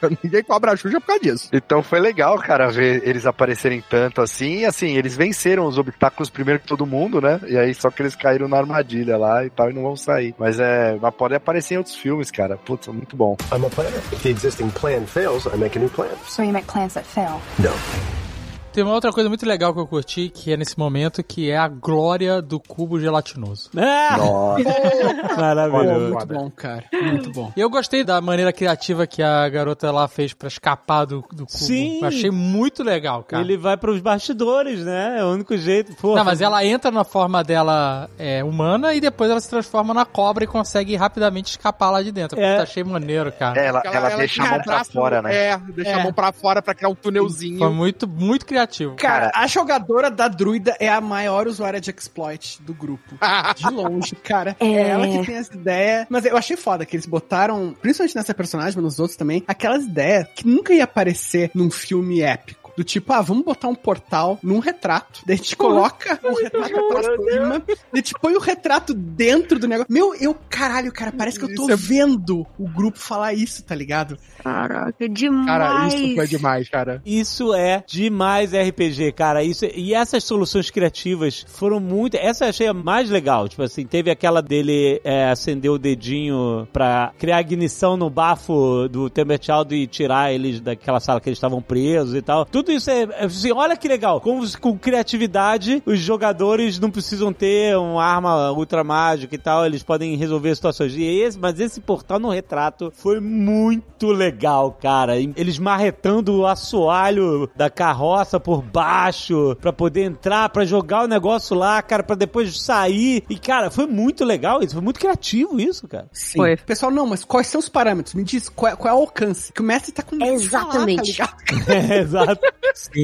[0.22, 1.48] ninguém, cobra a Xuxa por causa disso.
[1.52, 4.58] Então foi legal, cara, ver eles aparecerem tanto assim.
[4.58, 7.40] E assim, eles venceram os obstáculos primeiro que todo mundo, né?
[7.46, 10.34] E aí só que eles caíram na armadilha lá e tal e não vão sair.
[10.38, 12.56] Mas é, mas pode aparecer em outros filmes, cara.
[12.56, 13.36] Putz, muito bom.
[13.52, 13.98] I'm a planner.
[14.12, 16.08] If the existing plan fails, I make a new plan.
[16.26, 17.40] So you make plans that fail.
[17.58, 18.27] No.
[18.72, 21.56] Tem uma outra coisa muito legal que eu curti, que é nesse momento, que é
[21.56, 23.70] a glória do cubo gelatinoso.
[23.72, 24.18] Nossa.
[24.62, 26.14] Pô, Maravilhoso.
[26.14, 26.84] muito bom, cara.
[26.92, 27.52] Muito bom.
[27.56, 31.44] E eu gostei da maneira criativa que a garota lá fez pra escapar do, do
[31.46, 31.48] cubo.
[31.48, 32.00] Sim.
[32.02, 33.42] Eu achei muito legal, cara.
[33.42, 35.16] Ele vai pros bastidores, né?
[35.18, 35.96] É o único jeito.
[35.96, 36.16] Porra.
[36.18, 40.04] Não, mas ela entra na forma dela é, humana e depois ela se transforma na
[40.04, 42.38] cobra e consegue rapidamente escapar lá de dentro.
[42.38, 42.52] É.
[42.52, 43.60] Puta, achei maneiro, cara.
[43.60, 45.34] É, ela, ela, deixa a mão pra fora, né?
[45.34, 45.94] É, deixa É.
[45.94, 47.58] a mão pra fora pra criar um túnelzinho.
[47.58, 48.57] Foi muito, muito criativo.
[48.96, 53.16] Cara, a jogadora da druida é a maior usuária de exploit do grupo.
[53.56, 54.56] De longe, cara.
[54.60, 54.88] É, É.
[54.88, 56.06] ela que tem essa ideia.
[56.08, 59.84] Mas eu achei foda que eles botaram, principalmente nessa personagem, mas nos outros também, aquelas
[59.84, 62.57] ideias que nunca ia aparecer num filme épico.
[62.78, 65.22] Do tipo, ah, vamos botar um portal num retrato.
[65.26, 67.62] Daí a gente coloca o retrato pra cima.
[67.66, 69.92] Daí a gente põe o retrato dentro do negócio.
[69.92, 73.64] Meu, eu, caralho, cara, parece que eu tô Isso é- vendo o grupo falar isso,
[73.64, 74.16] tá ligado?
[74.44, 75.46] Caraca, demais.
[75.48, 77.02] Cara, isso foi demais, cara.
[77.04, 79.42] Isso é demais RPG, cara.
[79.42, 82.16] Isso e essas soluções criativas foram muito.
[82.16, 83.48] Essa eu achei a mais legal.
[83.48, 89.10] Tipo assim, teve aquela dele é, acender o dedinho pra criar ignição no bafo do
[89.10, 92.44] Temberchild e tirar eles daquela sala que eles estavam presos e tal.
[92.46, 94.20] Tudo isso é, é assim, olha que legal.
[94.20, 99.64] Com, com criatividade, os jogadores não precisam ter uma arma ultra mágica e tal.
[99.66, 100.94] Eles podem resolver situações.
[100.94, 105.16] E esse, mas esse portal no retrato foi muito legal, cara.
[105.16, 111.56] Eles marretando o assoalho da carroça por baixo pra poder entrar, pra jogar o negócio
[111.56, 113.24] lá, cara, pra depois sair.
[113.28, 114.74] E, cara, foi muito legal isso.
[114.74, 116.08] Foi muito criativo isso, cara.
[116.12, 116.38] Sim.
[116.66, 118.14] Pessoal, não, mas quais são os parâmetros?
[118.14, 119.52] Me diz qual é, qual é o alcance.
[119.52, 121.16] Que o mestre tá com medo de falar, Exatamente.
[121.16, 121.36] tá?
[121.68, 122.40] É, exato.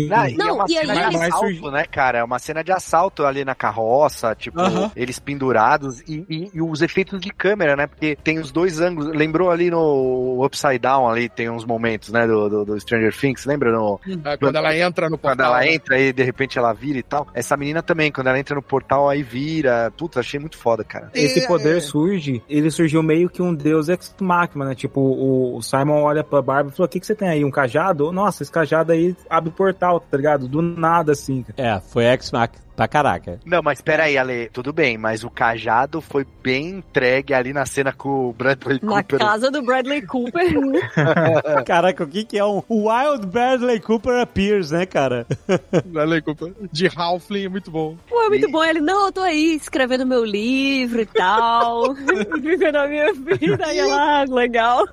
[0.08, 2.18] Não, e é Não, uma e aí cena de assalto, né, cara?
[2.18, 4.90] É uma cena de assalto ali na carroça, tipo, Aham.
[4.94, 7.86] eles pendurados e, e- e os efeitos de câmera, né?
[7.86, 9.14] Porque tem os dois ângulos.
[9.14, 13.44] Lembrou ali no Upside Down, ali tem uns momentos, né, do, do, do Stranger Things,
[13.46, 13.72] lembra?
[13.72, 15.54] No, É, Quando ela entra no quando portal.
[15.56, 15.74] ela né?
[15.74, 17.26] entra e de repente ela vira e tal.
[17.34, 19.90] Essa menina também, quando ela entra no portal, aí vira.
[19.96, 21.10] Puta, achei muito foda, cara.
[21.14, 21.80] Esse É, poder é.
[21.80, 24.74] surge, ele surgiu meio que um deus ex machina, né?
[24.74, 27.44] Tipo, o, o Simon olha pra Barbie e falou: O que, que você tem aí?
[27.44, 28.10] Um cajado?
[28.12, 30.48] Nossa, esse cajado aí abre portal, tá ligado?
[30.48, 31.44] Do nada, assim.
[31.56, 33.40] É, foi X-Mac pra caraca.
[33.44, 37.92] Não, mas peraí, Ale, tudo bem, mas o cajado foi bem entregue ali na cena
[37.92, 39.18] com o Bradley Na Cooper.
[39.18, 40.44] casa do Bradley Cooper.
[41.64, 45.26] Caraca, o que que é um Wild Bradley Cooper appears, né, cara?
[45.86, 46.52] Bradley Cooper.
[46.72, 47.96] De Halfling, muito bom.
[48.08, 48.64] Pô, é muito bom.
[48.64, 51.94] Ele, não, eu tô aí escrevendo meu livro e tal.
[52.40, 53.72] Vivendo a minha vida.
[53.72, 54.84] E ah, legal.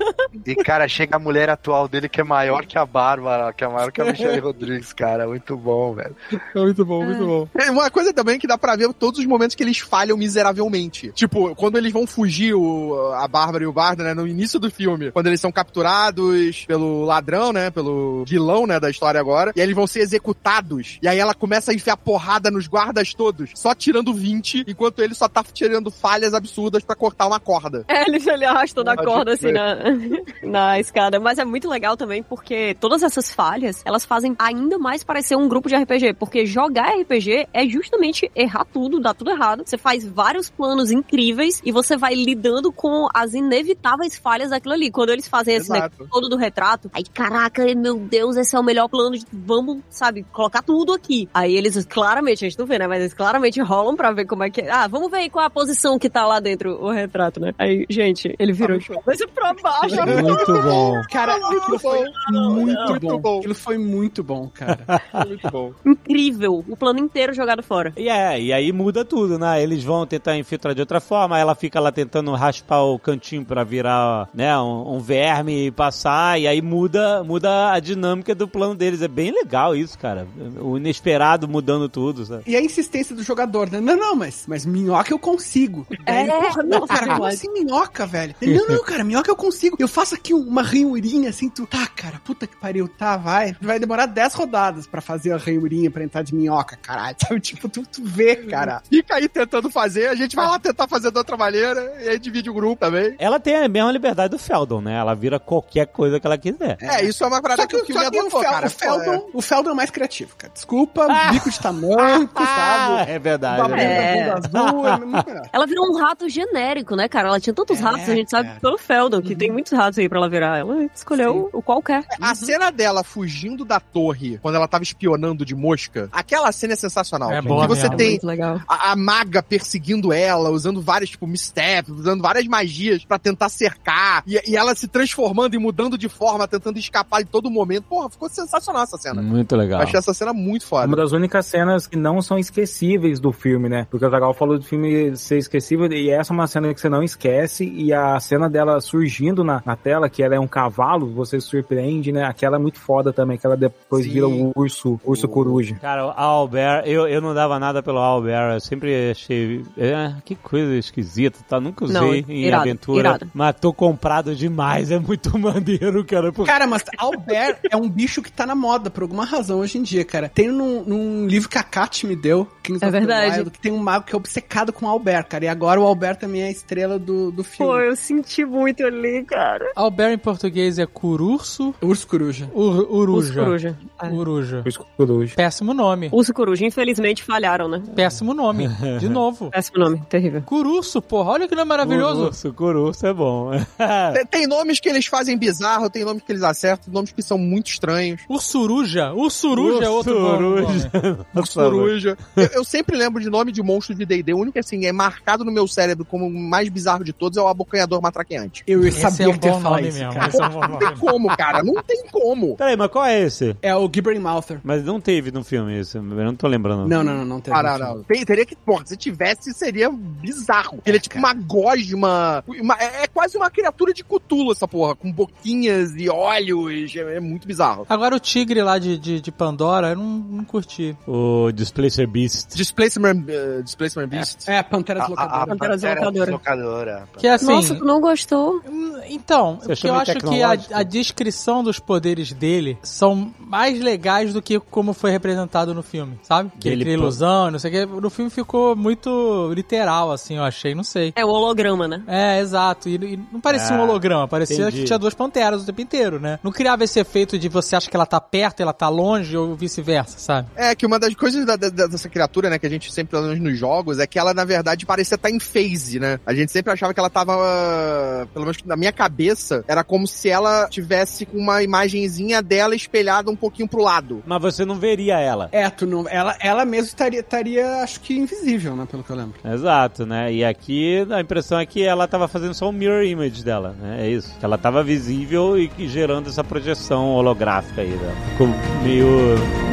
[0.46, 3.68] E, cara, chega a mulher atual dele que é maior que a Bárbara, que é
[3.68, 5.28] maior que a Michelle Rodrigues, cara.
[5.28, 6.16] Muito bom, velho.
[6.56, 7.48] É muito bom, muito bom.
[7.72, 11.12] Uma coisa também que dá pra ver todos os momentos que eles falham miseravelmente.
[11.14, 14.70] Tipo, quando eles vão fugir, o, a Bárbara e o Bardo, né, no início do
[14.70, 19.62] filme, quando eles são capturados pelo ladrão, né, pelo vilão, né, da história agora, e
[19.62, 21.00] eles vão ser executados.
[21.02, 25.14] E aí ela começa a enfiar porrada nos guardas todos, só tirando 20, enquanto ele
[25.14, 27.86] só tá tirando falhas absurdas pra cortar uma corda.
[27.88, 29.78] É, ele, ele arrastando a Pode corda assim na,
[30.44, 31.20] na escada.
[31.20, 35.48] Mas é muito legal também porque todas essas falhas, elas fazem ainda mais parecer um
[35.48, 36.14] grupo de RPG.
[36.14, 39.64] Porque jogar RPG é justamente errar tudo, dar tudo errado.
[39.66, 44.92] Você faz vários planos incríveis e você vai lidando com as inevitáveis falhas daquilo ali.
[44.92, 48.64] Quando eles fazem esse negócio todo do retrato, aí, caraca, meu Deus, esse é o
[48.64, 51.30] melhor plano de vamos, sabe, colocar tudo aqui.
[51.34, 52.88] Aí eles claramente, a gente não vê, né?
[52.88, 54.72] Mas eles claramente rolam pra ver como é que é.
[54.72, 57.54] Ah, vamos ver aí qual é a posição que tá lá dentro o retrato, né?
[57.58, 59.96] Aí, gente, ele virou de cabeça pra baixo.
[59.96, 61.02] Muito bom.
[61.12, 62.54] Cara, aquilo foi muito não.
[62.56, 63.20] Muito bom.
[63.20, 63.40] bom.
[63.40, 64.86] Aquilo foi muito bom, cara.
[65.26, 65.74] Muito bom.
[65.86, 66.64] Incrível.
[66.68, 67.92] O plano inteiro jogado fora.
[67.98, 69.62] E é, e aí muda tudo, né?
[69.62, 73.64] Eles vão tentar infiltrar de outra forma, ela fica lá tentando raspar o cantinho pra
[73.64, 78.76] virar, né, um, um verme e passar, e aí muda, muda a dinâmica do plano
[78.76, 79.02] deles.
[79.02, 80.28] É bem legal isso, cara.
[80.60, 82.44] O inesperado mudando tudo, sabe?
[82.48, 83.82] E a insistência do jogador, né?
[83.82, 85.86] Não, não, mas, mas minhoca eu consigo.
[86.04, 88.36] É, porra, não, cara, como assim minhoca, velho?
[88.42, 89.78] Ele, não, não, cara, minhoca eu consigo.
[89.80, 91.66] Eu faço aqui uma ranhurinha assim, tu.
[91.66, 93.56] Tá, cara, puta que pariu, tá, vai.
[93.62, 97.16] Vai demorar 10 rodadas pra fazer a ranhurinha pra entrar de minhoca, caralho.
[97.20, 98.82] Sabe, tipo, tu, tu vê, cara.
[98.90, 102.20] Fica aí tentando fazer, a gente vai lá tentar fazer de outra maneira, e aí
[102.20, 103.16] divide o grupo também.
[103.20, 104.94] Ela tem a mesma liberdade do Feldon, né?
[104.98, 106.78] Ela vira qualquer coisa que ela quiser.
[106.82, 108.52] É, isso é uma parada Só que, que, o filme só que o, adotou, Fel,
[108.52, 108.68] cara.
[108.68, 110.54] o, Feldon, Pô, o Feldon é mais criativo, cara.
[110.54, 113.12] Desculpa, bico de tamanco, sabe?
[113.12, 113.74] é verdade.
[113.74, 114.32] É.
[114.32, 115.42] azul, é.
[115.54, 117.28] Ela virou um rato genérico, né, cara?
[117.30, 118.60] Ela tinha tantos É, ratos, a gente sabe cara.
[118.60, 120.60] pelo Feldon, que tem muitos ratos aí pra ela virar.
[120.60, 122.04] Ela escolheu o qualquer.
[122.20, 126.76] A cena dela fugindo da torre, quando ela tava espionando de mosca, aquela cena é
[126.76, 127.31] sensacional.
[127.32, 127.48] É gente.
[127.48, 127.98] boa que você mesmo.
[127.98, 128.62] tem Muito legal.
[128.68, 134.24] a, a maga perseguindo ela, usando vários, tipo, missteps, usando várias magias pra tentar cercar,
[134.28, 137.86] e, e ela se transformando e mudando de forma, tentando escapar em todo momento.
[137.90, 139.22] Porra, ficou sensacional essa cena.
[139.22, 139.82] Muito legal.
[139.82, 140.96] Achei essa cena muito Uma foda.
[140.96, 143.88] das únicas cenas que não são esquecíveis do filme, né?
[143.90, 146.90] Porque o Zagal falou do filme ser esquecível, e essa é uma cena que você
[146.90, 151.08] não esquece, e a cena dela surgindo na, na tela, que ela é um cavalo,
[151.08, 152.24] você se surpreende, né?
[152.24, 154.12] Aquela é muito foda também, que ela depois Sim.
[154.12, 155.76] vira o urso, urso coruja.
[155.82, 159.64] Cara, o Albert, eu, eu não dava nada pelo Albert, eu sempre achei.
[159.78, 161.60] É, que coisa esquisita, tá?
[161.60, 163.00] Nunca usei Não, em irado, aventura.
[163.00, 163.32] irado.
[163.34, 166.32] Mas tô comprado demais, é muito maneiro, cara.
[166.32, 169.78] Pô, Cara, mas Albert é um bicho que tá na moda por alguma razão hoje
[169.78, 170.30] em dia, cara.
[170.30, 173.38] Tem num, num livro que a Kat me deu, Kings É of the verdade.
[173.38, 175.46] Wild, que tem um mago que é obcecado com Albert, cara.
[175.46, 177.72] E agora o Albert também é a estrela do, do filme.
[177.72, 179.72] Pô, eu senti muito ali, cara.
[179.76, 182.50] Albert em português é cururso, Urso Coruja.
[182.54, 183.28] ur, uruja.
[183.30, 183.78] Urso Coruja.
[184.12, 184.64] Uruja.
[184.66, 185.36] Escurujo.
[185.36, 186.10] Péssimo nome.
[186.12, 187.82] Urso Coruja, infelizmente falharam, né?
[187.96, 188.68] Péssimo nome.
[189.00, 189.50] De novo.
[189.52, 190.42] Péssimo nome, terrível.
[190.44, 191.32] Cururso, porra.
[191.32, 192.20] Olha que nome maravilhoso.
[192.22, 193.52] Cururso, cururso é bom.
[194.14, 197.38] Tem, tem nomes que eles fazem bizarro, tem nomes que eles acertam, nomes que são
[197.38, 198.22] muito estranhos.
[198.30, 199.14] Ursuruja.
[199.14, 200.62] Ursuruja é outro nome.
[200.62, 200.92] Ursuruja.
[201.34, 202.18] Nossa, Coruja.
[202.36, 204.34] Eu, eu sempre lembro de nome de monstro de D&D.
[204.34, 207.38] O único que, assim, é marcado no meu cérebro como o mais bizarro de todos
[207.38, 208.64] é o abocanhador matraqueante.
[208.68, 210.14] Eu Esse sabia é um que ia falar nome isso, mesmo.
[210.14, 210.32] cara.
[210.32, 210.80] É um bom Não nome.
[210.80, 211.64] tem como, cara.
[211.64, 212.56] Não tem como.
[212.58, 213.56] Peraí, mas qual é esse?
[213.62, 214.60] É o Gibbering Mouther.
[214.64, 216.88] Mas não teve no filme isso, eu não tô lembrando.
[216.92, 217.54] Não, não, não, não tem.
[217.54, 218.04] Ah, não, não.
[218.04, 220.80] Tem- teria que, porra, se tivesse, seria bizarro.
[220.86, 222.44] Ele é tipo uma gosma.
[222.48, 226.96] uma- é, é quase uma criatura de cutulo, essa porra, com boquinhas e olhos.
[226.96, 227.86] É, é muito bizarro.
[227.90, 230.96] Agora o tigre lá de, de, de Pandora, eu não, não curti.
[231.08, 232.56] O Displacer Beast.
[232.56, 234.48] Displacement, uh, Displacement Beast.
[234.48, 235.48] É, Pantera A, a, a Deslocadora.
[235.48, 236.26] Pantera Deslocadora.
[236.26, 237.10] Deslocadora.
[237.18, 237.46] Que é assim...
[237.46, 238.62] Nossa, tu não gostou?
[239.10, 244.42] Então, porque eu acho que a, a descrição dos poderes dele são mais legais do
[244.42, 246.52] que como foi representado no filme, sabe?
[246.60, 248.02] Que ele Ele cria pô- ilusão, não sei o que.
[248.02, 251.14] No filme ficou muito literal, assim, eu achei, não sei.
[251.16, 252.02] É o holograma, né?
[252.08, 252.90] É, exato.
[252.90, 254.78] E, e não parecia Ah, um holograma, parecia entendi.
[254.80, 256.40] que tinha duas panteras o tempo inteiro, né?
[256.44, 259.36] Não criava esse efeito de você acha que ela tá perto e ela tá longe
[259.38, 260.48] ou vice-versa, sabe?
[260.56, 263.24] É, que uma das coisas da- da- dessa criatura, né, que a gente sempre, pelo
[263.28, 266.20] menos nos jogos, é que ela, na verdade, parecia estar em phase, né?
[266.26, 270.30] A gente sempre achava que ela tava, pelo menos na minha cabeça, era como se
[270.30, 274.24] ela tivesse com uma imagenzinha dela espelhada um pouquinho pro lado.
[274.26, 275.50] Mas você não veria ela.
[275.52, 276.08] É, tu não.
[276.10, 278.88] Ela, ela mesmo estaria, estaria, acho que invisível, né?
[278.90, 279.40] Pelo que eu lembro.
[279.46, 280.34] Exato, né?
[280.34, 284.06] E aqui a impressão é que ela tava fazendo só um mirror image dela, né?
[284.06, 284.34] É isso.
[284.40, 288.16] Que ela tava visível e gerando essa projeção holográfica aí dela.
[288.32, 288.48] Ficou
[288.84, 289.08] meio,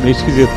[0.03, 0.51] meio esquisito.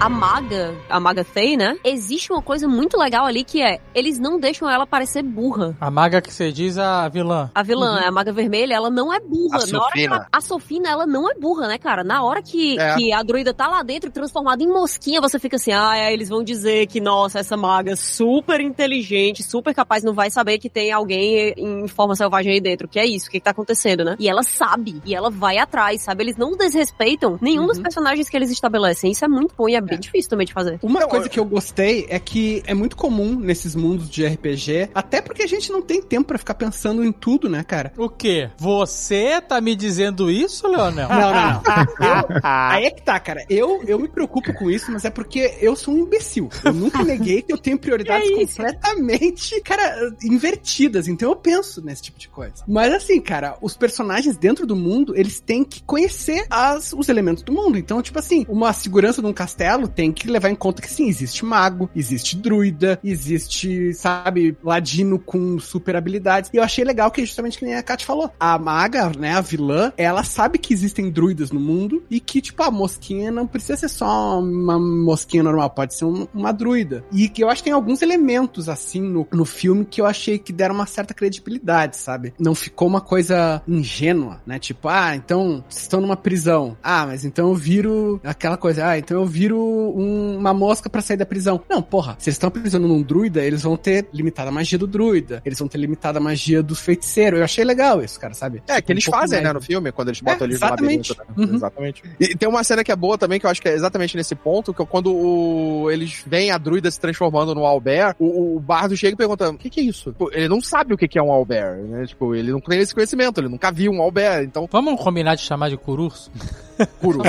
[0.00, 1.76] A maga, a maga Fey, né?
[1.84, 5.76] Existe uma coisa muito legal ali que é, eles não deixam ela parecer burra.
[5.78, 7.50] A maga que você diz, a vilã.
[7.54, 9.58] A vilã, a maga vermelha, ela não é burra.
[9.62, 10.14] A Na hora que Sofina.
[10.16, 12.02] ela- a Sofina, ela não é burra, né, cara?
[12.02, 12.94] Na hora que, É.
[12.96, 16.30] que a druida tá lá dentro, transformada em mosquinha, você fica assim, ah, é, eles
[16.30, 20.70] vão dizer que, nossa, essa maga é super inteligente, super capaz, não vai saber que
[20.70, 22.88] tem alguém em forma selvagem aí dentro.
[22.88, 23.28] Que é isso?
[23.28, 24.16] O que, que tá acontecendo, né?
[24.18, 26.24] E ela sabe, e ela vai atrás, sabe?
[26.24, 29.10] Eles não desrespeitam nenhum dos personagens que eles estabelecem.
[29.10, 30.78] Isso é muito bom e é bem difícil também de fazer.
[30.82, 34.24] Uma Não, coisa eu- que eu gostei é que é muito comum nesses mundos de
[34.24, 37.92] RPG, até porque a gente não tem tempo pra ficar pensando em tudo, né, cara?
[37.96, 38.50] O quê?
[38.58, 41.08] Você tá me dizendo isso, Leonel?
[41.08, 41.62] Não, não, não.
[42.00, 43.44] Eu- aí é que tá, cara.
[43.48, 46.48] Eu, eu me preocupo com isso, mas é porque eu sou um imbecil.
[46.64, 48.56] Eu nunca neguei que eu tenho prioridades isso?
[48.56, 51.08] completamente, cara, invertidas.
[51.08, 52.54] Então eu penso nesse tipo de coisa.
[52.66, 57.42] Mas assim, cara, os personagens dentro do mundo, eles têm que conhecer as, os elementos
[57.42, 57.78] do mundo.
[57.78, 61.08] Então, tipo assim, uma segurança de um castelo tem que levar em conta que sim,
[61.08, 66.50] existe mago, existe druida, existe, sabe, ladino com super habilidades.
[66.52, 68.30] E eu achei legal que justamente que nem a Kat falou.
[68.38, 72.62] A maga, né, a vilã, ela sabe que existem druidas no mundo e que, tipo,
[72.62, 77.04] a mosquinha não precisa ser só uma mosquinha normal, pode ser um- uma druida.
[77.12, 80.38] E que eu acho que tem alguns elementos, assim, no, no filme que eu achei
[80.38, 82.34] que deram uma certa credibilidade, sabe?
[82.38, 84.58] Não ficou uma coisa ingênua, né?
[84.58, 86.76] Tipo, ah, então, estão numa prisão.
[86.82, 91.00] Ah, mas então eu viro aquela coisa, ah, então eu viro um- uma mosca pra
[91.00, 91.60] sair da prisão.
[91.68, 94.86] Não, porra, se eles estão aprisionando um druida, eles vão ter limitada a magia do
[94.86, 97.36] druida, eles vão ter limitada a magia do feiticeiro.
[97.38, 98.62] Eu achei legal isso, cara, sabe?
[98.68, 100.66] É, que eles Um pouco fazem, né, no filme, quando eles botam É, eles no
[100.66, 101.10] exatamente.
[101.16, 101.40] labirinto.
[101.40, 101.46] né?
[101.46, 101.54] Uhum.
[101.56, 102.02] Exatamente.
[102.18, 104.34] E tem uma cena que é boa também, que eu acho que é exatamente nesse
[104.34, 108.60] ponto, que é quando o- eles veem a druida se transformando no Albert, o, o
[108.60, 110.14] bardo chega e pergunta, o que que é isso?
[110.18, 112.06] Pô, Ele não sabe o que que é um Albert, né?
[112.06, 114.68] Tipo, ele não tem esse conhecimento, ele nunca viu um Albert, então...
[114.70, 116.30] Vamos combinar de chamar de cururso?
[117.00, 117.20] Puro.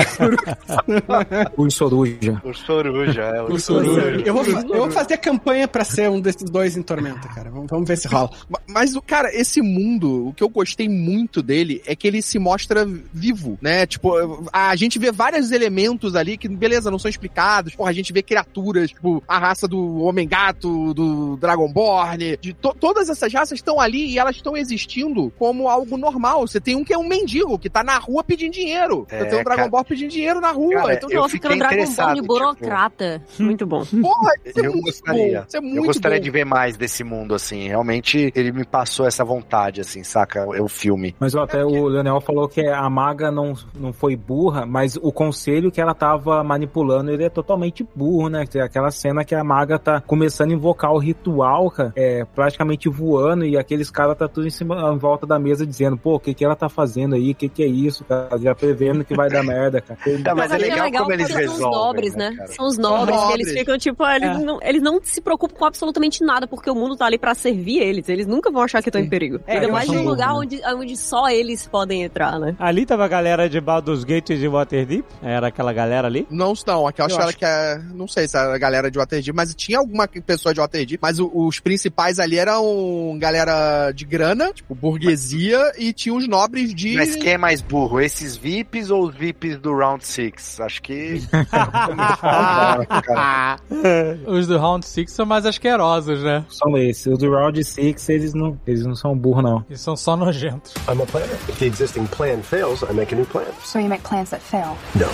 [2.44, 2.52] Ursoruja.
[2.52, 3.42] O Soruja, é.
[3.42, 4.22] O Soruja.
[4.24, 7.50] Eu vou, eu vou fazer campanha pra ser um desses dois em Tormenta, cara.
[7.50, 8.30] Vamos, vamos ver se rola.
[8.48, 12.22] Ma- Mas, o cara, esse mundo, o que eu gostei muito dele é que ele
[12.22, 13.86] se mostra vivo, né?
[13.86, 14.12] Tipo,
[14.52, 17.74] a gente vê vários elementos ali que, beleza, não são explicados.
[17.74, 23.08] Porra, a gente vê criaturas, tipo, a raça do Homem-Gato, do Dragonborn, de to- todas
[23.08, 26.46] essas raças estão ali e elas estão existindo como algo normal.
[26.46, 29.06] Você tem um que é um mendigo, que tá na rua pedindo dinheiro.
[29.10, 29.22] É.
[29.22, 29.70] Então, um Dragon cara.
[29.70, 30.74] Ball pedindo dinheiro na rua.
[30.74, 33.22] Cara, então, eu Nossa, fiquei ficando Tipo, burocrata.
[33.38, 33.84] Muito bom.
[34.02, 35.40] porra, isso é Eu muito gostaria.
[35.40, 35.44] bom.
[35.46, 36.24] Isso é Eu muito gostaria bom.
[36.24, 37.68] de ver mais desse mundo, assim.
[37.68, 40.40] Realmente, ele me passou essa vontade, assim, saca?
[40.54, 41.14] É o filme.
[41.18, 45.12] Mas ó, até o Leonel falou que a maga não, não foi burra, mas o
[45.12, 48.44] conselho que ela tava manipulando, ele é totalmente burro, né?
[48.46, 52.88] Tem Aquela cena que a maga tá começando a invocar o ritual, cara, é, praticamente
[52.88, 56.20] voando, e aqueles caras tá tudo em cima, em volta da mesa dizendo, pô, o
[56.20, 57.32] que que ela tá fazendo aí?
[57.32, 58.38] O que que é isso, cara?
[58.38, 59.98] Já prevendo que vai dar merda, cara.
[60.22, 62.34] Tá, mas é achei legal, como eles resolvem, nobres, né?
[62.36, 62.52] cara?
[62.52, 63.60] São os nobres, São que eles nobres.
[63.60, 64.38] ficam tipo, eles, É.
[64.38, 67.78] não, eles não se preocupam com absolutamente nada, porque o mundo tá ali pra servir
[67.80, 68.08] eles.
[68.08, 69.40] Eles nunca vão achar que estão em perigo.
[69.46, 70.34] É, Ainda mais num lugar né?
[70.38, 72.54] onde, onde só eles podem entrar, né?
[72.58, 75.04] Ali tava a galera de Baldur's Gate e de Waterdeep.
[75.22, 76.26] Era aquela galera ali.
[76.30, 77.80] Não, não, aquela Eu acho acho que é.
[77.94, 81.18] Não sei se era a galera de Waterdeep, mas tinha alguma pessoa de Waterdeep, mas
[81.18, 86.94] o- os principais ali eram galera de grana, tipo, burguesia, e tinha os nobres de.
[86.96, 88.00] Mas quem é mais burro?
[88.00, 90.60] Esses VIPs ou os VIPs do Round 6?
[90.60, 91.22] Acho que.
[94.26, 96.44] Os do Round 6 são mais asquerosos, né?
[96.48, 97.06] São esses.
[97.06, 99.64] Os do Round 6, eles não, eles não são burros, não.
[99.68, 100.74] Eles são só nojentos.
[100.88, 101.34] I'm a planner.
[101.48, 103.46] If the existing plan fails, I make a new plan.
[103.64, 104.76] So you make plans that fail.
[104.94, 105.06] No.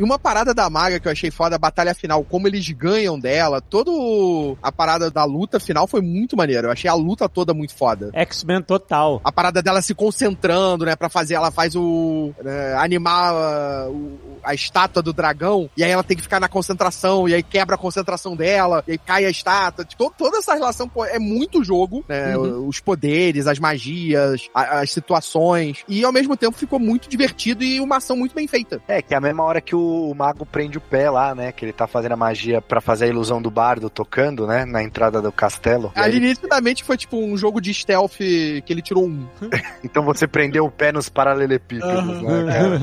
[0.00, 3.20] E uma parada da maga que eu achei foda, a batalha final, como eles ganham
[3.20, 6.68] dela, todo a parada da luta final foi muito maneiro.
[6.68, 8.10] Eu achei a luta toda muito foda.
[8.14, 9.20] X-Men total.
[9.22, 14.18] A parada dela se concentrando, né, Pra fazer, ela faz o né, animar uh, o-
[14.42, 17.74] a estátua do dragão, e aí ela tem que ficar na concentração, e aí quebra
[17.74, 19.84] a concentração dela, e aí cai a estátua.
[19.84, 22.36] Tipo, toda essa relação pô, é muito jogo, né?
[22.38, 27.80] Os poderes, as magias, a- as situações, e ao mesmo tempo ficou muito divertido e
[27.80, 28.80] uma ação muito bem feita.
[28.88, 31.52] É, que é a mesma hora que o mago prende o pé lá, né?
[31.52, 34.64] Que ele tá fazendo a magia pra fazer a ilusão do bardo tocando, né?
[34.64, 35.92] Na entrada do castelo.
[35.94, 39.26] Ali, nitidamente, foi tipo um jogo de stealth que ele tirou um.
[39.84, 42.80] então você prendeu o pé nos paralelepípedos, né, cara?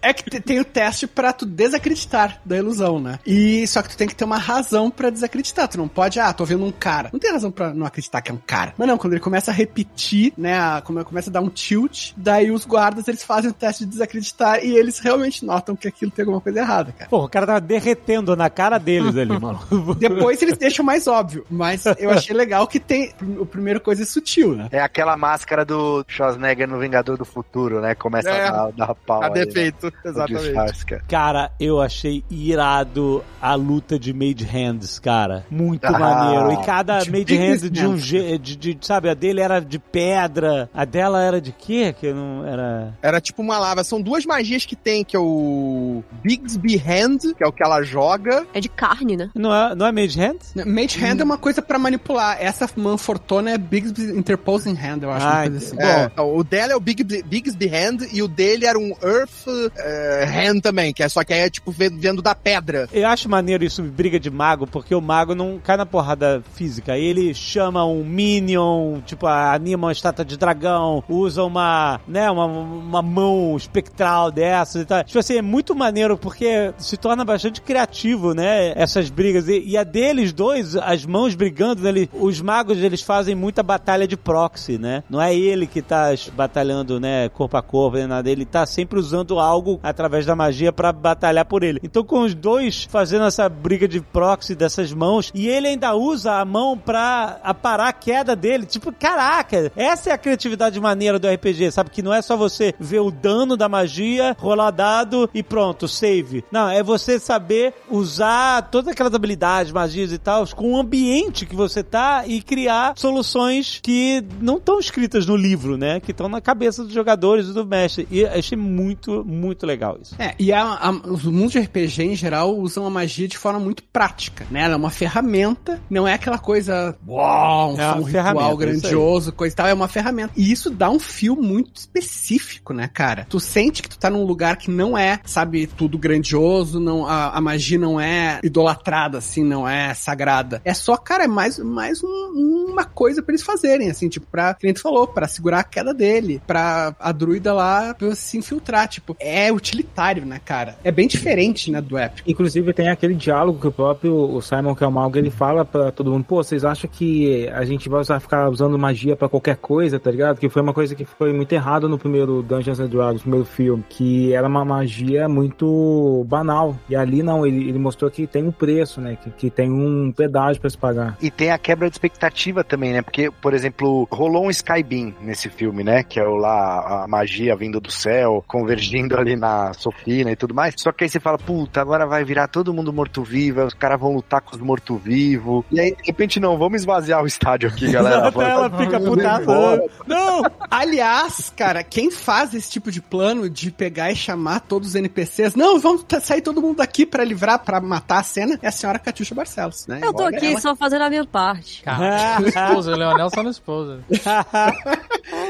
[0.00, 3.18] É que te- tem o teste pra tu desacreditar da ilusão, né?
[3.26, 5.68] E só que tu tem que ter uma razão pra desacreditar.
[5.68, 7.10] Tu não pode, ah, tô vendo um cara.
[7.12, 8.74] Não tem razão pra não acreditar que é um cara.
[8.76, 11.48] Mas não, quando ele começa a repetir, né, a- como ele começa a dar um
[11.48, 15.88] tilt, daí os guardas eles fazem o teste de desacreditar e eles realmente notam que
[16.02, 17.08] aquilo tem alguma coisa errada, cara.
[17.10, 19.60] Pô, o cara tava derretendo na cara deles ali, mano.
[19.98, 24.06] Depois eles deixam mais óbvio, mas eu achei legal que tem o primeiro coisa é
[24.06, 24.68] sutil, né?
[24.72, 27.94] É aquela máscara do Schwarzenegger no Vingador do Futuro, né?
[27.94, 28.48] Começa É.
[28.48, 29.22] a dar, dar pau.
[29.22, 29.44] A aí, né?
[29.46, 30.42] defeito, O exatamente.
[30.44, 31.04] disfarce, cara.
[31.08, 35.44] Cara, eu achei irado a luta de Made Hands, cara.
[35.50, 36.52] Muito Ah, maneiro.
[36.52, 38.02] E cada de Made biggest Hand de um hands.
[38.04, 41.94] jeito, de, de- sabe, a dele era de pedra, a dela era de quê?
[41.98, 42.94] Que não era...
[43.02, 43.84] Era tipo uma lava.
[43.84, 45.91] São duas magias que tem, que é o
[46.22, 48.46] Bigsby Hand, que é o que ela joga.
[48.54, 49.30] É de carne, né?
[49.34, 50.54] Não é, não é Made Hands?
[50.66, 52.36] Mage Hand é uma coisa pra manipular.
[52.40, 55.26] Essa Manfortona é Bigsby Interposing Hand, eu acho.
[55.26, 55.76] Ah, assim.
[55.80, 59.46] É, então, o dela é o Bigsby, Bigsby Hand e o dele era um Earth
[59.76, 62.88] eh, Hand também, que é só que aí é tipo ve- vendo da pedra.
[62.92, 66.96] Eu acho maneiro isso, briga de mago, porque o mago não cai na porrada física.
[66.96, 73.02] Ele chama um minion, tipo, anima uma estátua de dragão, usa uma, né, uma, uma
[73.02, 75.02] mão espectral dessas e tal.
[75.04, 79.48] Tipo assim, é muito maneiro, porque se torna bastante criativo, né, essas brigas.
[79.48, 84.06] E, e a deles dois, as mãos brigando, ele- os magos, eles fazem muita batalha
[84.06, 85.02] de proxy, né?
[85.10, 88.30] Não é ele que tá batalhando, né, corpo a corpo, nem nada.
[88.30, 91.80] Ele tá sempre usando algo através da magia pra batalhar por ele.
[91.82, 96.34] Então, com os dois fazendo essa briga de proxy dessas mãos, e ele ainda usa
[96.34, 98.66] a mão pra aparar a queda dele.
[98.66, 101.90] Tipo, caraca, essa é a criatividade maneira do RPG, sabe?
[101.90, 106.44] Que não é só você ver o dano da magia, rolar dado e pronto, save.
[106.50, 111.54] Não, é você saber usar todas aquelas habilidades, magias e tal, com o ambiente que
[111.54, 116.00] você tá e criar soluções que não estão escritas no livro, né?
[116.00, 118.06] Que estão na cabeça dos jogadores e do mestre.
[118.10, 120.14] E achei muito, muito legal isso.
[120.18, 123.58] É, e a, a- os mundos de RPG em geral usam a magia de forma
[123.60, 124.62] muito prática, né?
[124.62, 128.56] Ela é uma ferramenta, não é aquela coisa, uau, um, É um ritual aí.
[128.56, 130.32] grandioso, coisa e tal, é uma ferramenta.
[130.36, 133.26] E isso dá um fio muito específico, né, cara?
[133.28, 137.36] Tu sente que tu tá num lugar que não é, sabe, tudo grandioso, não, a,
[137.36, 140.60] a magia não é idolatrada, assim, não é sagrada.
[140.64, 144.54] É só, cara, é mais, mais um- uma coisa pra eles fazerem, assim, tipo, pra,
[144.54, 149.16] que nem falou, pra segurar a queda dele, pra a druida lá se infiltrar, tipo,
[149.20, 150.76] é utilitário, né, cara?
[150.84, 152.28] É bem diferente, né, do épico.
[152.30, 156.24] Inclusive tem aquele diálogo que o próprio o Simon Kelmalg ele fala pra todo mundo,
[156.24, 160.10] pô, vocês acham que a gente vai usar, ficar usando magia pra qualquer coisa, tá
[160.10, 160.38] ligado?
[160.38, 163.44] Que foi uma coisa que foi muito errado no primeiro Dungeons and Dragons, no primeiro
[163.44, 166.76] filme, que era uma magia muito muito banal.
[166.88, 169.16] E ali não, ele, ele mostrou que tem um preço, né?
[169.22, 171.16] Que, que tem um pedágio pra se pagar.
[171.20, 173.02] E tem a quebra de expectativa também, né?
[173.02, 176.02] Porque, por exemplo, rolou um Skybeam nesse filme, né?
[176.02, 180.54] Que é o lá a magia vindo do céu, convergindo ali na Sofina e tudo
[180.54, 180.74] mais.
[180.78, 184.14] Só que aí você fala, puta, agora vai virar todo mundo morto-vivo, os caras vão
[184.14, 185.64] lutar com os morto-vivo.
[185.70, 188.28] E aí, de repente, não, vamos esvaziar o estádio aqui, galera.
[188.28, 189.82] Até ela fica putaça.
[190.06, 190.42] Não!
[190.70, 195.41] Aliás, cara, quem faz esse tipo de plano de pegar e chamar todos os NPCs,
[195.56, 198.98] não, vamos sair todo mundo daqui pra livrar, pra matar a cena, é a senhora
[198.98, 200.00] Catiuxa Barcelos, né?
[200.02, 200.60] Eu tô Olha aqui ela.
[200.60, 201.82] só fazendo a minha parte.
[201.82, 204.00] Cara, esposa, o Leonel só no esposa.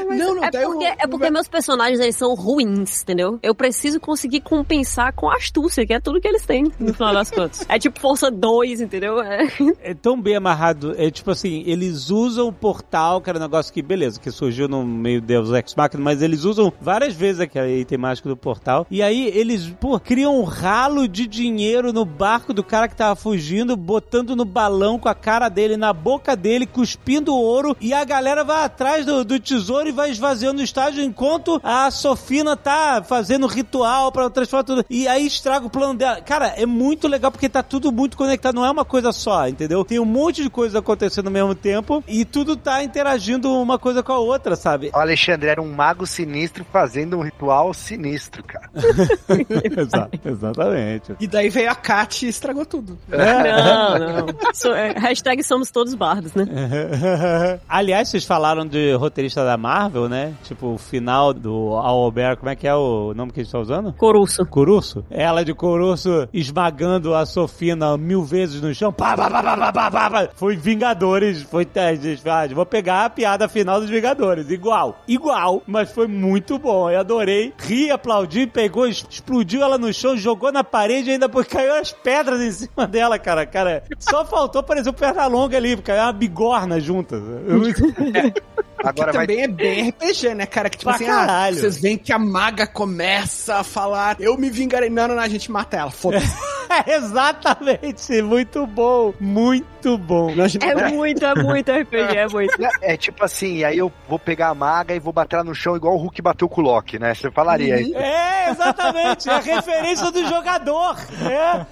[0.09, 3.39] Não, não, É porque, é porque meus personagens eles são ruins, entendeu?
[3.41, 7.31] Eu preciso conseguir compensar com astúcia, que é tudo que eles têm, no final das
[7.31, 7.65] contas.
[7.67, 9.19] É tipo força 2, entendeu?
[9.21, 9.47] É.
[9.81, 10.93] É tão bem amarrado.
[10.97, 14.67] É tipo assim, eles usam o portal, que era um negócio que, beleza, que surgiu
[14.67, 18.85] no meio Deus Ex Machina, mas eles usam várias vezes aquele item mágico do portal.
[18.89, 23.17] E aí eles, pô, criam um ralo de dinheiro no barco do cara que tava
[23.17, 27.75] fugindo, botando no balão com a cara dele, na boca dele, cuspindo ouro.
[27.81, 31.91] E a galera vai atrás do, do tesouro e vai esvaziando o estádio enquanto a
[31.91, 34.85] Sofina tá fazendo ritual pra transformar tudo.
[34.89, 36.21] E aí estraga o plano dela.
[36.21, 39.83] Cara, é muito legal porque tá tudo muito conectado, não é uma coisa só, entendeu?
[39.83, 44.01] Tem um monte de coisa acontecendo ao mesmo tempo e tudo tá interagindo uma coisa
[44.01, 44.91] com a outra, sabe?
[44.95, 48.71] O Alexandre era um mago sinistro fazendo um ritual sinistro, cara.
[49.81, 51.15] Exa- exatamente.
[51.19, 52.97] E daí veio a Kat e estragou tudo.
[53.09, 54.25] Não, não.
[54.53, 56.45] So- é, hashtag somos todos bardos, né?
[57.67, 60.33] Aliás, vocês falaram de roteirista da Marvel, né?
[60.43, 63.59] Tipo, o final do Albert, como é que é o nome que a gente tá
[63.59, 63.93] usando?
[63.93, 64.45] Coruço.
[64.45, 65.03] Coruço?
[65.09, 68.91] Ela de Coruço esmagando a Sofina mil vezes no chão.
[68.91, 70.29] Pá, pá, pá, pá, pá, pá, pá, pá.
[70.35, 72.19] Foi Vingadores, foi teste.
[72.25, 74.49] Ah, vou pegar a piada final dos Vingadores.
[74.49, 76.89] Igual, igual, mas foi muito bom.
[76.89, 77.53] Eu adorei.
[77.57, 79.05] Ri, aplaudi, pegou, es-
[79.53, 82.87] explodiu ela no chão, jogou na parede e ainda pô, caiu as pedras em cima
[82.87, 83.45] dela, cara.
[83.45, 87.21] Cara, só faltou parecer um perna longa ali, caiu uma bigorna juntas.
[88.89, 90.69] Agora que vai também é bem RPG, né, cara?
[90.69, 91.55] Que tipo Pra assim, caralho.
[91.57, 94.89] ah, vocês veem que a maga começa a falar, eu me vingarei.
[94.89, 96.27] Não, não, não, a gente mata ela, foda-se.
[96.87, 100.31] Exatamente, muito bom, muito bom.
[100.31, 102.53] É muito, é muito RPG, é muito.
[102.81, 105.75] É tipo assim, aí eu vou pegar a maga e vou bater ela no chão
[105.75, 107.13] igual o Hulk bateu com o Loki, né?
[107.13, 107.93] Você falaria aí.
[107.93, 109.29] É, exatamente.
[109.29, 110.97] É a referência do jogador.
[111.29, 111.65] É.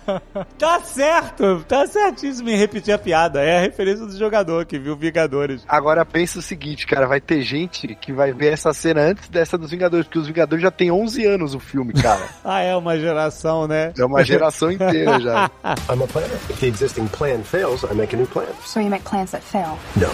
[0.57, 1.65] Tá certo.
[1.67, 3.41] Tá certíssimo em repetir a piada.
[3.41, 5.63] É a referência do jogador que viu Vingadores.
[5.67, 9.57] Agora pensa o seguinte, cara, vai ter gente que vai ver essa cena antes dessa
[9.57, 12.21] dos Vingadores, porque os Vingadores já tem 11 anos o filme, cara.
[12.43, 13.93] Ah, é uma geração, né?
[13.97, 15.49] É uma geração inteira já.
[15.89, 16.29] I'm a planner.
[16.49, 18.47] If the existing plan fails, I make a new plan.
[18.65, 19.77] So you make plans that fail.
[19.95, 20.09] No.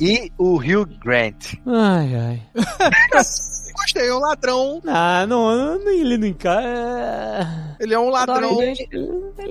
[0.00, 1.54] E o Hugh Grant.
[1.66, 2.42] Ai, ai.
[3.80, 4.80] Gostei, é um ladrão.
[4.86, 7.76] Ah, não, não ele não encaixa.
[7.80, 8.60] Ele é um ladrão.
[8.60, 8.88] Ele,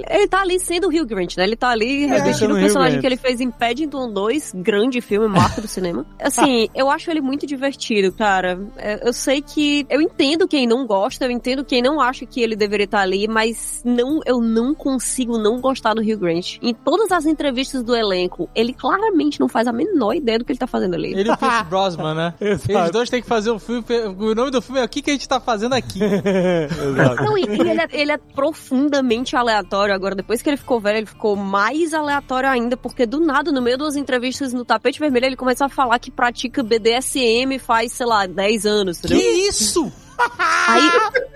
[0.07, 1.43] ele tá ali sendo o Hugh Grant, né?
[1.43, 5.01] Ele tá ali revestindo sendo o o personagem que ele fez em Paddington 2, grande
[5.01, 6.05] filme, marca do cinema.
[6.21, 8.59] Assim, eu acho ele muito divertido, cara.
[8.77, 9.85] É, Eu sei que...
[9.89, 13.27] Eu entendo quem não gosta, eu entendo quem não acha que ele deveria estar ali,
[13.27, 16.57] mas não, eu não consigo não gostar do Hugh Grant.
[16.61, 20.51] Em todas as entrevistas do elenco, ele claramente não faz a menor ideia do que
[20.51, 21.13] ele tá fazendo ali.
[21.13, 22.33] Ele e o Pierce Brosnan, né?
[22.39, 22.71] Exato.
[22.71, 23.83] Eles dois têm que fazer o filme.
[24.19, 25.99] O nome do filme é O que, que a gente tá fazendo aqui?
[26.03, 27.23] Exato.
[27.23, 29.95] Não, e, e ele, é, ele é profundamente aleatório.
[29.95, 33.61] Agora, depois que ele ficou velho, ele ficou mais aleatório ainda, porque do nada, no
[33.61, 38.05] meio das entrevistas no tapete vermelho, ele começou a falar que pratica BDSM faz, sei
[38.05, 39.47] lá, 10 anos, que entendeu?
[39.47, 39.91] isso?
[40.67, 40.89] Aí,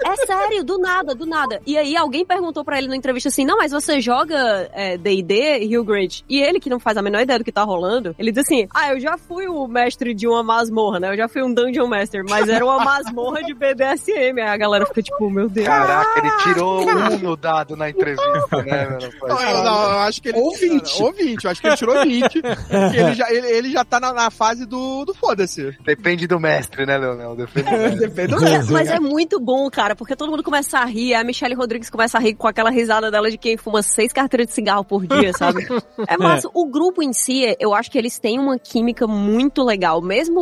[0.06, 1.62] é sério, do nada, do nada.
[1.66, 5.66] E aí alguém perguntou pra ele na entrevista assim, não, mas você joga é, D&D,
[5.66, 6.22] Hugh Grant?
[6.30, 8.68] E ele, que não faz a menor ideia do que tá rolando, ele diz assim,
[8.74, 11.12] ah, eu já fui o mestre de uma masmorra, né?
[11.12, 14.40] Eu já fui um Dungeon Master, mas era uma masmorra de BDSM.
[14.40, 15.68] Aí a galera fica tipo, meu Deus.
[15.68, 19.10] Caraca, ele tirou um no dado na entrevista, né, mano?
[19.22, 20.40] Não, eu, não, eu acho que ele.
[20.40, 21.04] Ou 20.
[21.04, 22.42] Ou 20, eu acho que ele tirou 20.
[22.42, 25.76] porque ele já, ele, ele já tá na, na fase do, do foda-se.
[25.84, 27.36] Depende do mestre, né, Leonel?
[27.36, 28.00] Depende do mestre.
[28.00, 31.24] Depende do mesmo, mas é muito bom, cara, porque todo mundo começa a rir, a
[31.24, 34.54] Michelle Rodrigues começa a rir com aquela risada dela de quem fuma seis carteiras de
[34.54, 35.66] cigarro por dia, sabe?
[36.08, 36.50] É massa.
[36.54, 40.02] O grupo em si, eu acho que eles têm uma química muito legal.
[40.02, 40.40] Mesmo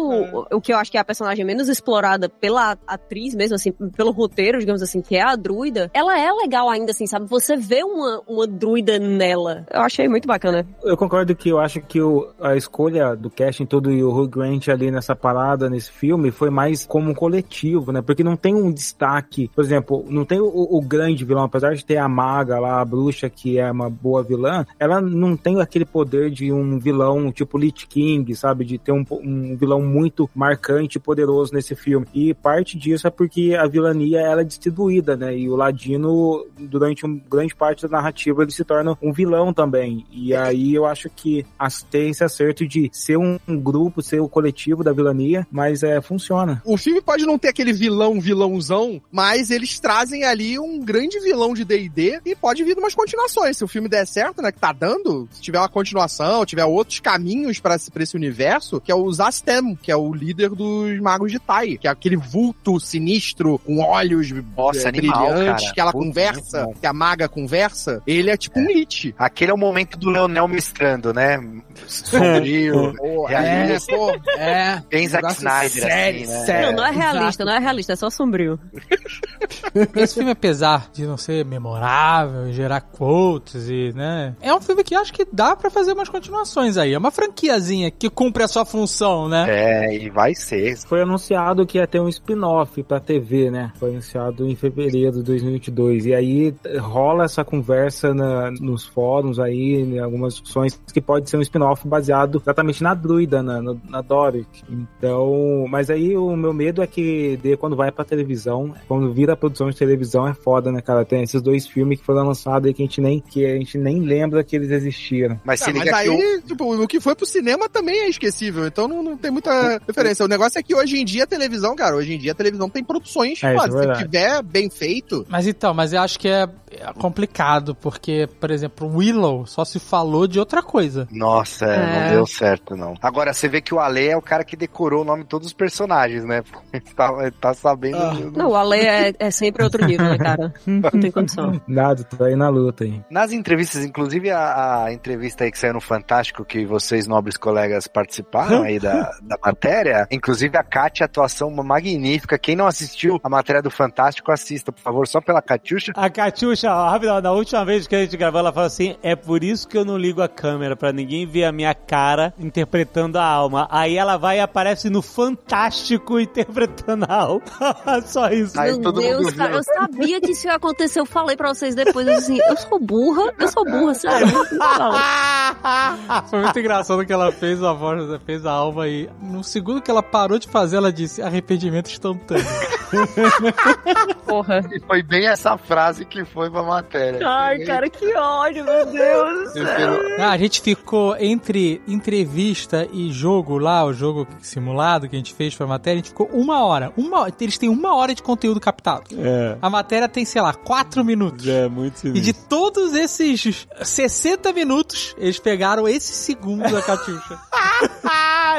[0.50, 3.72] o, o que eu acho que é a personagem menos explorada pela atriz, mesmo assim,
[3.72, 7.28] pelo roteiro, digamos assim, que é a druida, ela é legal ainda, assim, sabe?
[7.28, 9.66] Você vê uma, uma druida nela.
[9.72, 10.66] Eu achei muito bacana.
[10.84, 14.28] Eu concordo que eu acho que o- a escolha do casting todo e o Hugh
[14.30, 18.02] Grant ali nessa parada, nesse filme, foi mais como um coletivo, né?
[18.02, 19.50] Porque porque não tem um destaque.
[19.54, 22.86] Por exemplo, não tem o, o grande vilão, apesar de ter a maga lá, a
[22.86, 27.58] bruxa, que é uma boa vilã, ela não tem aquele poder de um vilão tipo
[27.58, 28.64] Lich King, sabe?
[28.64, 32.06] De ter um, um vilão muito marcante e poderoso nesse filme.
[32.14, 35.36] E parte disso é porque a vilania ela é distribuída, né?
[35.38, 40.06] E o Ladino, durante uma grande parte da narrativa, ele se torna um vilão também.
[40.12, 41.46] E aí eu acho que
[41.90, 46.00] tem esse acerto de ser um, um grupo, ser o coletivo da vilania, mas é,
[46.02, 46.62] funciona.
[46.66, 51.54] O filme pode não ter aquele vilão, vilãozão, mas eles trazem ali um grande vilão
[51.54, 53.58] de D&D e pode vir umas continuações.
[53.58, 57.00] Se o filme der certo, né, que tá dando, se tiver uma continuação, tiver outros
[57.00, 61.00] caminhos pra esse- pra esse universo, que é o Zastem, que é o líder dos
[61.00, 65.74] magos de Tai, que é aquele vulto sinistro com olhos Nossa, animal, brilhantes, cara.
[65.74, 68.02] que ela Puta, conversa, que a maga conversa.
[68.08, 69.14] Ele é tipo um Lich.
[69.18, 71.40] Aquele é o momento do Leonel mestrando, né?
[71.88, 73.96] Sombrio, Pô, é, realista.
[73.96, 74.82] pô, é.
[74.90, 76.46] Bem Zack Negócio Snyder, sério, assim, né?
[76.46, 76.68] sério.
[76.70, 77.00] Não, não é Exato.
[77.14, 78.60] realista, não é realista, é só sombrio.
[79.96, 84.36] Esse filme, apesar de não ser memorável, e gerar quotes e, né?
[84.42, 86.94] É um filme que acho que dá pra fazer umas continuações aí.
[86.94, 89.46] É uma franquiazinha que cumpre a sua função, né?
[89.48, 90.78] É, e vai ser.
[90.78, 93.72] Foi anunciado que ia ter um spin-off pra TV, né?
[93.80, 96.06] Foi anunciado em fevereiro de 2022.
[96.08, 101.30] E aí eh, rola essa conversa na- nos fóruns aí, em algumas discussões, que pode
[101.30, 104.48] ser um spin-off baseado exatamente na druida, na, na, na Doric.
[104.70, 109.36] Então, mas aí o meu medo é que de, quando vai pra televisão, quando vira
[109.36, 111.06] produção de televisão é foda, né, cara?
[111.06, 113.78] Tem esses dois filmes que foram lançados aí que a gente nem, que a gente
[113.78, 115.40] nem lembra que eles existiram.
[115.44, 118.02] Mas Ah, se mas liga que o- aí, tipo, o que foi pro cinema também
[118.02, 120.24] é esquecível, então não, não tem muita diferença.
[120.24, 122.70] O negócio é que hoje em dia a televisão, cara, hoje em dia a televisão
[122.70, 126.48] tem produções, É, é se tiver bem feito, Mas então, mas eu acho que é
[126.74, 131.06] é complicado, porque, por exemplo, Willow só se falou de outra coisa.
[131.12, 132.04] Nossa, é, É.
[132.04, 132.96] não deu certo, não.
[133.02, 135.48] Agora, você vê que o Ale é o cara que decorou o nome de todos
[135.48, 136.42] os personagens, né?
[136.74, 137.98] Ele tá, ele tá sabendo.
[137.98, 138.14] Ah.
[138.36, 140.54] Não, o Ale é, é sempre outro nível, né, cara?
[140.66, 141.60] Não tem condição.
[141.68, 143.02] Nada, tá aí na luta aí.
[143.10, 147.88] Nas entrevistas, inclusive a, a entrevista aí que saiu no Fantástico, que vocês, nobres colegas,
[147.88, 152.40] participaram aí da, da matéria, inclusive a Kátia, atuação magnífica.
[152.40, 155.92] Quem não assistiu a matéria do Fantástico, assista, por favor, só pela Catiuxa.
[155.96, 159.16] A Catiuxa, ó, rapidão, na última vez que a gente gravou, ela falou assim: é
[159.16, 163.18] por isso que eu não ligo a câmera, pra ninguém ver a minha cara interpretando
[163.18, 163.68] a alma.
[163.72, 167.42] Aí ela vai e aparece no Fantástico interpretando a alma.
[168.06, 168.60] Só isso.
[168.60, 169.58] Aí Meu Deus, cara, viu.
[169.60, 171.00] eu sabia que isso ia acontecer.
[171.00, 174.28] Eu falei pra vocês depois, assim, eu sou burra, eu sou burra, sério.
[176.30, 179.92] Foi muito engraçado que ela fez a voz, fez a alma e no segundo que
[179.92, 182.46] ela parou de fazer, ela disse arrependimento instantâneo.
[184.26, 184.62] Porra.
[184.72, 187.20] E foi bem essa frase que foi pra matéria.
[187.28, 190.00] Ai, cara, que ódio, meu Deus do céu.
[190.20, 195.34] Ah, a gente ficou entre entrevista e jogo lá, o jogo simulado que a gente
[195.34, 196.92] fez pra matéria, a gente ficou uma hora.
[196.96, 199.04] Uma, eles têm uma hora de conteúdo captado.
[199.18, 201.48] É, A matéria tem, sei lá, quatro minutos.
[201.48, 202.46] é muito E de sinistro.
[202.50, 207.40] todos esses 60 minutos, eles pegaram esse segundo da Catiuxa.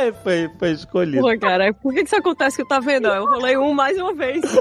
[0.03, 1.21] Ai, foi, foi escolhido.
[1.23, 3.09] Porra, cara, por que que isso acontece que eu tá vendo?
[3.09, 4.43] Eu rolei um mais uma vez.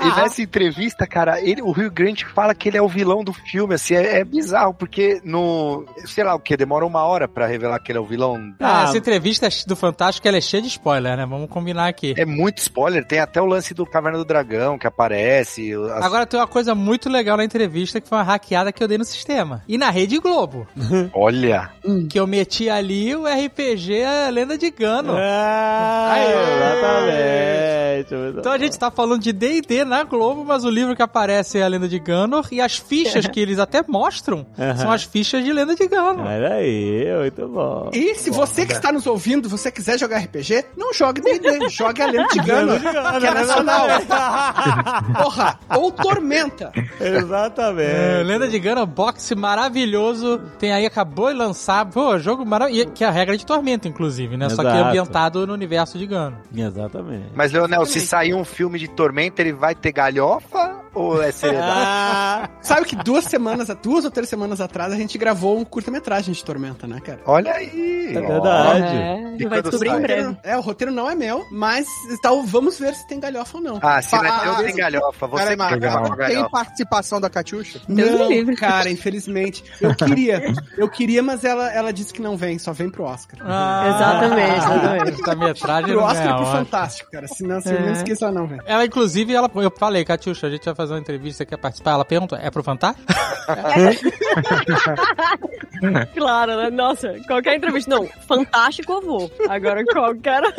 [0.00, 3.32] E nessa entrevista, cara, ele, o Rio Grande fala que ele é o vilão do
[3.32, 7.46] filme, assim, é, é bizarro, porque no, sei lá o que, demora uma hora pra
[7.46, 8.36] revelar que ele é o vilão.
[8.60, 11.26] Ah, Ah, essa entrevista do Fantástico, ela é cheia de spoiler, né?
[11.26, 12.14] Vamos combinar aqui.
[12.16, 15.72] É muito spoiler, tem até o lance do Caverna do Dragão que aparece.
[15.74, 18.88] as- Agora tem uma coisa muito legal na entrevista que foi uma hackeada que eu
[18.88, 19.62] dei no sistema.
[19.68, 20.66] E na Rede Globo.
[21.12, 21.70] Olha,
[22.10, 24.02] Que eu meti ali o RPG
[24.36, 25.14] Lenda de Gano.
[25.16, 27.85] Ah, exatamente.
[28.00, 31.62] Então a gente tá falando de D&D na Globo, mas o livro que aparece é
[31.62, 34.46] a Lenda de Ganor e as fichas que eles até mostram
[34.76, 36.26] são as fichas de Lenda de Ganor.
[36.26, 37.90] Olha aí, muito bom.
[37.92, 42.02] E se você que está nos ouvindo, você quiser jogar RPG, não jogue D&D, jogue
[42.02, 43.86] a Lenda de Gano, que é nacional.
[45.22, 46.72] Porra, ou Tormenta.
[47.00, 48.24] É, Exatamente.
[48.24, 50.40] Lenda de Ganor, boxe maravilhoso.
[50.58, 51.86] Tem aí, acabou de lançar.
[51.86, 52.90] Pô, jogo maravilhoso.
[52.92, 54.48] Que é a regra de Tormenta, inclusive, né?
[54.48, 54.88] Só que Exato.
[54.88, 56.36] ambientado no universo de Gano.
[56.54, 57.26] Exatamente.
[57.34, 61.70] mas Leonel, se sair um filme de Tormenta, ele vai ter galhofa ou é seriedade?
[61.72, 66.32] Ah, Sabe que duas semanas, duas ou três semanas atrás, a gente gravou um curta-metragem
[66.34, 67.20] de Tormenta, né, cara?
[67.26, 68.12] Olha aí.
[68.16, 68.82] é verdade.
[68.96, 69.98] É, E vai descobrir sai?
[69.98, 70.36] em breve.
[70.42, 71.86] É, o roteiro não é meu, mas
[72.22, 73.78] tal, vamos ver se tem galhofa ou não.
[73.82, 75.26] Ah, se não é Ah, teu, ah, tem galhofa.
[75.26, 76.50] Você que mas tem tem galhofa.
[76.50, 77.80] participação da Catiuxa?
[77.88, 79.62] Não, cara, infelizmente.
[79.80, 80.42] Eu queria,
[80.76, 83.38] eu queria, mas ela, ela disse que não vem, só vem pro Oscar.
[83.40, 85.20] Exatamente, exatamente.
[85.22, 86.46] Essa metragem pro não Oscar é e pro.
[86.46, 87.28] Fantástico, cara.
[87.28, 87.80] Se não, se É.
[87.80, 88.58] menos que isso, ela não vem.
[88.66, 91.92] Ela, inclusive, ela, eu falei, Catiuxa, a gente vai fazer fazer uma entrevista, quer participar?
[91.92, 93.06] Ela pergunta, é pro Fantástico?
[96.14, 96.70] Claro, né?
[96.70, 97.90] Nossa, qualquer entrevista.
[97.90, 99.30] Não, fantástico eu vou.
[99.48, 100.42] Agora qualquer.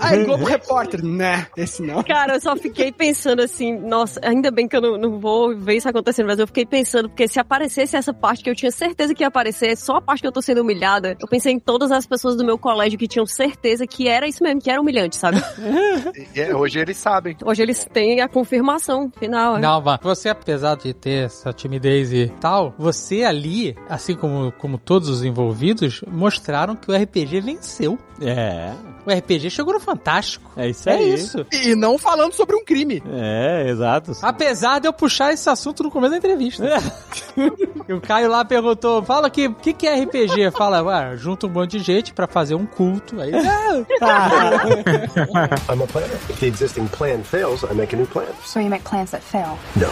[0.00, 1.04] Ah, é Globo Repórter.
[1.04, 2.02] Né, esse não.
[2.02, 5.76] Cara, eu só fiquei pensando assim, nossa, ainda bem que eu não, não vou ver
[5.76, 9.14] isso acontecendo, mas eu fiquei pensando, porque se aparecesse essa parte que eu tinha certeza
[9.14, 11.90] que ia aparecer, só a parte que eu tô sendo humilhada, eu pensei em todas
[11.90, 15.16] as pessoas do meu colégio que tinham certeza que era isso mesmo, que era humilhante,
[15.16, 15.42] sabe?
[16.34, 17.36] É, hoje eles sabem.
[17.44, 19.53] Hoje eles têm a confirmação final.
[19.58, 19.66] Né?
[19.66, 24.78] Não, Van, você, apesar de ter essa timidez e tal, você ali, assim como, como
[24.78, 27.98] todos os envolvidos, mostraram que o RPG venceu.
[28.20, 28.72] É,
[29.04, 30.50] O RPG chegou no Fantástico.
[30.56, 31.14] é isso É aí.
[31.14, 31.44] isso.
[31.52, 33.02] E não falando sobre um crime.
[33.10, 34.12] É, exato.
[34.22, 36.64] Apesar de eu puxar esse assunto no começo da entrevista.
[37.86, 40.52] E o Caio lá perguntou, fala aqui, o que, que é RPG?
[40.52, 43.20] Fala, ué, junta um monte de gente pra fazer um culto.
[43.20, 43.32] Aí,
[44.00, 44.62] ah,
[45.72, 46.14] I'm a planner.
[46.30, 48.28] If the existing plan fails, I make a new plan.
[48.44, 49.43] So you make plans that fail.
[49.44, 49.90] No.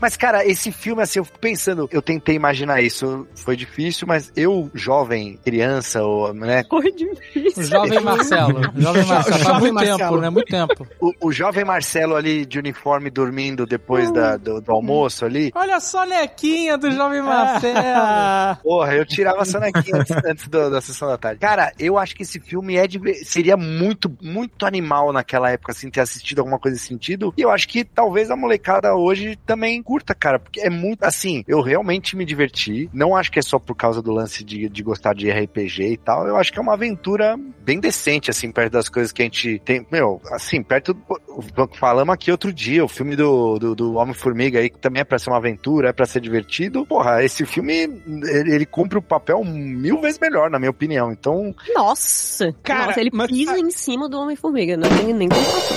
[0.00, 4.32] Mas, cara, esse filme, assim, eu fico pensando, eu tentei imaginar isso, foi difícil, mas
[4.36, 7.62] eu, jovem, criança, ou, né, Foi difícil.
[7.62, 8.60] o jovem Marcelo.
[8.76, 9.22] Jovem Marcelo.
[9.24, 9.98] Faz Jovem muito Marcelo.
[9.98, 10.30] tempo, né?
[10.30, 10.86] Muito tempo.
[11.00, 15.76] o, o jovem Marcelo ali de uniforme dormindo depois da- do, do almoço ali, Olha
[15.76, 18.56] a sonequinha do jovem Marcelo.
[18.62, 21.40] porra, eu tirava a sonequinha antes, antes do- da sessão da tarde.
[21.40, 25.90] Cara, eu acho que esse filme é de, seria muito, muito animal naquela época, assim,
[25.90, 29.82] ter assistido alguma coisa nesse sentido, e eu acho que talvez a molecada hoje também
[29.90, 33.58] curta, cara, porque é muito, assim, eu realmente me diverti, não acho que é só
[33.58, 36.62] por causa do lance de, de gostar de RPG e tal, eu acho que é
[36.62, 40.94] uma aventura bem decente, assim, perto das coisas que a gente tem, meu, assim, perto,
[40.94, 45.04] do, falamos aqui outro dia, o filme do, do, do Homem-Formiga aí, que também é
[45.04, 47.74] pra ser uma aventura, é pra ser divertido, porra, esse filme,
[48.06, 52.54] ele, ele cumpre o papel mil vezes melhor, na minha opinião, então, Nossa!
[52.62, 55.28] Cara, Nossa, ele mas- pisa em cima do Homem-Formiga, não tem nem.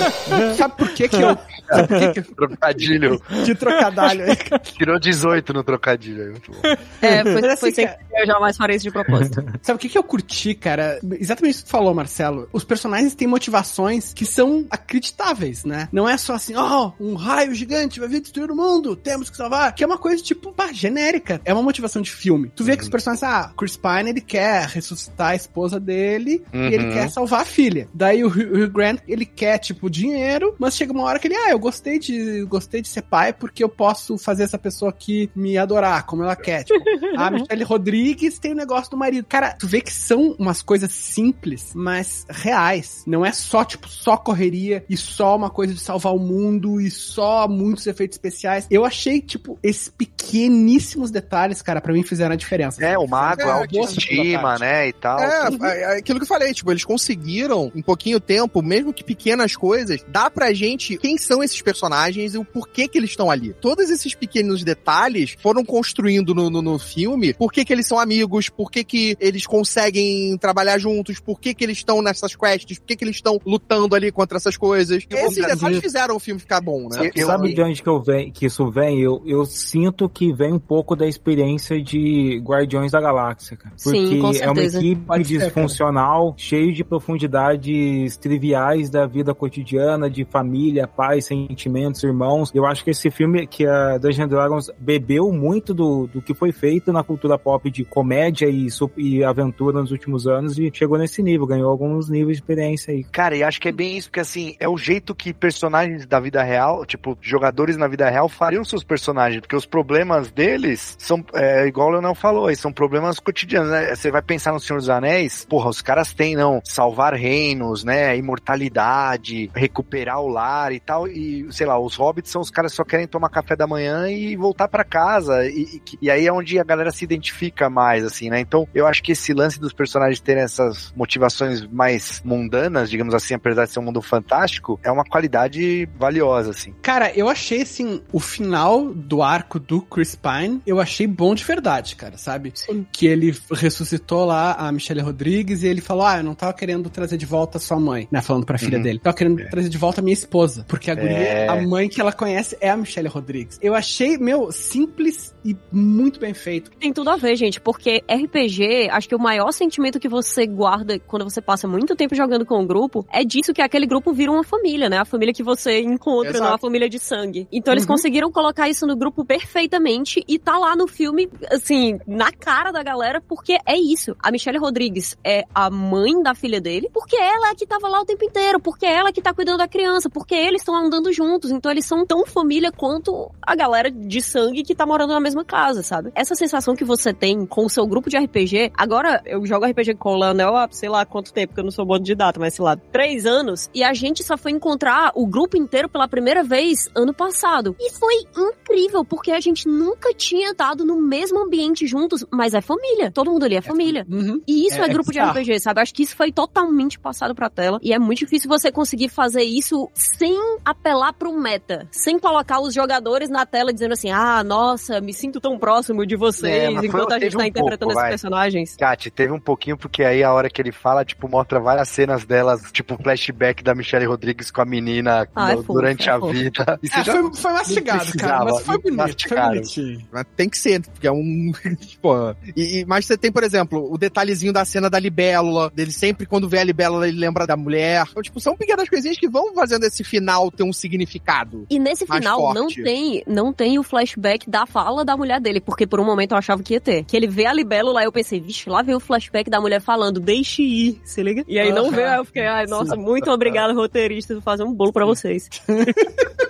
[0.56, 1.36] Sabe por que que eu...
[1.66, 3.20] Sabe por que que trocadilho.
[3.44, 4.03] Que trocadalho
[4.76, 6.58] tirou 18 no trocadilho aí, muito bom.
[7.02, 9.44] É, foi, Mas assim, foi sem cara- eu jamais farei isso de propósito.
[9.62, 10.98] Sabe o que, que eu curti, cara?
[11.18, 12.48] Exatamente isso que tu falou, Marcelo.
[12.52, 15.88] Os personagens têm motivações que são acreditáveis, né?
[15.92, 19.36] Não é só assim, ó, um raio gigante vai vir destruir o mundo, temos que
[19.36, 19.74] salvar.
[19.74, 21.40] Que é uma coisa, tipo, pá, genérica.
[21.44, 22.50] É uma motivação de filme.
[22.54, 26.68] Tu vê que os personagens, ah, Chris Pine, ele quer ressuscitar a esposa dele Uhum.
[26.68, 27.88] e ele quer salvar a filha.
[27.92, 31.34] Daí o Hugh Hugh Grant, ele quer, tipo, dinheiro, mas chega uma hora que ele,
[31.36, 35.30] ah, eu gostei de, gostei de ser pai porque eu posso fazer essa pessoa aqui
[35.34, 36.64] me adorar, como ela quer.
[36.64, 36.82] Tipo,
[37.16, 39.26] a Michelle Rodrigues tem o negócio do marido.
[39.28, 43.02] Cara, tu vê que são umas coisas simples, mas reais.
[43.06, 46.90] Não é só, tipo, só correria e só uma coisa de salvar o mundo e
[46.90, 48.66] só muitos efeitos especiais.
[48.70, 52.84] Eu achei, tipo, esses pequeníssimos detalhes, cara, pra mim fizeram a diferença.
[52.84, 55.18] É, o mago, É, a autoestima, né, e tal.
[55.18, 59.04] É, é, é aquilo que eu falei, tipo, eles conseguiram, em pouquinho tempo, mesmo que
[59.04, 63.30] pequenas coisas, dar pra gente quem são esses personagens e o porquê que eles estão
[63.30, 63.54] ali.
[63.84, 67.98] Todos esses pequenos detalhes foram construindo no, no, no filme, por que que eles são
[67.98, 72.78] amigos, por que que eles conseguem trabalhar juntos, por que que eles estão nessas quests,
[72.78, 75.04] por que que eles estão lutando ali contra essas coisas.
[75.10, 77.10] Eu Esses dizer- detalhes fizeram o filme ficar bom, né?
[77.14, 79.00] Eu- Sabe de onde que, eu venho, que isso vem?
[79.00, 83.74] Eu, eu sinto que vem um pouco da experiência de Guardiões da Galáxia, cara.
[83.76, 90.24] Sim, Porque com é uma equipe disfuncional, cheio de profundidades triviais da vida cotidiana, de
[90.24, 92.50] família, pais, sentimentos, irmãos.
[92.54, 96.52] Eu acho que esse filme, que a Dungeons Dragons bebeu muito do, do que foi
[96.52, 101.22] feito na cultura pop de comédia e, e aventura nos últimos anos e chegou nesse
[101.22, 103.04] nível, ganhou alguns níveis de experiência aí.
[103.04, 106.20] Cara, e acho que é bem isso, porque assim, é o jeito que personagens da
[106.20, 111.24] vida real, tipo, jogadores na vida real fariam seus personagens, porque os problemas deles são,
[111.34, 113.94] é, igual o Leonel falou, são problemas cotidianos, né?
[113.94, 118.16] Você vai pensar no Senhor dos Anéis, porra, os caras têm, não, salvar reinos, né?
[118.16, 122.76] Imortalidade, recuperar o lar e tal, e, sei lá, os hobbits são os caras que
[122.76, 126.32] só querem tomar café da manhã e voltar pra casa, e, e, e aí é
[126.32, 128.40] onde a galera se identifica mais, assim, né?
[128.40, 133.34] Então, eu acho que esse lance dos personagens terem essas motivações mais mundanas, digamos assim,
[133.34, 136.74] apesar de ser um mundo fantástico, é uma qualidade valiosa, assim.
[136.82, 141.44] Cara, eu achei, assim, o final do arco do Chris Pine, eu achei bom de
[141.44, 142.52] verdade, cara, sabe?
[142.54, 142.86] Sim.
[142.92, 146.88] Que ele ressuscitou lá a Michelle Rodrigues e ele falou, ah, eu não tava querendo
[146.90, 148.20] trazer de volta sua mãe, né?
[148.20, 148.82] Falando pra filha Uhum.
[148.82, 148.98] dele.
[148.98, 150.64] Tava querendo trazer de volta a minha esposa.
[150.68, 151.48] Porque a guria, É.
[151.48, 153.43] a mãe que ela conhece é a Michelle Rodrigues.
[153.44, 153.58] Rodrigues.
[153.62, 156.70] Eu achei, meu, simples e muito bem feito.
[156.78, 160.98] Tem tudo a ver, gente, porque RPG, acho que o maior sentimento que você guarda
[160.98, 164.32] quando você passa muito tempo jogando com um grupo é disso que aquele grupo vira
[164.32, 164.98] uma família, né?
[164.98, 166.44] A família que você encontra, Exato.
[166.44, 167.46] não a família de sangue.
[167.52, 172.32] Então eles conseguiram colocar isso no grupo perfeitamente e tá lá no filme, assim, na
[172.32, 174.16] cara da galera, porque é isso.
[174.20, 178.00] A Michelle Rodrigues é a mãe da filha dele, porque ela é que tava lá
[178.00, 181.12] o tempo inteiro, porque ela é que tá cuidando da criança, porque eles estão andando
[181.12, 185.20] juntos, então eles são tão família quanto a galera de sangue que tá morando na
[185.20, 186.10] mesma casa, sabe?
[186.14, 189.94] Essa sensação que você tem com o seu grupo de RPG, agora eu jogo RPG
[189.96, 192.40] com o Leonel há sei lá quanto tempo, que eu não sou bom de data,
[192.40, 196.08] mas sei lá, três anos, e a gente só foi encontrar o grupo inteiro pela
[196.08, 197.76] primeira vez ano passado.
[197.78, 202.60] E foi incrível, porque a gente nunca tinha estado no mesmo ambiente juntos, mas é
[202.60, 203.10] família.
[203.10, 204.06] Todo mundo ali é família.
[204.10, 204.40] Uhum.
[204.46, 205.38] E isso é, É- é grupo de bizarro.
[205.38, 205.80] RPG, sabe?
[205.80, 207.78] Acho que isso foi totalmente passado pra tela.
[207.82, 210.34] E é muito difícil você conseguir fazer isso sem
[210.64, 211.86] apelar pro meta.
[211.90, 216.16] Sem colocar os jogadores na tela dizendo assim: ah, nossa, me sinto tão próximo de
[216.16, 218.10] vocês É, mas foi- enquanto a gente tá um interpretando pouco, esses vai.
[218.10, 218.76] personagens.
[218.76, 222.24] Kat, teve um pouquinho, porque aí a hora que ele fala, tipo, mostra várias cenas
[222.24, 226.12] delas, tipo, flashback da Michelle Rodrigues com a menina Ah, é no- fofo, durante é
[226.12, 226.78] a vida.
[226.82, 229.48] E É, já foi, foi mastigado, cara, mas foi bonito, foi mastigaram.
[229.54, 230.06] bonitinho.
[230.12, 231.52] Mas tem que ser, porque é um.
[232.02, 232.34] Pô.
[232.56, 236.26] E, e- mas você tem, por exemplo, o detalhezinho da cena da libélula, dele sempre,
[236.26, 238.04] quando vê a libélula, ele lembra da mulher.
[238.10, 241.66] Então, tipo, são pequenas coisinhas que vão fazendo esse final ter um significado.
[241.70, 242.82] E nesse final não forte.
[243.14, 246.38] Tem, não tem o flashback da fala da mulher dele, porque por um momento eu
[246.38, 247.04] achava que ia ter.
[247.04, 249.80] Que ele vê a libélula e eu pensei, vixe, lá vem o flashback da mulher
[249.80, 251.44] falando, deixe ir, se liga?
[251.46, 254.72] E aí não veio, aí eu fiquei, ai, nossa, muito obrigado, roteirista, vou fazer um
[254.72, 255.48] bolo pra vocês.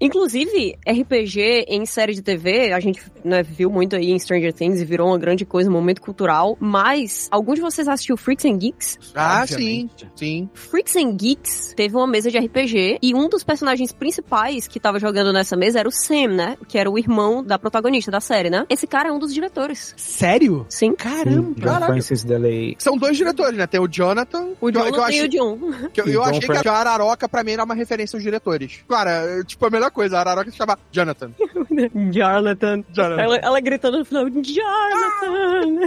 [0.00, 4.80] Inclusive, RPG em série de TV, a gente né, viu muito aí em Stranger Things
[4.80, 6.56] e virou uma grande coisa, um momento cultural.
[6.58, 8.98] Mas, algum de vocês assistiu Freaks and Geeks?
[9.14, 10.08] Ah, Obviamente.
[10.16, 10.50] sim, sim.
[10.54, 14.98] Freaks and Geeks teve uma mesa de RPG e um dos personagens principais que tava
[14.98, 16.56] jogando nessa mesa era o Sam, né?
[16.68, 18.66] Que era o irmão da protagonista da série, né?
[18.68, 19.94] Esse cara é um dos diretores.
[19.96, 20.66] Sério?
[20.68, 20.94] Sim.
[20.94, 21.54] Caramba.
[21.60, 22.74] John Francis Delay.
[22.78, 23.66] São dois diretores, né?
[23.66, 24.48] Tem o Jonathan.
[24.60, 25.58] O que eu- John que eu e achei- o John.
[25.92, 28.16] que eu, E eu John achei que Frank- a Araroca, pra mim, era uma referência
[28.16, 28.80] aos diretores.
[28.88, 31.30] Cara, tipo, a melhor coisa, a Araroca se chama Jonathan.
[32.12, 32.84] Jonathan.
[32.92, 33.20] Jonathan.
[33.22, 35.86] Ela, ela gritando no final, Jonathan!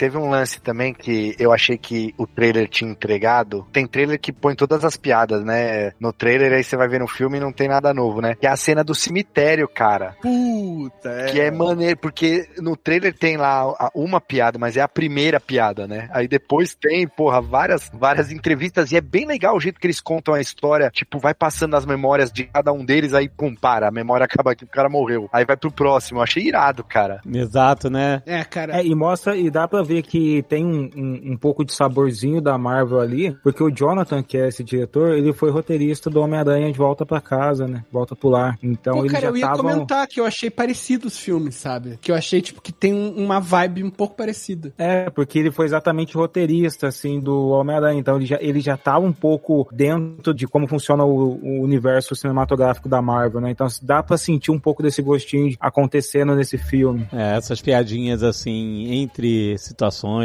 [0.00, 3.66] Teve um lance também que eu achei que o trailer tinha entregado.
[3.70, 5.92] Tem trailer que põe todas as piadas, né?
[6.00, 8.34] No trailer, aí você vai ver no filme e não tem nada novo, né?
[8.34, 10.16] Que é a cena do cemitério, cara.
[10.22, 11.26] Puta, é.
[11.26, 15.86] Que é maneiro, porque no trailer tem lá uma piada, mas é a primeira piada,
[15.86, 16.08] né?
[16.14, 20.00] Aí depois tem, porra, várias, várias entrevistas e é bem legal o jeito que eles
[20.00, 20.90] contam a história.
[20.90, 24.52] Tipo, vai passando as memórias de cada um deles, aí pum, para, a memória acaba
[24.52, 25.28] aqui, o cara morreu.
[25.30, 26.20] Aí vai pro próximo.
[26.20, 27.20] Eu achei irado, cara.
[27.30, 28.22] Exato, né?
[28.24, 28.80] É, cara.
[28.80, 32.40] É, e mostra, e dá pra ver que tem um, um, um pouco de saborzinho
[32.40, 36.70] da Marvel ali, porque o Jonathan, que é esse diretor, ele foi roteirista do Homem-Aranha
[36.72, 37.84] de Volta pra Casa, né?
[37.92, 38.58] Volta pro lar.
[38.62, 39.56] Então Pô, ele cara, já eu ia tava...
[39.58, 41.98] comentar que eu achei parecido os filmes, sabe?
[42.00, 44.72] Que eu achei, tipo, que tem um- uma vibe um pouco parecida.
[44.78, 47.98] É, porque ele foi exatamente roteirista, assim, do Homem-Aranha.
[48.00, 52.14] Então ele já, ele já tava um pouco dentro de como funciona o, o universo
[52.14, 53.50] cinematográfico da Marvel, né?
[53.50, 57.06] Então dá pra sentir um pouco desse gostinho acontecendo nesse filme.
[57.12, 59.56] É, essas piadinhas assim, entre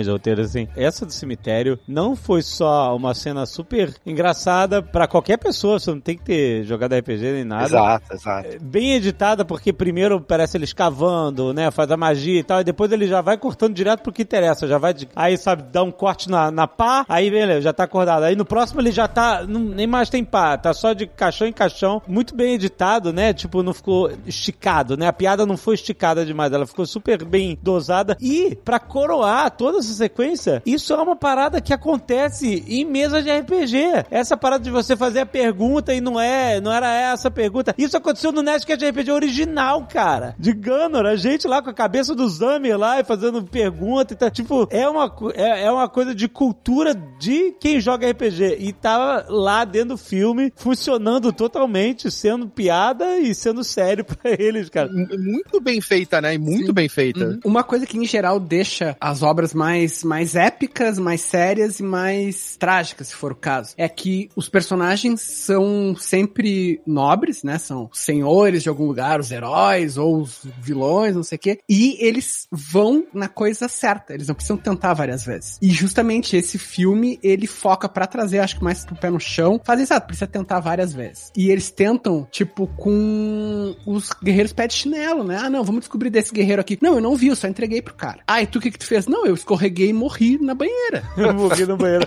[0.07, 0.67] roteiros assim.
[0.75, 5.99] Essa do cemitério não foi só uma cena super engraçada pra qualquer pessoa, você não
[5.99, 7.65] tem que ter jogado RPG nem nada.
[7.65, 8.49] Exato, exato.
[8.61, 11.69] Bem editada, porque primeiro parece eles cavando, né?
[11.71, 14.67] Faz a magia e tal, e depois ele já vai cortando direto pro que interessa.
[14.67, 14.93] Já vai.
[14.93, 18.23] de- Aí, sabe, dá um corte na, na pá, aí beleza, já tá acordado.
[18.23, 19.45] Aí no próximo ele já tá.
[19.47, 22.01] não- nem mais tem pá, tá só de caixão em caixão.
[22.07, 23.33] Muito bem editado, né?
[23.33, 25.07] Tipo, não ficou esticado, né?
[25.07, 28.17] A piada não foi esticada demais, ela ficou super bem dosada.
[28.21, 33.31] E, pra coroar toda essa sequência, isso é uma parada que acontece em mesa de
[33.31, 34.05] RPG.
[34.09, 37.73] Essa parada de você fazer a pergunta e não é, não era essa a pergunta.
[37.77, 40.35] Isso aconteceu no Nerdcast RPG original, cara.
[40.37, 44.17] De Gunner, a gente lá com a cabeça do Zamir lá e fazendo pergunta e
[44.17, 44.29] tal.
[44.29, 48.57] Tipo, é uma, é, é uma coisa de cultura de quem joga RPG.
[48.59, 54.69] E tava lá dentro do filme, funcionando totalmente, sendo piada e sendo sério pra eles,
[54.69, 54.89] cara.
[54.91, 56.33] Muito bem feita, né?
[56.35, 57.25] E muito bem feita.
[57.25, 57.39] Uhum.
[57.45, 62.55] Uma coisa que em geral deixa as obras mais, mais épicas, mais sérias e mais
[62.57, 67.57] trágicas, se for o caso, é que os personagens são sempre nobres, né?
[67.57, 71.59] São senhores de algum lugar, os heróis ou os vilões, não sei o quê.
[71.67, 74.13] E eles vão na coisa certa.
[74.13, 75.57] Eles não precisam tentar várias vezes.
[75.61, 79.59] E justamente esse filme, ele foca pra trazer, acho que mais pro pé no chão.
[79.63, 81.31] Faz exato, precisa tentar várias vezes.
[81.35, 85.37] E eles tentam, tipo, com os guerreiros pé de chinelo, né?
[85.41, 86.77] Ah, não, vamos descobrir desse guerreiro aqui.
[86.81, 88.19] Não, eu não vi, eu só entreguei pro cara.
[88.27, 89.07] Ah, e tu o que que tu fez?
[89.15, 91.03] Não, não, eu escorreguei e morri na banheira.
[91.15, 92.05] Eu morri no banheiro.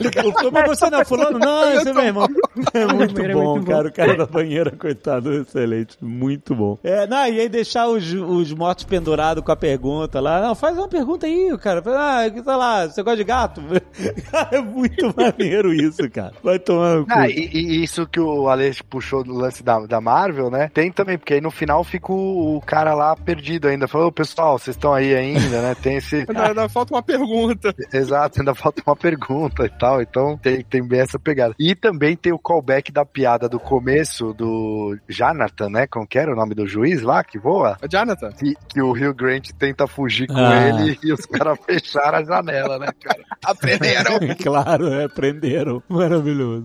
[0.52, 1.38] Mas você não é fulano?
[1.38, 2.28] Não, esse é meu irmão.
[2.74, 3.72] É muito banheiro é bom, muito bom.
[3.72, 3.88] cara.
[3.88, 5.96] O cara da banheira, coitado, excelente.
[6.00, 6.78] Muito bom.
[6.84, 10.40] É, não, e aí deixar os, os mortos pendurados com a pergunta lá.
[10.40, 11.82] Não, faz uma pergunta aí, cara.
[11.86, 13.62] Ah, que tá lá, você gosta de gato?
[14.30, 16.32] Cara, é muito maneiro isso, cara.
[16.42, 17.12] Vai tomar no cu.
[17.12, 20.70] Ah, e, e isso que o Alex puxou no lance da, da Marvel, né?
[20.72, 23.88] Tem também, porque aí no final fica o, o cara lá perdido ainda.
[23.88, 25.74] Falou, "Ô, pessoal, vocês estão aí ainda, né?
[25.80, 26.16] Tem esse.
[26.16, 27.74] Ainda, ainda falta uma pergunta.
[27.92, 30.00] Exato, ainda falta uma pergunta e tal.
[30.02, 31.54] Então tem, tem bem essa pegada.
[31.58, 35.86] E também tem o callback da piada do começo do Jonathan, né?
[35.86, 37.76] Como que era o nome do juiz lá que voa?
[37.82, 38.30] É Jonathan.
[38.32, 40.68] Que, que o Rio Grant tenta fugir com Ah.
[40.68, 43.22] ele e os caras fecharam a janela, né, cara?
[43.44, 44.18] Aprenderam.
[44.42, 45.82] claro, é, prenderam.
[45.88, 46.64] Maravilhoso.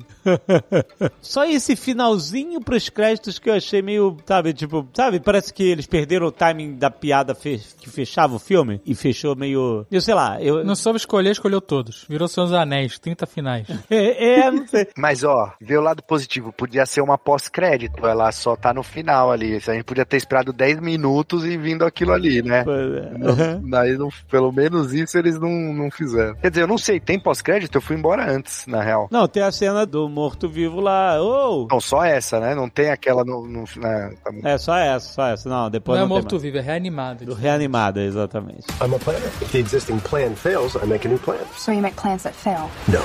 [1.22, 5.86] Só esse finalzinho pros créditos que eu achei meio, sabe, tipo, sabe, parece que eles
[5.88, 10.14] perderam o timing da piada fe- que fechava o filme e fechou meio, eu sei
[10.14, 12.06] lá, eu Não soube escolher, escolheu todos.
[12.10, 13.68] Virou seus anéis, 30 finais.
[13.90, 14.88] é, é, não sei.
[14.98, 19.32] Mas ó, vê o lado positivo, podia ser uma pós-crédito, ela só tá no final
[19.32, 19.56] ali.
[19.56, 22.64] A gente podia ter esperado 10 minutos e vindo aquilo ali, né?
[22.64, 23.12] Pois é.
[23.18, 26.36] Não- daí, não- pelo menos isso eles não, não fizeram.
[26.36, 27.76] Quer dizer, eu não sei, tem pós-crédito?
[27.76, 29.08] Eu fui embora antes, na real.
[29.12, 31.22] Não, tem a cena do morto-vivo lá.
[31.22, 31.68] Oh!
[31.70, 32.56] Não, só essa, né?
[32.56, 33.48] Não tem aquela no.
[33.48, 34.14] no né?
[34.24, 35.50] Tá- É, só essa, só essa.
[35.50, 37.26] Não, depois não é não, tem morto-vivo, é reanimado.
[37.26, 38.66] Do reanimada, exatamente.
[38.82, 39.22] I'm a planner.
[39.42, 41.44] If the existing plan fails, I make a new plan.
[41.58, 42.70] So you make plans that fail.
[42.88, 43.02] No.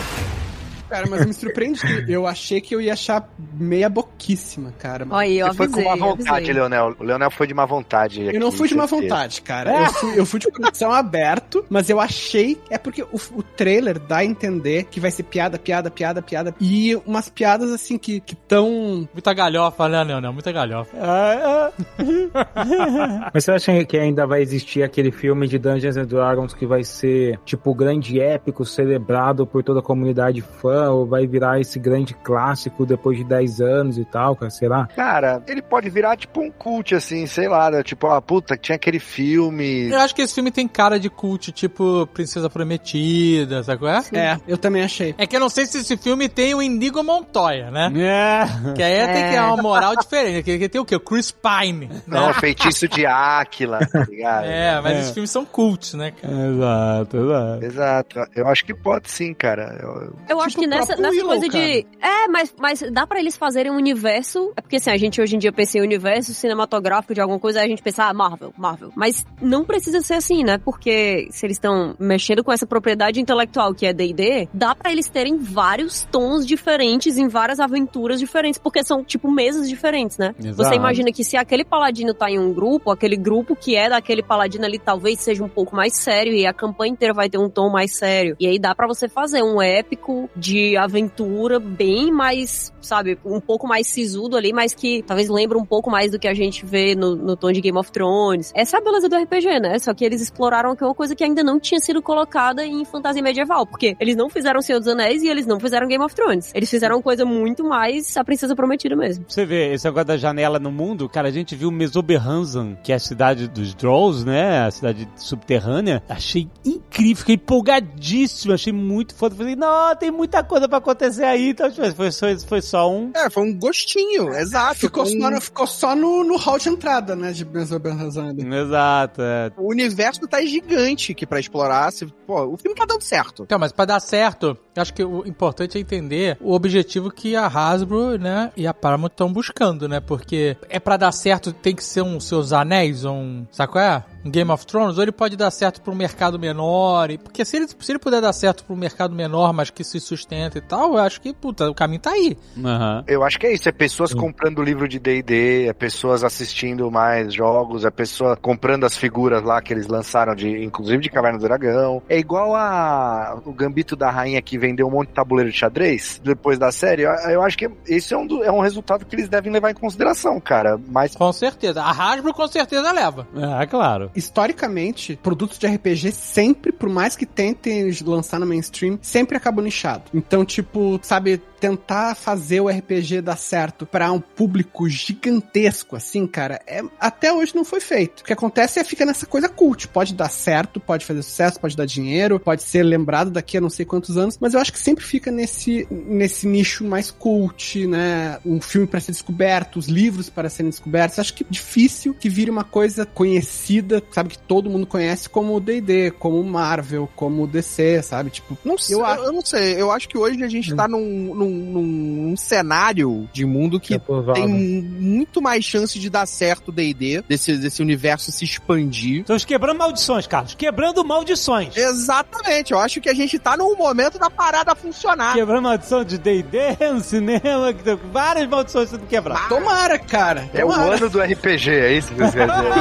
[0.88, 5.06] Cara, mas eu me surpreende que eu achei que eu ia achar meia boquíssima, cara.
[5.10, 6.54] Olha aí, eu Você foi com avisei, má eu vontade, avisei.
[6.54, 6.96] Leonel.
[6.98, 8.22] O Leonel foi de má vontade.
[8.34, 9.84] Eu não fui de má vontade, cara.
[9.84, 12.58] Eu fui, eu fui de coração aberto, mas eu achei.
[12.70, 16.54] É porque o, o trailer dá a entender que vai ser piada, piada, piada, piada.
[16.60, 19.08] E umas piadas assim que estão.
[19.12, 20.32] Muita galhofa, né, Leonel?
[20.32, 20.96] Muita galhofa.
[21.00, 21.70] Ah,
[23.32, 26.84] Mas você acha que ainda vai existir aquele filme de Dungeons and Dragons que vai
[26.84, 32.14] ser, tipo, grande épico, celebrado por toda a comunidade fã, ou vai virar esse grande
[32.14, 34.50] clássico depois de 10 anos e tal, cara?
[34.50, 34.86] Será?
[34.94, 37.82] Cara, ele pode virar tipo um cult, assim, sei lá, né?
[37.82, 39.88] tipo, ah, puta, tinha aquele filme.
[39.90, 44.02] Eu acho que esse filme tem cara de cult, tipo Princesa Prometida, sabe qual é?
[44.12, 45.14] É, eu também achei.
[45.18, 47.90] É que eu não sei se esse filme tem o Indigo Montoya, né?
[47.96, 48.72] É.
[48.74, 49.42] Que aí tem que ter É.
[49.42, 50.42] uma moral diferente.
[50.44, 50.96] Que, que tem o quê?
[50.96, 51.88] O Chris Pine.
[52.06, 54.44] Não, feitiço de Áquila, tá ligado?
[54.44, 55.00] É, mas É.
[55.00, 56.34] esses filmes são cults, né, cara?
[56.34, 57.64] Exato, exato.
[57.64, 58.20] Exato.
[58.34, 59.78] Eu acho que pode sim, cara.
[59.80, 61.86] Eu- Eu acho Tipo que o nessa, nessa Willow, coisa de.
[62.00, 64.52] É, mas, mas dá pra eles fazerem um universo.
[64.56, 67.60] É porque assim, a gente hoje em dia pensa em universo cinematográfico de alguma coisa,
[67.60, 68.92] aí a gente pensa, ah, Marvel, Marvel.
[68.94, 70.58] Mas não precisa ser assim, né?
[70.58, 75.08] Porque se eles estão mexendo com essa propriedade intelectual que é DD, dá pra eles
[75.08, 80.34] terem vários tons diferentes em várias aventuras diferentes, porque são, tipo, mesas diferentes, né?
[80.38, 80.56] Exato.
[80.56, 84.22] Você imagina que se aquele paladino tá em um grupo, aquele grupo que é daquele
[84.22, 87.48] paladino ali talvez seja um pouco mais sério e a campanha inteira vai ter um
[87.48, 88.36] tom mais sério.
[88.38, 93.66] E aí dá pra você fazer um épico de aventura bem mais, sabe, um pouco
[93.66, 96.94] mais sisudo ali, mas que talvez lembre um pouco mais do que a gente vê
[96.94, 98.52] no, no tom de Game of Thrones.
[98.54, 99.78] Essa é a beleza do RPG, né?
[99.78, 103.22] Só que eles exploraram aqui uma coisa que ainda não tinha sido colocada em fantasia
[103.22, 106.52] medieval, porque eles não fizeram Senhor dos Anéis e eles não fizeram Game of Thrones.
[106.54, 109.24] Eles fizeram coisa muito mais a Princesa Prometida mesmo.
[109.28, 112.96] Você vê, esse negócio da janela no mundo, cara, a gente viu Mesoberranzan, que é
[112.96, 114.66] a cidade dos Drolls, né?
[114.66, 116.02] A cidade subterrânea.
[116.08, 119.34] Achei incrível, fiquei empolgadíssimo, achei muito foda.
[119.34, 121.50] Falei, não, tem muita coisa pra acontecer aí.
[121.50, 123.12] Então, tipo, foi só, foi só um.
[123.14, 124.74] É, foi um gostinho, exato.
[124.80, 127.30] Ficou foi um- só, no, ficou só no, no hall de entrada, né?
[127.32, 128.42] De Benzoberrazada.
[128.42, 129.52] Exato, é.
[129.56, 131.92] O universo tá gigante aqui pra explorar.
[131.92, 133.42] Se, pô, o filme tá dando certo.
[133.44, 137.46] Então, mas pra dar certo, acho que o importante é entender o objetivo que a
[137.46, 140.00] Hasbro, né, e a Paramount estão buscando, né?
[140.00, 144.04] Porque é pra dar certo, tem que ser um Seus Anéis, um, sabe qual é?
[144.24, 147.44] Um Game of Thrones, ou ele pode dar certo pra um mercado menor, e- porque
[147.44, 150.58] se ele, se ele puder dar certo pra um mercado menor, mas que se sustenta
[150.58, 152.36] e tal, eu acho que, puta, o caminho tá aí.
[152.62, 153.04] Aham.
[153.06, 157.32] Eu acho que é isso, é pessoas comprando livro de D&D, é pessoas assistindo mais
[157.32, 161.42] jogos, é pessoa comprando as figuras lá que eles lançaram, de, inclusive de Caverna do
[161.44, 162.02] Dragão.
[162.08, 166.20] É igual a o Gambito da Rainha que vendeu um monte de tabuleiro de xadrez
[166.22, 167.02] depois da série.
[167.02, 169.70] Eu, eu acho que esse é um, do- é um resultado que eles devem levar
[169.70, 170.78] em consideração, cara.
[170.88, 171.82] Mas Com certeza.
[171.82, 173.26] A Hasbro com certeza leva.
[173.36, 174.10] Ah, claro.
[174.14, 180.04] Historicamente, produtos de RPG sempre, por mais que tentem lançar no mainstream, sempre acabam nichado.
[180.14, 186.60] Então, tipo, sabe, tentar fazer o RPG dar certo pra um público gigantesco, assim, cara,
[186.66, 188.20] é, até hoje não foi feito.
[188.20, 189.88] O que acontece é fica nessa coisa cult.
[189.88, 193.70] Pode dar certo, pode fazer sucesso, pode dar dinheiro, pode ser lembrado daqui a não
[193.70, 198.38] sei quantos anos, mas eu acho que sempre fica nesse, nesse nicho mais cult, né?
[198.44, 201.18] Um filme para ser descoberto, os livros para serem descobertos.
[201.18, 205.54] Acho que é difícil que vire uma coisa conhecida, sabe, que todo mundo conhece como
[205.54, 208.30] o D&D, como o Marvel, como o DC, sabe?
[208.30, 209.80] Tipo, Não sei, eu, eu não sei.
[209.80, 213.94] Eu acho que hoje a gente tá num, num, num- num cenário de mundo que
[213.94, 214.00] É
[214.34, 219.20] tem muito mais chance de dar certo o D&D, desse, desse universo se expandir.
[219.20, 220.54] Estamos quebrando maldições, Carlos.
[220.54, 221.76] Quebrando maldições.
[221.76, 225.34] Exatamente, eu acho que a gente tá num momento da parada funcionar.
[225.34, 229.48] Quebrando maldição de D&D no cinema, que tem várias maldições sendo quebradas.
[229.48, 230.48] tomara, cara.
[230.54, 230.96] É o tomara.
[230.96, 232.68] ano do RPG, é isso que vocês querem dizer?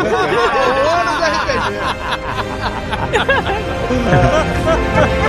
[0.77, 1.77] O ano do RPG.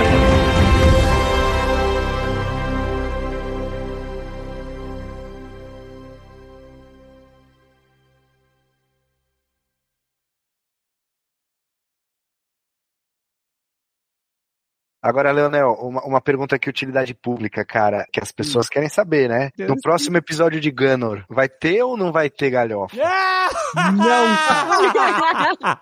[15.01, 18.69] Agora, Leonel, uma, uma pergunta aqui, utilidade pública, cara, que as pessoas Hum.
[18.73, 19.49] querem saber, né?
[19.57, 22.97] No próximo episódio de Gunnor, vai ter ou não vai ter galhofa?
[22.97, 24.29] Não.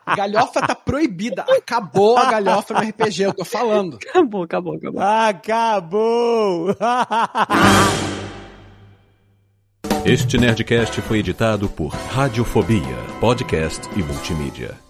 [0.15, 1.43] galhofa tá proibida.
[1.49, 3.97] Acabou a galhofa no RPG, eu tô falando.
[4.07, 5.01] Acabou, acabou, acabou.
[5.01, 6.75] Acabou!
[10.05, 14.86] Este Nerdcast foi editado por Radiofobia, podcast e multimídia.